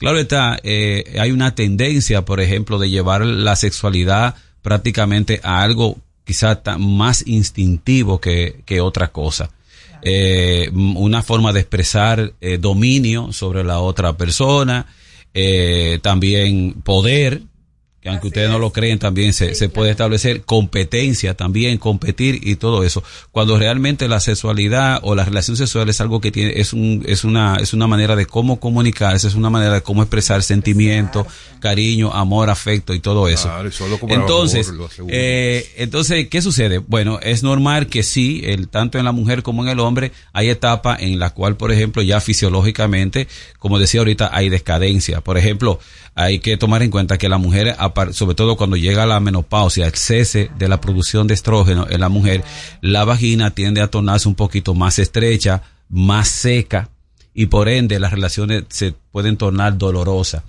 [0.01, 5.97] claro está, eh, hay una tendencia, por ejemplo, de llevar la sexualidad prácticamente a algo
[6.25, 9.49] quizá ta- más instintivo que, que otra cosa.
[10.03, 14.87] Eh, una forma de expresar eh, dominio sobre la otra persona,
[16.01, 17.41] también poder,
[18.01, 22.55] que aunque ustedes no lo creen, también se, se puede establecer competencia, también competir y
[22.55, 23.03] todo eso.
[23.31, 27.23] Cuando realmente la sexualidad o la relación sexual es algo que tiene, es un, es
[27.23, 31.27] una, es una manera de cómo comunicarse, es una manera de cómo expresar sentimiento,
[31.59, 33.49] cariño, amor, afecto y todo eso.
[33.49, 35.15] Claro, y solo como Entonces, amor, lo aseguro.
[35.15, 36.79] eh, entonces, ¿qué sucede?
[36.79, 40.49] Bueno, es normal que sí, el, tanto en la mujer como en el hombre, hay
[40.49, 43.27] etapas en la cual, por ejemplo, ya fisiológicamente,
[43.59, 45.21] como decía ahorita, hay descadencia.
[45.21, 45.79] Por ejemplo,
[46.15, 47.75] hay que tomar en cuenta que la mujer,
[48.11, 52.09] sobre todo cuando llega la menopausia, el cese de la producción de estrógeno en la
[52.09, 52.43] mujer,
[52.81, 56.89] la vagina tiende a tornarse un poquito más estrecha, más seca,
[57.33, 60.43] y por ende las relaciones se pueden tornar dolorosas.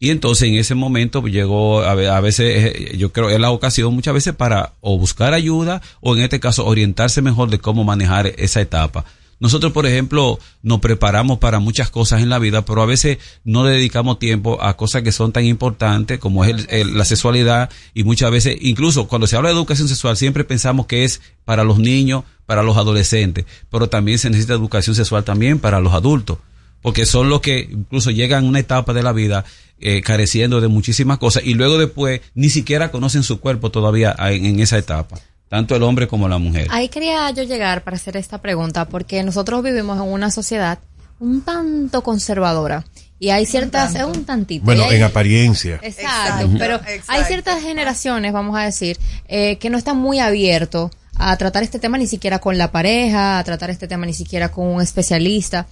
[0.00, 4.12] Y entonces en ese momento llegó a veces, eh, yo creo, es la ocasión muchas
[4.12, 8.60] veces para o buscar ayuda o en este caso orientarse mejor de cómo manejar esa
[8.60, 9.04] etapa.
[9.40, 13.64] Nosotros, por ejemplo, nos preparamos para muchas cosas en la vida, pero a veces no
[13.64, 17.70] dedicamos tiempo a cosas que son tan importantes como es el- la sexualidad.
[17.94, 21.64] Y muchas veces, incluso cuando se habla de educación sexual, siempre pensamos que es para
[21.64, 26.38] los niños, para los adolescentes, pero también se necesita educación sexual también para los adultos.
[26.82, 29.44] Porque son los que incluso llegan a una etapa de la vida
[29.80, 34.60] eh, careciendo de muchísimas cosas y luego después ni siquiera conocen su cuerpo todavía en
[34.60, 35.18] esa etapa,
[35.54, 36.66] tanto el hombre como la mujer.
[36.70, 40.78] Ahí quería yo llegar para hacer esta pregunta, porque nosotros vivimos en una sociedad
[41.20, 42.84] un tanto conservadora.
[43.20, 44.64] Y hay ciertas, es un tantito.
[44.64, 45.78] Bueno, hay- en apariencia.
[45.82, 48.98] Exacto, pero hay ciertas generaciones, vamos a decir,
[49.28, 53.38] eh, que no están muy abiertos a tratar este tema ni siquiera con la pareja,
[53.38, 55.66] a tratar este tema ni siquiera con un especialista.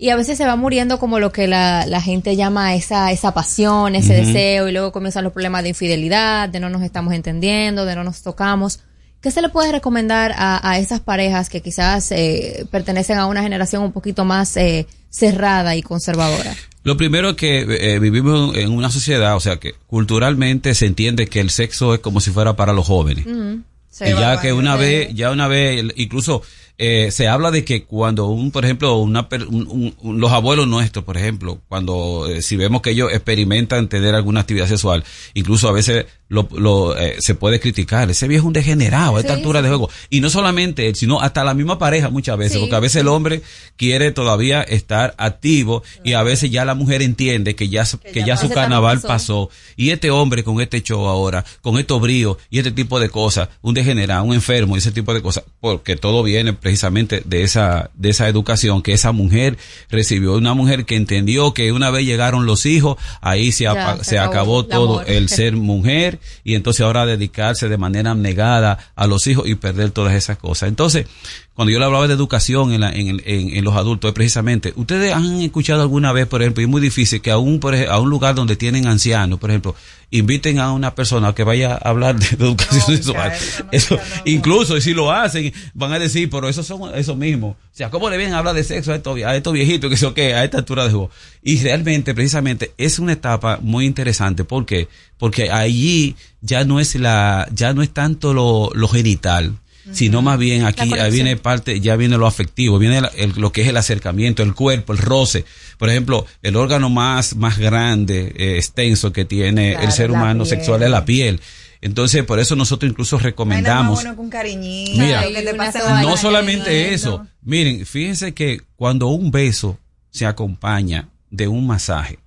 [0.00, 3.32] Y a veces se va muriendo como lo que la, la gente llama esa, esa
[3.32, 7.84] pasión, ese deseo, y luego comienzan los problemas de infidelidad, de no nos estamos entendiendo,
[7.84, 8.80] de no nos tocamos.
[9.20, 13.42] ¿Qué se le puede recomendar a, a esas parejas que quizás eh, pertenecen a una
[13.42, 16.54] generación un poquito más eh, cerrada y conservadora?
[16.84, 21.26] Lo primero es que eh, vivimos en una sociedad, o sea que culturalmente se entiende
[21.26, 23.26] que el sexo es como si fuera para los jóvenes.
[23.26, 24.04] Mm, sí.
[24.04, 26.42] Y ya que una vez, ya una vez, incluso
[26.78, 31.04] eh, se habla de que cuando un, por ejemplo, una, un- un- los abuelos nuestros,
[31.04, 35.02] por ejemplo, cuando eh, si vemos que ellos experimentan tener alguna actividad sexual,
[35.34, 39.20] incluso a veces lo, lo, eh, se puede criticar, ese viejo es un degenerado a
[39.20, 39.90] esta Sí, altura de juego.
[40.10, 43.00] Y no solamente él, sino hasta la misma pareja muchas veces, Sí, porque a veces
[43.00, 43.42] el hombre
[43.76, 48.22] quiere todavía estar activo y a veces ya la mujer entiende que ya, su- que
[48.24, 49.50] ya su carnaval pasó.
[49.76, 53.48] Y este hombre con este show ahora, con estos bríos y este tipo de cosas,
[53.62, 57.90] un degenerado, un enfermo y ese tipo de cosas, porque todo viene precisamente de esa,
[57.94, 59.56] de esa educación que esa mujer
[59.90, 60.34] recibió.
[60.34, 64.18] Una mujer que entendió que una vez llegaron los hijos, ahí se, Ya, se se
[64.18, 65.10] acabó todo amor.
[65.10, 69.92] el ser mujer y entonces ahora dedicarse de manera abnegada a los hijos y perder
[69.92, 70.68] todas esas cosas.
[70.68, 71.06] Entonces,
[71.54, 74.72] cuando yo le hablaba de educación en, la- en, en- en los adultos, es precisamente,
[74.76, 77.74] ustedes han escuchado alguna vez, por ejemplo, y es muy difícil que a un, por
[77.74, 79.74] a un lugar donde tienen ancianos, por ejemplo,
[80.10, 83.32] inviten a una persona que vaya a hablar de, educación sexual.
[83.72, 87.48] Eso, incluso y si lo hacen, van a decir, pero eso son eso mismo.
[87.48, 89.96] O sea, ¿cómo le vienen a hablar de sexo a estos, a estos viejitos que
[89.96, 91.10] sé qué, a esta altura de juego?
[91.42, 94.44] Y realmente, precisamente, es una etapa muy interesante.
[94.44, 94.88] ¿Por qué?
[95.18, 99.54] Porque allí ya no es la, ya no es tanto lo, lo genital,
[99.92, 101.12] sino más bien aquí ahí conexión.
[101.12, 104.92] viene parte, ya viene lo afectivo, viene el- lo que es el acercamiento, el cuerpo,
[104.92, 105.44] el roce.
[105.78, 110.44] Por ejemplo, el órgano más, más grande, eh, extenso que tiene Claro, el ser humano
[110.44, 110.56] piel.
[110.56, 111.40] sexual es la piel.
[111.80, 116.16] Entonces, por eso nosotros incluso recomendamos bueno cariñito, Mira, que te una pase sola no
[116.16, 117.24] solamente eso.
[117.42, 119.78] Miren, fíjense que cuando un beso
[120.10, 122.18] se acompaña de un masaje,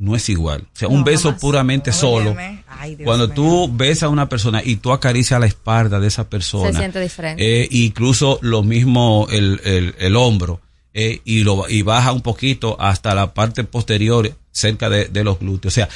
[0.00, 0.62] no es igual.
[0.62, 1.40] O sea, un beso jamás.
[1.40, 2.34] puramente solo.
[2.66, 3.34] Ay, Cuando mío.
[3.36, 7.00] tú besas a una persona y tú acaricias la espalda de esa persona, Se siente
[7.00, 7.62] diferente.
[7.62, 10.60] eh, incluso lo mismo el, el, el hombro,
[10.94, 15.38] eh, y, lo, y baja un poquito hasta la parte posterior, cerca de, de los
[15.38, 15.72] glúteos.
[15.72, 15.88] O sea,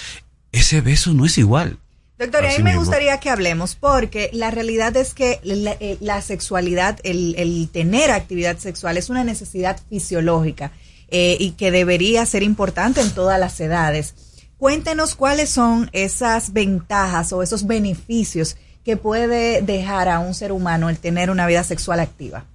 [0.52, 1.78] ese beso no es igual.
[2.16, 2.80] Doctor, a mí me mismo.
[2.82, 8.12] gustaría que hablemos porque la realidad es que la, eh, la sexualidad, el, el tener
[8.12, 10.70] actividad sexual es una necesidad fisiológica
[11.16, 14.16] eh, y que debería ser importante en todas las edades.
[14.58, 20.88] Cuéntenos cuáles son esas ventajas o esos beneficios que puede dejar a un ser humano
[20.88, 22.46] el tener una vida sexual activa.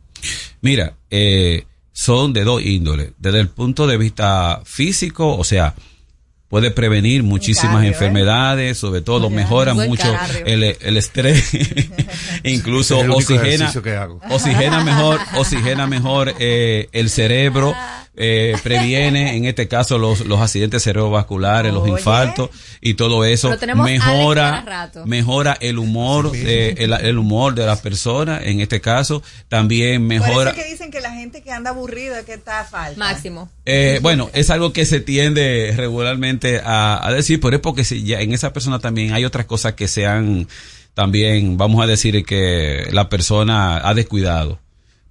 [0.59, 3.13] Mira, eh, son de dos índoles.
[3.17, 5.73] Desde el punto de vista físico, o sea,
[6.49, 7.93] puede prevenir muchísimas cardio, ¿eh?
[7.93, 10.13] enfermedades, sobre todo mejora mucho
[10.45, 11.51] el, el estrés,
[12.43, 13.71] incluso Es el único oxigena,
[14.29, 17.73] oxigena mejor, oxigena mejor eh, el cerebro,
[18.19, 22.49] eh, previene en este caso los, los accidentes cerebrovasculares, los infartos
[22.81, 25.05] y todo eso mejora rato.
[25.05, 30.19] mejora el humor eh, el, el humor de la persona en este caso también Por
[30.19, 32.99] mejora eso es que dicen que la gente que anda aburrida que está falta.
[32.99, 33.49] Máximo.
[33.65, 38.03] eh, bueno, es algo que se tiende regularmente a, a decir, pero es porque si
[38.03, 40.47] ya en esa persona también hay otras cosas que se han
[40.93, 44.59] también, vamos a decir, que la persona ha descuidado.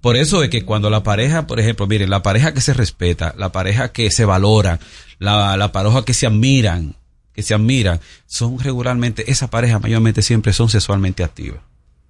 [0.01, 3.33] Por eso es que cuando la pareja, por ejemplo, miren, la pareja que se respeta,
[3.37, 4.79] la pareja que se valora,
[5.17, 6.95] la, la pareja que se admiran,
[7.33, 11.61] que se admiran, son regularmente, esa pareja mayormente siempre son sexualmente activas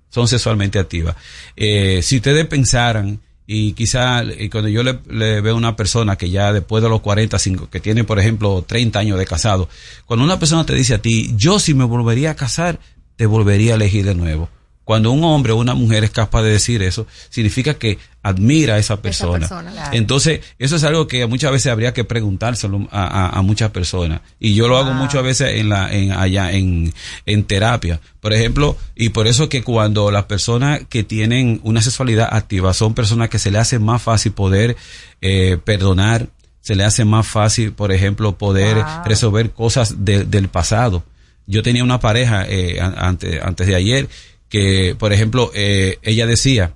[0.10, 1.16] son sexualmente activas.
[1.56, 6.18] Eh, si ustedes pensaran, y quizá eh, cuando yo le, le veo a una persona
[6.18, 9.70] que ya después de los 45, que tiene por ejemplo 30 años de casado,
[10.06, 12.80] cuando una persona te dice a ti, yo si me volvería a casar,
[13.16, 14.50] te volvería a elegir de nuevo.
[14.90, 18.78] Cuando un hombre o una mujer es capaz de decir eso, significa que admira a
[18.80, 19.38] esa persona.
[19.38, 19.90] persona, claro.
[19.96, 24.22] Entonces, eso es algo que muchas veces habría que preguntárselo a, a- a muchas personas.
[24.40, 26.92] Y yo lo hago muchas veces en la, en, allá, en,
[27.28, 28.02] en terapia.
[28.20, 32.96] Por ejemplo, y por eso que cuando las personas que tienen una sexualidad activa son
[32.96, 34.76] personas que se le hace más fácil poder
[35.22, 36.30] eh, perdonar,
[36.62, 38.86] se le hace más fácil, por ejemplo, poder Wow.
[39.06, 41.04] resolver cosas de- del pasado.
[41.46, 44.08] Yo tenía una pareja eh, an- antes, antes de ayer
[44.50, 46.74] que, por ejemplo, eh, ella decía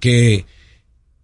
[0.00, 0.46] que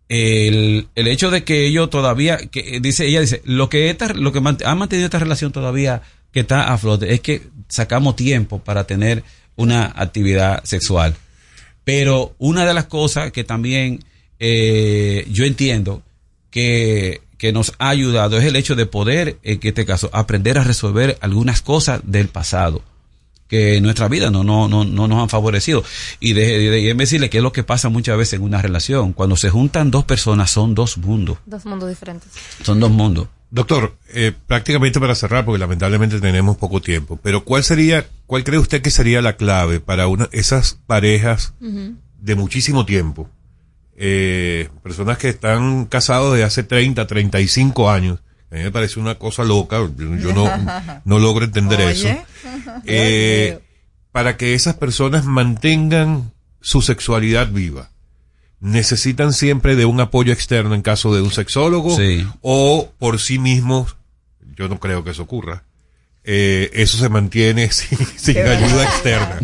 [0.08, 4.32] el, el hecho de que ellos todavía, que dice, ella dice, lo que esta, lo
[4.32, 8.86] que ha mantenido esta relación todavía que está a flote es que sacamos tiempo para
[8.86, 9.24] tener
[9.56, 11.16] una actividad sexual.
[11.84, 14.04] Pero una de las cosas que también
[14.38, 16.02] eh, yo entiendo
[16.50, 20.64] que, que nos ha ayudado es el hecho de poder, en este caso, aprender a
[20.64, 22.82] resolver algunas cosas del pasado
[23.54, 25.84] que en nuestra vida no, no, no, no nos han favorecido.
[26.18, 29.12] Y de, decirle que es lo que pasa muchas veces en una relación.
[29.12, 31.38] Cuando se juntan dos personas son dos mundos.
[31.46, 32.28] Dos mundos diferentes.
[32.64, 33.28] Son dos mundos.
[33.52, 38.58] Doctor, eh, prácticamente para cerrar, porque lamentablemente tenemos poco tiempo, pero ¿cuál sería, cuál cree
[38.58, 43.30] usted que sería la clave para una, esas parejas de muchísimo tiempo?
[43.96, 48.18] Eh, personas que están casados de hace 30, 35 años.
[48.50, 51.90] A mí me parece una cosa loca, yo, no, no logro entender Oye.
[51.90, 52.08] eso.
[52.86, 53.58] Eh,
[54.12, 57.90] para que esas personas mantengan su sexualidad viva,
[58.60, 62.26] necesitan siempre de un apoyo externo en caso de un sexólogo Sí.
[62.40, 63.96] o por sí mismos,
[64.56, 65.64] yo no creo que eso ocurra.
[66.22, 67.70] Eh, eso se mantiene
[68.16, 69.40] sin, ayuda externa.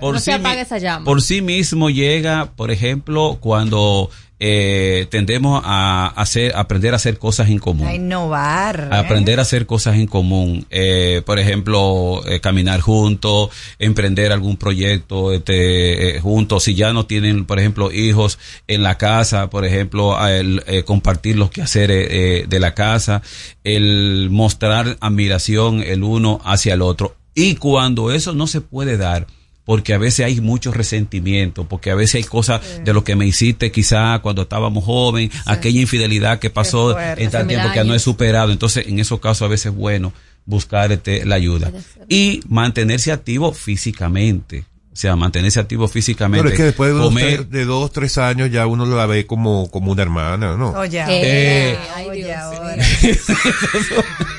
[0.00, 1.04] Por no sí se mi- apaga esa llama.
[1.04, 4.10] Por sí mismo llega, por ejemplo, cuando
[4.46, 7.86] eh, tendemos a hacer, aprender a hacer cosas en común.
[7.86, 8.92] A innovar.
[8.92, 9.00] A ¿eh?
[9.00, 13.48] aprender a hacer cosas en común, eh, por ejemplo, eh, caminar juntos,
[13.78, 16.64] emprender algún proyecto este, juntos.
[16.64, 21.50] Si ya no tienen, por ejemplo, hijos en la casa, por ejemplo, el, compartir los
[21.50, 23.22] quehaceres eh, de la casa,
[23.64, 27.16] el mostrar admiración el uno hacia el otro.
[27.34, 29.26] Y cuando eso no se puede dar,
[29.64, 33.26] porque a veces hay mucho resentimiento, porque a veces hay cosas de lo que me
[33.26, 37.24] hiciste quizá cuando estábamos joven, aquella infidelidad que pasó fuerte.
[37.24, 38.52] en tal tiempo que no he superado.
[38.52, 40.12] Entonces, en esos casos a veces es bueno
[40.46, 41.72] buscar este, la ayuda.
[42.08, 44.64] Y mantenerse activo físicamente.
[44.94, 46.44] O sea, mantenerse activo físicamente.
[46.44, 49.06] Pero es que después de dos, comer, tres- de dos, tres años ya uno la
[49.06, 50.70] ve como, como una hermana, ¿no?
[50.70, 51.76] Oye, Eh,
[52.08, 52.76] oye, ahora.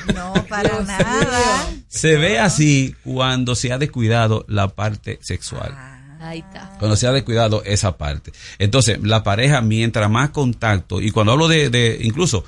[0.14, 1.68] no, para nada.
[1.88, 5.74] se ve así cuando se ha descuidado la parte sexual.
[6.20, 6.74] Ahí está.
[6.78, 8.32] Cuando se ha descuidado esa parte.
[8.58, 12.44] Entonces, la pareja, mientras más contacto, y cuando hablo de, de incluso,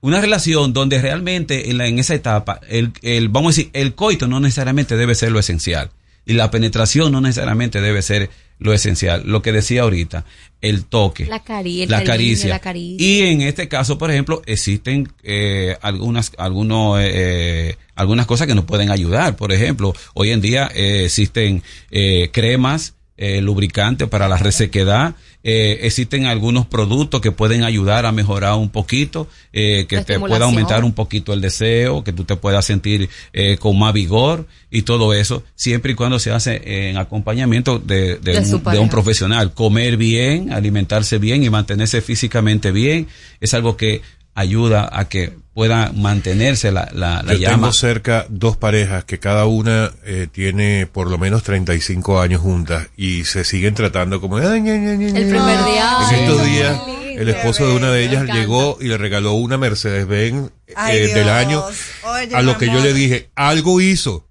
[0.00, 3.94] una relación donde realmente en, la- en esa etapa, el, el, vamos a decir, el
[3.94, 5.90] coito no necesariamente debe ser lo esencial.
[6.26, 9.22] Y la penetración no necesariamente debe ser lo esencial.
[9.26, 10.24] Lo que decía ahorita,
[10.60, 11.26] el toque.
[11.26, 12.48] La, cari el la cariño, caricia.
[12.48, 13.06] La caricia.
[13.06, 18.64] Y en este caso, por ejemplo, existen eh, algunas, algunos, eh, algunas cosas que nos
[18.64, 19.36] pueden ayudar.
[19.36, 25.14] Por ejemplo, hoy en día eh, existen eh, cremas, eh, lubricantes para la resequedad.
[25.46, 30.46] Eh, existen algunos productos que pueden ayudar a mejorar un poquito, eh, que te pueda
[30.46, 34.82] aumentar un poquito el deseo, que tú te puedas sentir eh, con más vigor y
[34.82, 39.52] todo eso, siempre y cuando se hace en acompañamiento de, de De un, de profesional.
[39.52, 43.06] Comer bien, alimentarse bien y mantenerse físicamente bien
[43.40, 44.00] es algo que
[44.34, 47.54] ayuda a que pueda mantenerse la, la, la Yo llama.
[47.54, 52.88] tengo cerca dos parejas que cada una eh, tiene por lo menos 35 años juntas
[52.96, 54.38] y se siguen tratando como...
[54.38, 55.96] El El primer día.
[56.10, 56.80] En estos días,
[57.16, 61.28] el esposo de una de ellas llegó y le regaló una Mercedes-Benz eh, Ay, del
[61.28, 61.62] año.
[62.02, 64.26] Oye, a lo que yo le dije, algo hizo.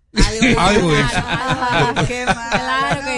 [0.58, 1.24] algo hizo.
[2.04, 3.13] Claro.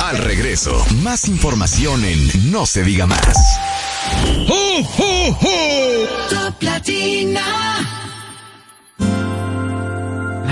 [0.00, 3.36] Al regreso, más información en No se diga más.
[6.30, 8.07] Top Latina.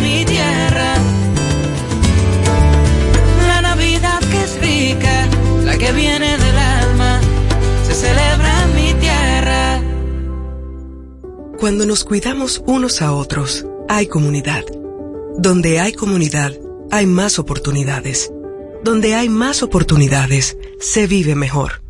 [0.00, 0.94] mi tierra.
[3.46, 5.28] La Navidad que es rica,
[5.64, 7.20] la que viene del alma,
[7.86, 9.82] se celebra en mi tierra.
[11.58, 14.64] Cuando nos cuidamos unos a otros, hay comunidad.
[15.38, 16.52] Donde hay comunidad,
[16.90, 18.32] hay más oportunidades.
[18.82, 21.82] Donde hay más oportunidades, se vive mejor.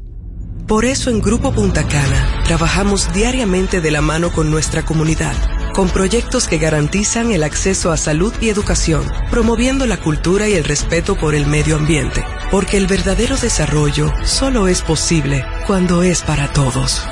[0.66, 5.34] Por eso en Grupo Punta Cana trabajamos diariamente de la mano con nuestra comunidad,
[5.72, 10.64] con proyectos que garantizan el acceso a salud y educación, promoviendo la cultura y el
[10.64, 16.52] respeto por el medio ambiente, porque el verdadero desarrollo solo es posible cuando es para
[16.52, 17.02] todos.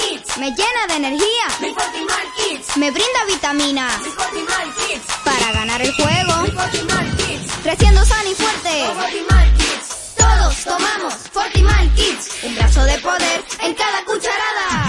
[0.41, 1.45] Me llena de energía.
[2.75, 3.87] Me brinda vitamina.
[5.23, 6.33] Para ganar el juego.
[7.61, 8.83] Creciendo sano y fuerte.
[10.17, 12.39] Todos tomamos Fortimal Kids.
[12.41, 14.50] Un brazo de poder en cada cucharada.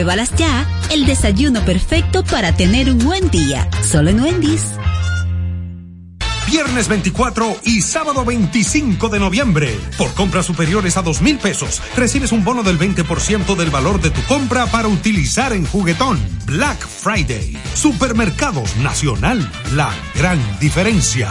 [0.00, 0.66] Pruébalas ya.
[0.90, 3.68] El desayuno perfecto para tener un buen día.
[3.82, 4.62] Solo en Wendy's.
[6.46, 9.78] Viernes 24 y sábado 25 de noviembre.
[9.98, 14.08] Por compras superiores a dos mil pesos, recibes un bono del 20% del valor de
[14.08, 16.18] tu compra para utilizar en juguetón.
[16.46, 17.58] Black Friday.
[17.74, 19.52] Supermercados Nacional.
[19.74, 21.30] La gran diferencia.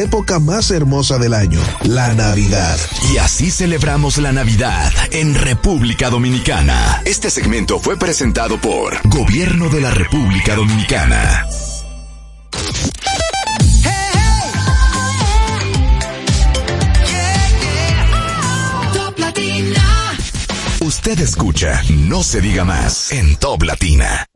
[0.00, 2.78] época más hermosa del año, la Navidad.
[3.12, 7.02] Y así celebramos la Navidad en República Dominicana.
[7.04, 11.46] Este segmento fue presentado por Gobierno de la República Dominicana.
[20.80, 24.26] Usted escucha No se diga más en Top Latina.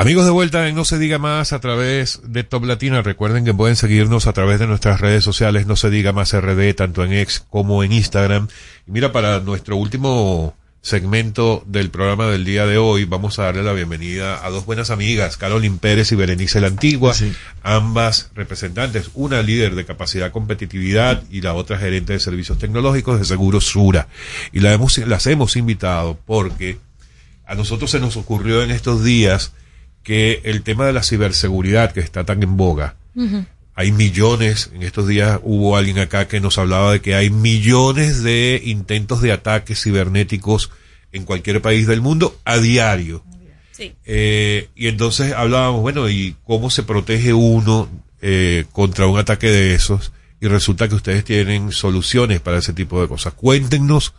[0.00, 3.02] Amigos de vuelta en No se diga más a través de Top Latina.
[3.02, 6.72] Recuerden que pueden seguirnos a través de nuestras redes sociales No se diga más RD,
[6.76, 8.46] tanto en X como en Instagram.
[8.86, 13.64] Y mira, para nuestro último segmento del programa del día de hoy, vamos a darle
[13.64, 17.12] la bienvenida a dos buenas amigas, Carolyn Pérez y Berenice La Antigua,
[17.64, 23.24] ambas representantes, una líder de capacidad competitividad y la otra gerente de servicios tecnológicos de
[23.24, 24.06] Seguros Sura.
[24.52, 26.78] Y la hemos, las hemos invitado porque
[27.46, 29.54] a nosotros se nos ocurrió en estos días
[30.08, 32.96] que el tema de la ciberseguridad que está tan en boga,
[33.74, 38.22] hay millones, en estos días hubo alguien acá que nos hablaba de que hay millones
[38.22, 40.70] de intentos de ataques cibernéticos
[41.12, 43.22] en cualquier país del mundo a diario.
[44.06, 47.90] Eh, y entonces hablábamos, bueno, ¿y cómo se protege uno
[48.22, 50.10] eh, contra un ataque de esos?
[50.40, 53.34] Y resulta que ustedes tienen soluciones para ese tipo de cosas.
[53.34, 54.14] Cuéntenos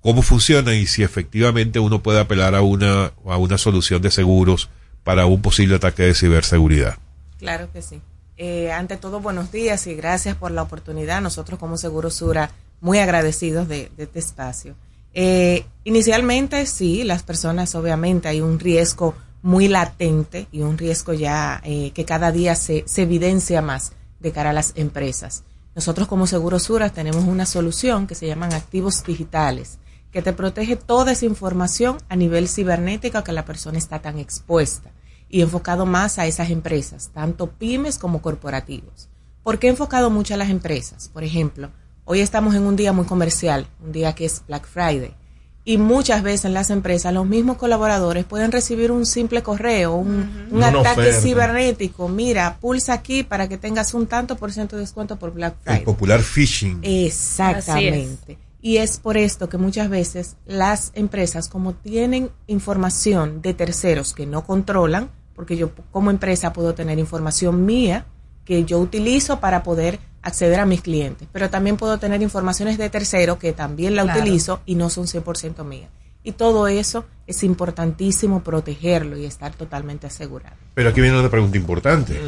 [0.00, 4.70] cómo funciona y si efectivamente uno puede apelar a una, a una solución de seguros
[5.04, 6.96] para un posible ataque de ciberseguridad.
[7.38, 8.00] Claro que sí.
[8.36, 11.20] Eh, ante todo, buenos días y gracias por la oportunidad.
[11.20, 12.50] Nosotros como Seguro Sura,
[12.80, 14.74] muy agradecidos de, este espacio.
[15.14, 21.60] Eh, inicialmente, sí, las personas, obviamente, hay un riesgo muy latente y un riesgo ya
[21.64, 25.44] eh, que cada día se, se evidencia más de cara a las empresas.
[25.74, 29.78] Nosotros como Seguro Sura tenemos una solución que se llaman activos digitales,
[30.12, 34.18] que te protege toda esa información a nivel cibernético a que la persona está tan
[34.18, 34.90] expuesta
[35.28, 39.08] y enfocado más a esas empresas, tanto pymes como corporativos.
[39.42, 41.08] ¿Por qué he enfocado mucho a las empresas?
[41.08, 41.70] Por ejemplo,
[42.04, 45.16] hoy estamos en un día muy comercial, un día que es Black Friday,
[45.64, 50.62] y muchas veces en las empresas los mismos colaboradores pueden recibir un simple correo, un,
[50.62, 51.20] ataque oferta.
[51.20, 52.08] cibernético.
[52.08, 55.78] Mira, pulsa aquí para que tengas un tanto por ciento de descuento por Black Friday.
[55.78, 56.80] El popular phishing.
[56.82, 58.38] Exactamente.
[58.64, 64.24] Y es por esto que muchas veces las empresas, como tienen información de terceros que
[64.24, 68.06] no controlan, porque yo como empresa puedo tener información mía
[68.44, 72.88] que yo utilizo para poder acceder a mis clientes, pero también puedo tener informaciones de
[72.88, 74.20] terceros que también la Claro.
[74.20, 75.90] utilizo y no son 100% mías.
[76.22, 80.54] Y todo eso es importantísimo protegerlo y estar totalmente asegurado.
[80.74, 82.20] Pero aquí viene una pregunta importante.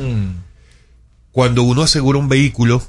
[1.30, 2.82] Cuando uno asegura un vehículo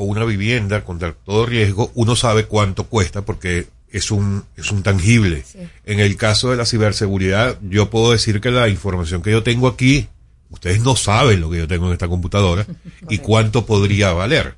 [0.00, 4.84] o una vivienda contra todo riesgo, uno sabe cuánto cuesta porque es un, es un
[4.84, 5.44] tangible.
[5.84, 9.66] En el caso de la ciberseguridad, yo puedo decir que la información que yo tengo
[9.66, 10.06] aquí,
[10.50, 12.64] ustedes no saben lo que yo tengo en esta computadora
[13.08, 14.54] y cuánto podría valer.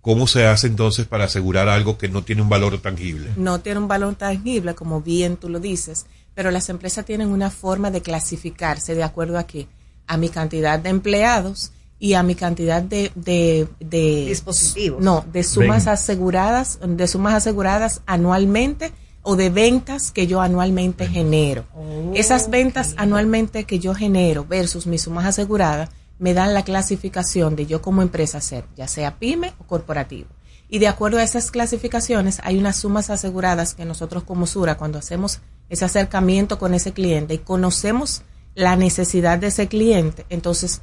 [0.00, 3.30] ¿Cómo se hace entonces para asegurar algo que no tiene un valor tangible?
[3.36, 6.06] no tiene un valor tangible, como bien tú lo dices,
[6.36, 9.66] pero las empresas tienen una forma de clasificarse de acuerdo a qué?
[10.06, 11.72] A mi cantidad de empleados
[12.04, 15.02] y a mi cantidad de, de, de Dispositivos.
[15.02, 15.94] No, de sumas Ven.
[15.94, 21.64] aseguradas, de sumas aseguradas anualmente o de ventas que yo anualmente genero.
[22.12, 27.64] Esas ventas anualmente que yo genero versus mis sumas aseguradas me dan la clasificación de
[27.64, 30.28] yo como empresa ser, ya sea pyme o corporativo.
[30.68, 34.98] Y de acuerdo a esas clasificaciones hay unas sumas aseguradas que nosotros como Sura cuando
[34.98, 35.40] hacemos
[35.70, 38.24] ese acercamiento con ese cliente y conocemos
[38.54, 40.82] la necesidad de ese cliente, entonces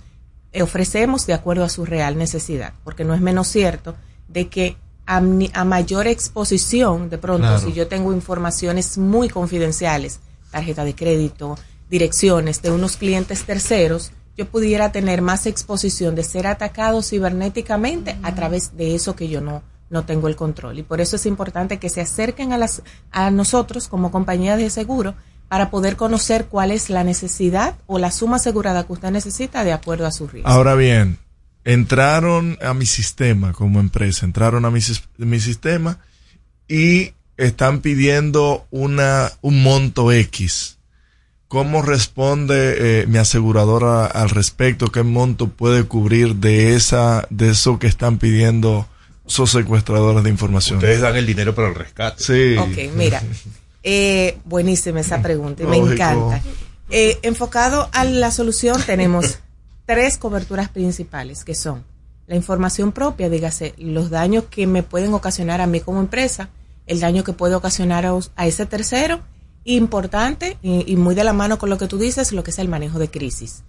[0.59, 3.95] ofrecemos de acuerdo a su real necesidad, porque no es menos cierto
[4.27, 4.75] de que
[5.05, 7.59] a, a mayor exposición, de pronto, Claro.
[7.59, 10.19] si yo tengo informaciones muy confidenciales,
[10.51, 11.57] tarjeta de crédito,
[11.89, 18.33] direcciones de unos clientes terceros, yo pudiera tener más exposición de ser atacado cibernéticamente a
[18.33, 20.79] través de eso que yo no, no tengo el control.
[20.79, 24.69] Y por eso es importante que se acerquen a, las, a nosotros como compañía de
[24.69, 25.15] seguro
[25.51, 29.73] para poder conocer cuál es la necesidad o la suma asegurada que usted necesita de
[29.73, 30.47] acuerdo a su riesgo.
[30.49, 31.17] Ahora bien,
[31.65, 35.99] entraron a mi sistema como empresa, entraron a mi, sis- mi sistema
[36.69, 40.77] y están pidiendo una, un monto X.
[41.49, 44.87] ¿Cómo responde eh, mi aseguradora al respecto?
[44.87, 48.87] ¿Qué monto puede cubrir de esa, de eso que están pidiendo
[49.27, 50.77] esos secuestradores de información?
[50.77, 52.23] Ustedes dan el dinero para el rescate.
[52.23, 52.55] Sí.
[52.57, 53.21] Ok, mira,
[53.83, 55.93] eh, buenísima esa pregunta y me Lógico.
[55.93, 56.41] encanta.
[56.89, 59.39] Eh, enfocado a la solución tenemos
[59.85, 61.83] tres coberturas principales que son
[62.27, 66.49] la información propia, dígase, los daños que me pueden ocasionar a mí como empresa,
[66.87, 69.19] el daño que puede ocasionar a ese tercero,
[69.65, 72.59] importante y, y muy de la mano con lo que tú dices, lo que es
[72.59, 73.63] el manejo de crisis.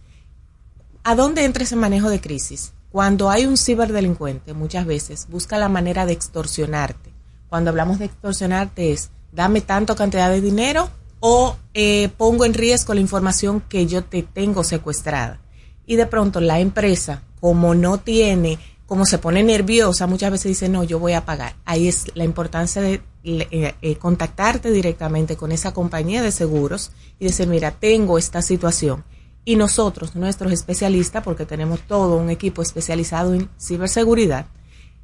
[1.03, 2.73] ¿A dónde entra ese manejo de crisis?
[2.91, 7.11] Cuando hay un ciberdelincuente, muchas veces busca la manera de extorsionarte.
[7.49, 10.91] Cuando hablamos de extorsionarte es, dame tanto cantidad de dinero
[11.21, 15.41] o eh, pongo en riesgo la información que yo te tengo secuestrada.
[15.87, 20.69] Y de pronto la empresa, como no tiene, como se pone nerviosa, muchas veces dice,
[20.69, 21.57] no, yo voy a pagar.
[21.65, 27.27] Ahí es la importancia de eh, eh, contactarte directamente con esa compañía de seguros y
[27.27, 29.05] decir, mira, tengo esta situación.
[29.45, 34.47] Y nosotros, nuestros especialistas, porque tenemos todo un equipo especializado en ciberseguridad,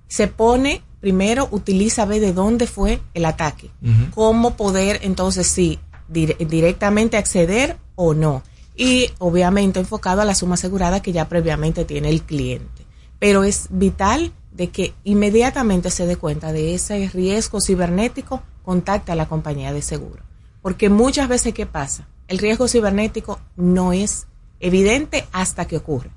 [0.09, 3.71] se pone, primero utiliza, ve de dónde fue el ataque,
[4.15, 5.79] cómo poder entonces sí,
[6.13, 8.43] dire- directamente acceder o no.
[8.77, 12.87] Y obviamente enfocado a la suma asegurada que ya previamente tiene el cliente.
[13.19, 19.17] Pero es vital de que inmediatamente se dé cuenta de ese riesgo cibernético, contacte a
[19.17, 20.23] la compañía de seguro.
[20.63, 22.07] Porque muchas veces, ¿qué pasa?
[22.29, 24.27] El riesgo cibernético no es
[24.61, 26.11] evidente hasta que ocurre.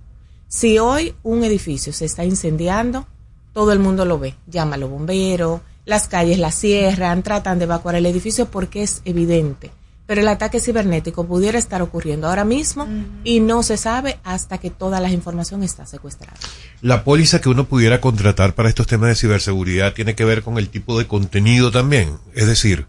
[0.48, 3.08] Si hoy un edificio se está incendiando,
[3.54, 4.36] todo el mundo lo ve.
[4.48, 9.02] Llama a los bomberos, las calles la cierran, tratan de evacuar el edificio porque es
[9.06, 9.72] evidente.
[10.06, 12.86] Pero el ataque cibernético pudiera estar ocurriendo ahora mismo
[13.24, 16.38] y no se sabe hasta que toda la información está secuestrada.
[16.82, 20.58] La póliza que uno pudiera contratar para estos temas de ciberseguridad tiene que ver con
[20.58, 22.18] el tipo de contenido también.
[22.34, 22.88] Es decir,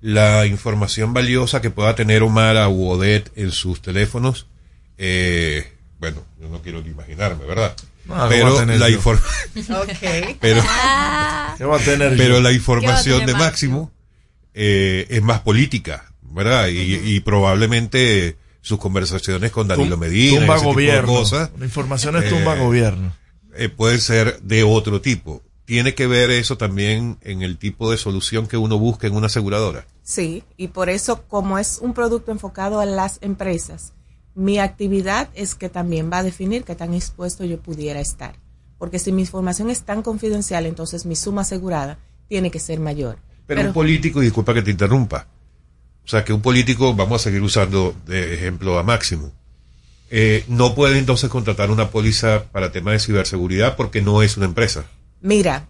[0.00, 4.46] la información valiosa que pueda tener Omar u Odette en sus teléfonos,
[4.96, 7.76] eh, bueno, yo no quiero ni imaginarme, ¿verdad?
[8.04, 9.78] No, ¿qué va a pero la información...
[10.40, 13.92] Pero, la ¿Qué va a información de Máximo
[14.54, 16.68] eh, es más política, ¿verdad?
[16.68, 21.12] Y, y probablemente sus conversaciones con Danilo Medina, tumba ese tipo de gobierno.
[21.12, 23.12] cosas, La información es tumba gobierno.
[23.56, 25.42] eh, pueden ser de otro tipo.
[25.64, 29.26] Tiene que ver eso también en el tipo de solución que uno busca en una
[29.26, 29.86] aseguradora.
[30.02, 33.92] Sí, y por eso, como es un producto enfocado a las empresas,
[34.34, 38.34] mi actividad es que también va a definir qué tan expuesto yo pudiera estar.
[38.78, 41.98] Porque si mi información es tan confidencial, entonces mi suma asegurada
[42.28, 43.18] tiene que ser mayor.
[43.46, 45.28] Pero, un político, y disculpa que te interrumpa,
[46.04, 49.32] o sea que un político, vamos a seguir usando de ejemplo a Máximo,
[50.10, 54.46] eh, no puede entonces contratar una póliza para temas de ciberseguridad porque no es una
[54.46, 54.84] empresa.
[55.20, 55.68] Mira,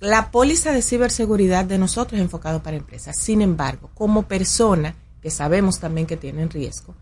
[0.00, 3.16] la póliza de ciberseguridad de nosotros es enfocado para empresas.
[3.18, 6.94] Sin embargo, como persona, que sabemos también que tienen riesgo,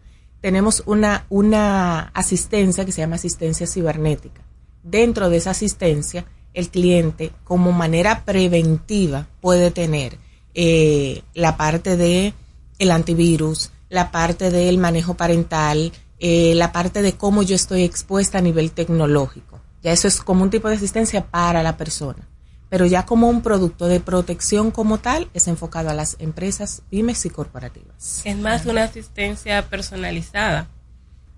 [0.42, 4.42] tenemos una, una asistencia que se llama asistencia cibernética.
[4.82, 10.18] Dentro de esa asistencia, el cliente, como manera preventiva, puede tener
[10.54, 12.34] eh, la parte de
[12.78, 18.38] el antivirus, la parte del manejo parental, eh, la parte de cómo yo estoy expuesta
[18.38, 19.60] a nivel tecnológico.
[19.82, 22.28] Ya eso es como un tipo de asistencia para la persona.
[22.72, 27.26] Pero ya como un producto de protección como tal, es enfocado a las empresas, pymes
[27.26, 28.22] y corporativas.
[28.24, 30.70] Es más una asistencia personalizada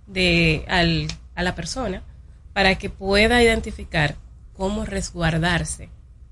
[0.06, 2.04] de al, a la persona
[2.52, 4.14] para que pueda identificar
[4.56, 5.88] cómo resguardarse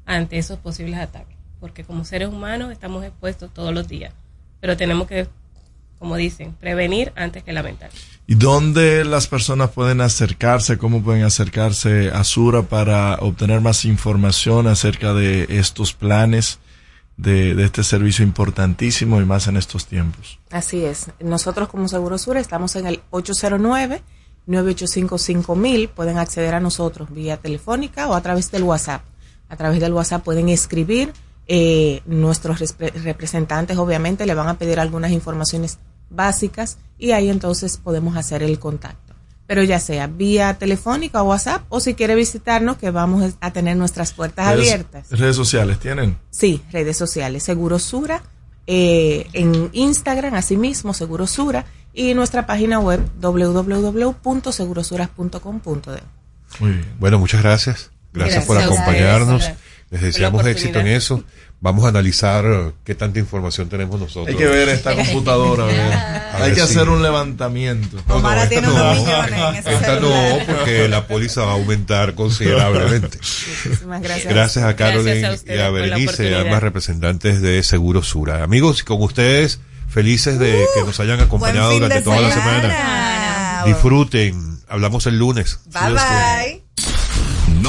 [0.07, 1.37] ante esos posibles ataques.
[1.59, 4.15] Porque como seres humanos estamos expuestos todos los días,
[4.61, 5.27] pero tenemos que,
[6.03, 7.91] como dicen, prevenir antes que lamentar.
[8.27, 10.77] ¿Y dónde las personas pueden acercarse?
[10.79, 16.59] ¿Cómo pueden acercarse a Sura para obtener más información acerca de estos planes
[17.17, 20.41] de, de este servicio importantísimo y más en estos tiempos.
[20.51, 21.07] Así es.
[21.21, 23.01] Nosotros como Seguro Sur estamos en el
[24.49, 25.89] 809-985-5000.
[25.89, 29.03] Pueden acceder a nosotros vía telefónica o a través del WhatsApp.
[29.49, 31.13] A través del WhatsApp pueden escribir.
[31.49, 35.79] eh, nuestros repre- representantes obviamente le van a pedir algunas informaciones
[36.15, 39.15] básicas y ahí entonces podemos hacer el contacto.
[39.47, 43.77] Pero ya sea vía telefónica o WhatsApp o si quiere visitarnos que vamos a tener
[43.77, 45.11] nuestras puertas Redes- abiertas.
[45.11, 46.17] Redes sociales tienen.
[46.31, 48.23] Sí, redes sociales, Seguro Sura,
[48.67, 56.03] eh, en Instagram, asimismo, Seguro Sura, y nuestra página web www.segurosuras.com.de.
[56.61, 56.87] Muy bien.
[56.99, 57.91] Bueno, muchas gracias.
[58.13, 59.45] Gracias, Gracias por acompañarnos.
[59.47, 59.57] por-
[59.91, 61.23] Les deseamos éxito en eso.
[61.63, 64.27] Vamos a analizar eh, qué tanta información tenemos nosotros.
[64.29, 65.63] Hay que ver esta computadora.
[65.63, 65.93] a ver.
[65.93, 67.99] A Hay ver que si- hacer un levantamiento.
[68.09, 71.53] No, no, esta tiene no, unos millones en ese esta no, porque la póliza va
[71.53, 73.19] a aumentar considerablemente.
[73.19, 74.35] Muchísimas gracias.
[74.35, 78.43] Gracias a Carolyn Gracias a y a Berenice, ambas representantes de Seguro Sura.
[78.43, 83.63] Amigos, y con ustedes, felices de que nos hayan acompañado durante toda la semana.
[83.67, 84.59] Disfruten.
[84.69, 85.61] Hablamos el lunes.
[85.67, 86.62] Bye bye.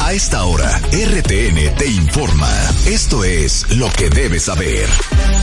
[0.00, 2.48] A esta hora, RTN te informa.
[2.86, 4.88] Esto es lo que debes saber.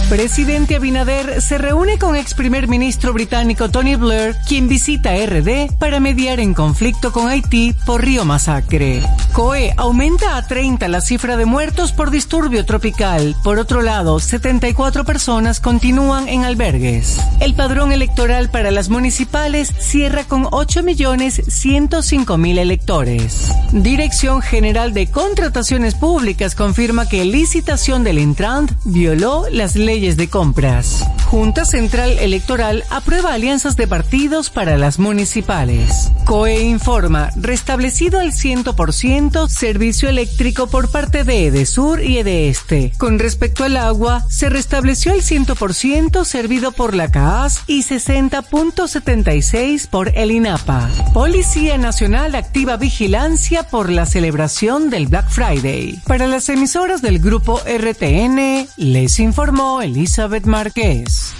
[0.10, 5.99] Presidente Abinader se reúne con ex primer ministro británico Tony Blair, quien visita RD para
[5.99, 9.02] mediar en conflicto con Haití por Río Masacre.
[9.34, 13.36] COE aumenta a 30 la cifra de muertos por disturbio tropical.
[13.44, 17.19] Por otro lado, 74 personas continúan en albergues.
[17.40, 23.49] El padrón electoral para las municipales cierra con 8.105.000 electores.
[23.72, 31.04] Dirección General de Contrataciones Públicas confirma que licitación del Intrant violó las leyes de compras.
[31.26, 36.12] Junta Central Electoral aprueba alianzas de partidos para las municipales.
[36.26, 42.94] COE informa, restablecido al 100% servicio eléctrico por parte de Edesur y Edeeste.
[42.98, 50.10] Con respecto al agua, se restableció el 100% servido por la CAAS y 60.76 por
[50.16, 50.92] el INAPA.
[51.14, 56.02] Policía Nacional activa vigilancia por la celebración del Black Friday.
[56.06, 61.34] Para las emisoras del grupo RTN, les informó Elizabeth Márquez.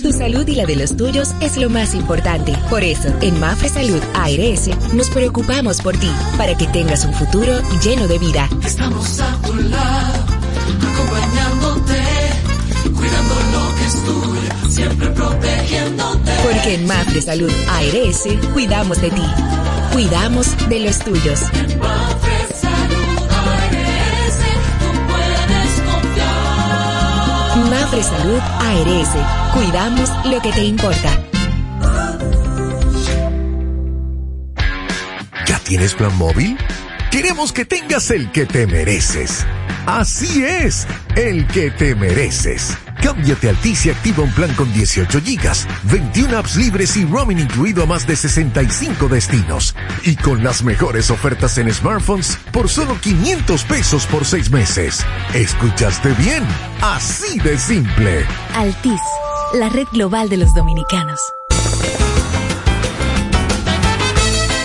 [0.00, 2.54] Tu salud y la de los tuyos es lo más importante.
[2.70, 7.60] Por eso, en Mafre Salud ARS nos preocupamos por ti, para que tengas un futuro
[7.82, 8.48] lleno de vida.
[8.64, 10.24] Estamos a tu lado,
[10.92, 12.02] acompañándote,
[12.94, 15.87] cuidando lo que es tuyo, siempre protegiéndote.
[16.42, 19.22] Porque en Mafre Salud ARS cuidamos de ti,
[19.92, 21.40] cuidamos de los tuyos.
[21.80, 24.38] Mafre Salud ARS,
[24.78, 27.70] tú puedes confiar.
[27.70, 29.10] Mafre Salud ARS,
[29.54, 31.10] cuidamos lo que te importa.
[35.46, 36.58] ¿Ya tienes plan móvil?
[37.10, 39.46] Queremos que tengas el que te mereces.
[39.86, 40.86] Así es,
[41.16, 42.76] el que te mereces.
[43.02, 47.82] Cámbiate Altis y activa un plan con 18 gigas, 21 apps libres y roaming incluido
[47.82, 49.74] a más de 65 destinos.
[50.04, 55.04] Y con las mejores ofertas en smartphones por solo 500 pesos por 6 meses.
[55.34, 56.44] ¿Escuchaste bien?
[56.80, 58.24] Así de simple.
[58.54, 59.00] Altis,
[59.54, 61.20] la red global de los dominicanos.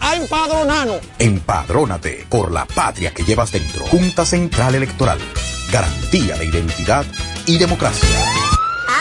[0.00, 1.00] a empadronarnos.
[1.18, 3.84] Empadrónate por la patria que llevas dentro.
[3.86, 5.18] Junta Central Electoral.
[5.70, 7.04] Garantía de identidad
[7.46, 8.08] y democracia.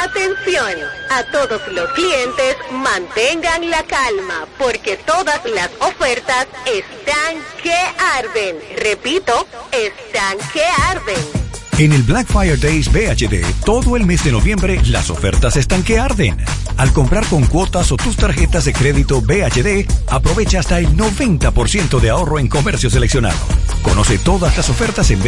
[0.02, 0.72] Atención,
[1.10, 7.76] a todos los clientes mantengan la calma porque todas las ofertas están que
[8.18, 8.60] arden.
[8.78, 11.45] Repito, están que arden.
[11.78, 16.00] En el Black Fire Days BHD, todo el mes de noviembre, las ofertas están que
[16.00, 16.38] arden.
[16.78, 22.10] Al comprar con cuotas o tus tarjetas de crédito BHD, aprovecha hasta el 90% de
[22.10, 23.36] ahorro en comercio seleccionado.
[23.82, 25.22] Conoce todas las ofertas en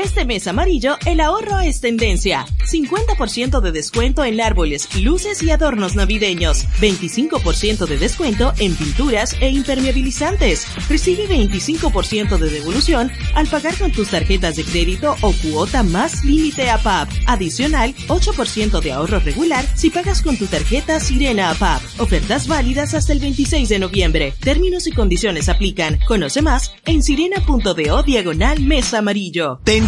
[0.00, 2.46] Este mes amarillo, el ahorro es tendencia.
[2.70, 6.66] 50% de descuento en árboles, luces y adornos navideños.
[6.80, 10.68] 25% de descuento en pinturas e impermeabilizantes.
[10.88, 16.70] Recibe 25% de devolución al pagar con tus tarjetas de crédito o cuota más límite
[16.70, 17.10] APAP.
[17.26, 21.82] Adicional, 8% de ahorro regular si pagas con tu tarjeta Sirena APAP.
[21.98, 24.32] Ofertas válidas hasta el 26 de noviembre.
[24.38, 25.98] Términos y condiciones aplican.
[26.06, 29.58] Conoce más en sirena.do diagonal mes amarillo.
[29.64, 29.87] ¿Te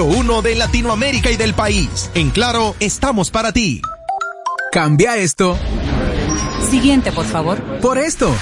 [0.00, 2.10] uno de Latinoamérica y del país.
[2.14, 3.82] En Claro, estamos para ti.
[4.72, 5.58] Cambia esto
[6.70, 7.62] Siguiente, por favor.
[7.80, 8.34] por esto.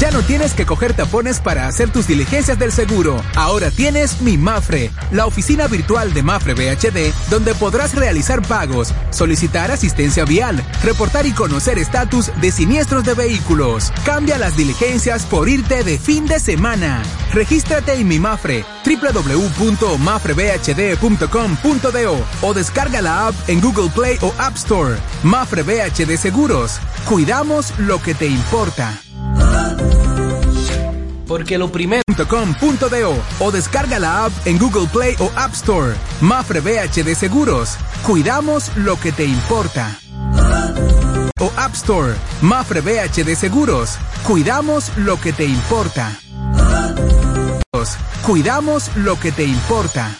[0.00, 3.22] Ya no tienes que coger tapones para hacer tus diligencias del seguro.
[3.36, 9.70] Ahora tienes Mi Mafre, la oficina virtual de Mafre BHD, donde podrás realizar pagos, solicitar
[9.70, 13.92] asistencia vial, reportar y conocer estatus de siniestros de vehículos.
[14.06, 17.02] Cambia las diligencias por irte de fin de semana.
[17.34, 18.64] Regístrate en Mi Mafre,
[22.40, 24.96] o descarga la app en Google Play o App Store.
[25.24, 26.80] Mafre BHD Seguros.
[27.06, 28.98] Cuidamos lo que te importa.
[31.26, 35.94] Porque lo primero .com.do o descarga la app en Google Play o App Store.
[36.20, 37.76] Mafre BHD Seguros.
[38.06, 39.98] Cuidamos lo que te importa.
[41.40, 42.14] O App Store.
[42.42, 43.96] Mafre BHD Seguros.
[44.26, 46.18] Cuidamos lo que te importa.
[48.26, 50.16] Cuidamos lo que te importa.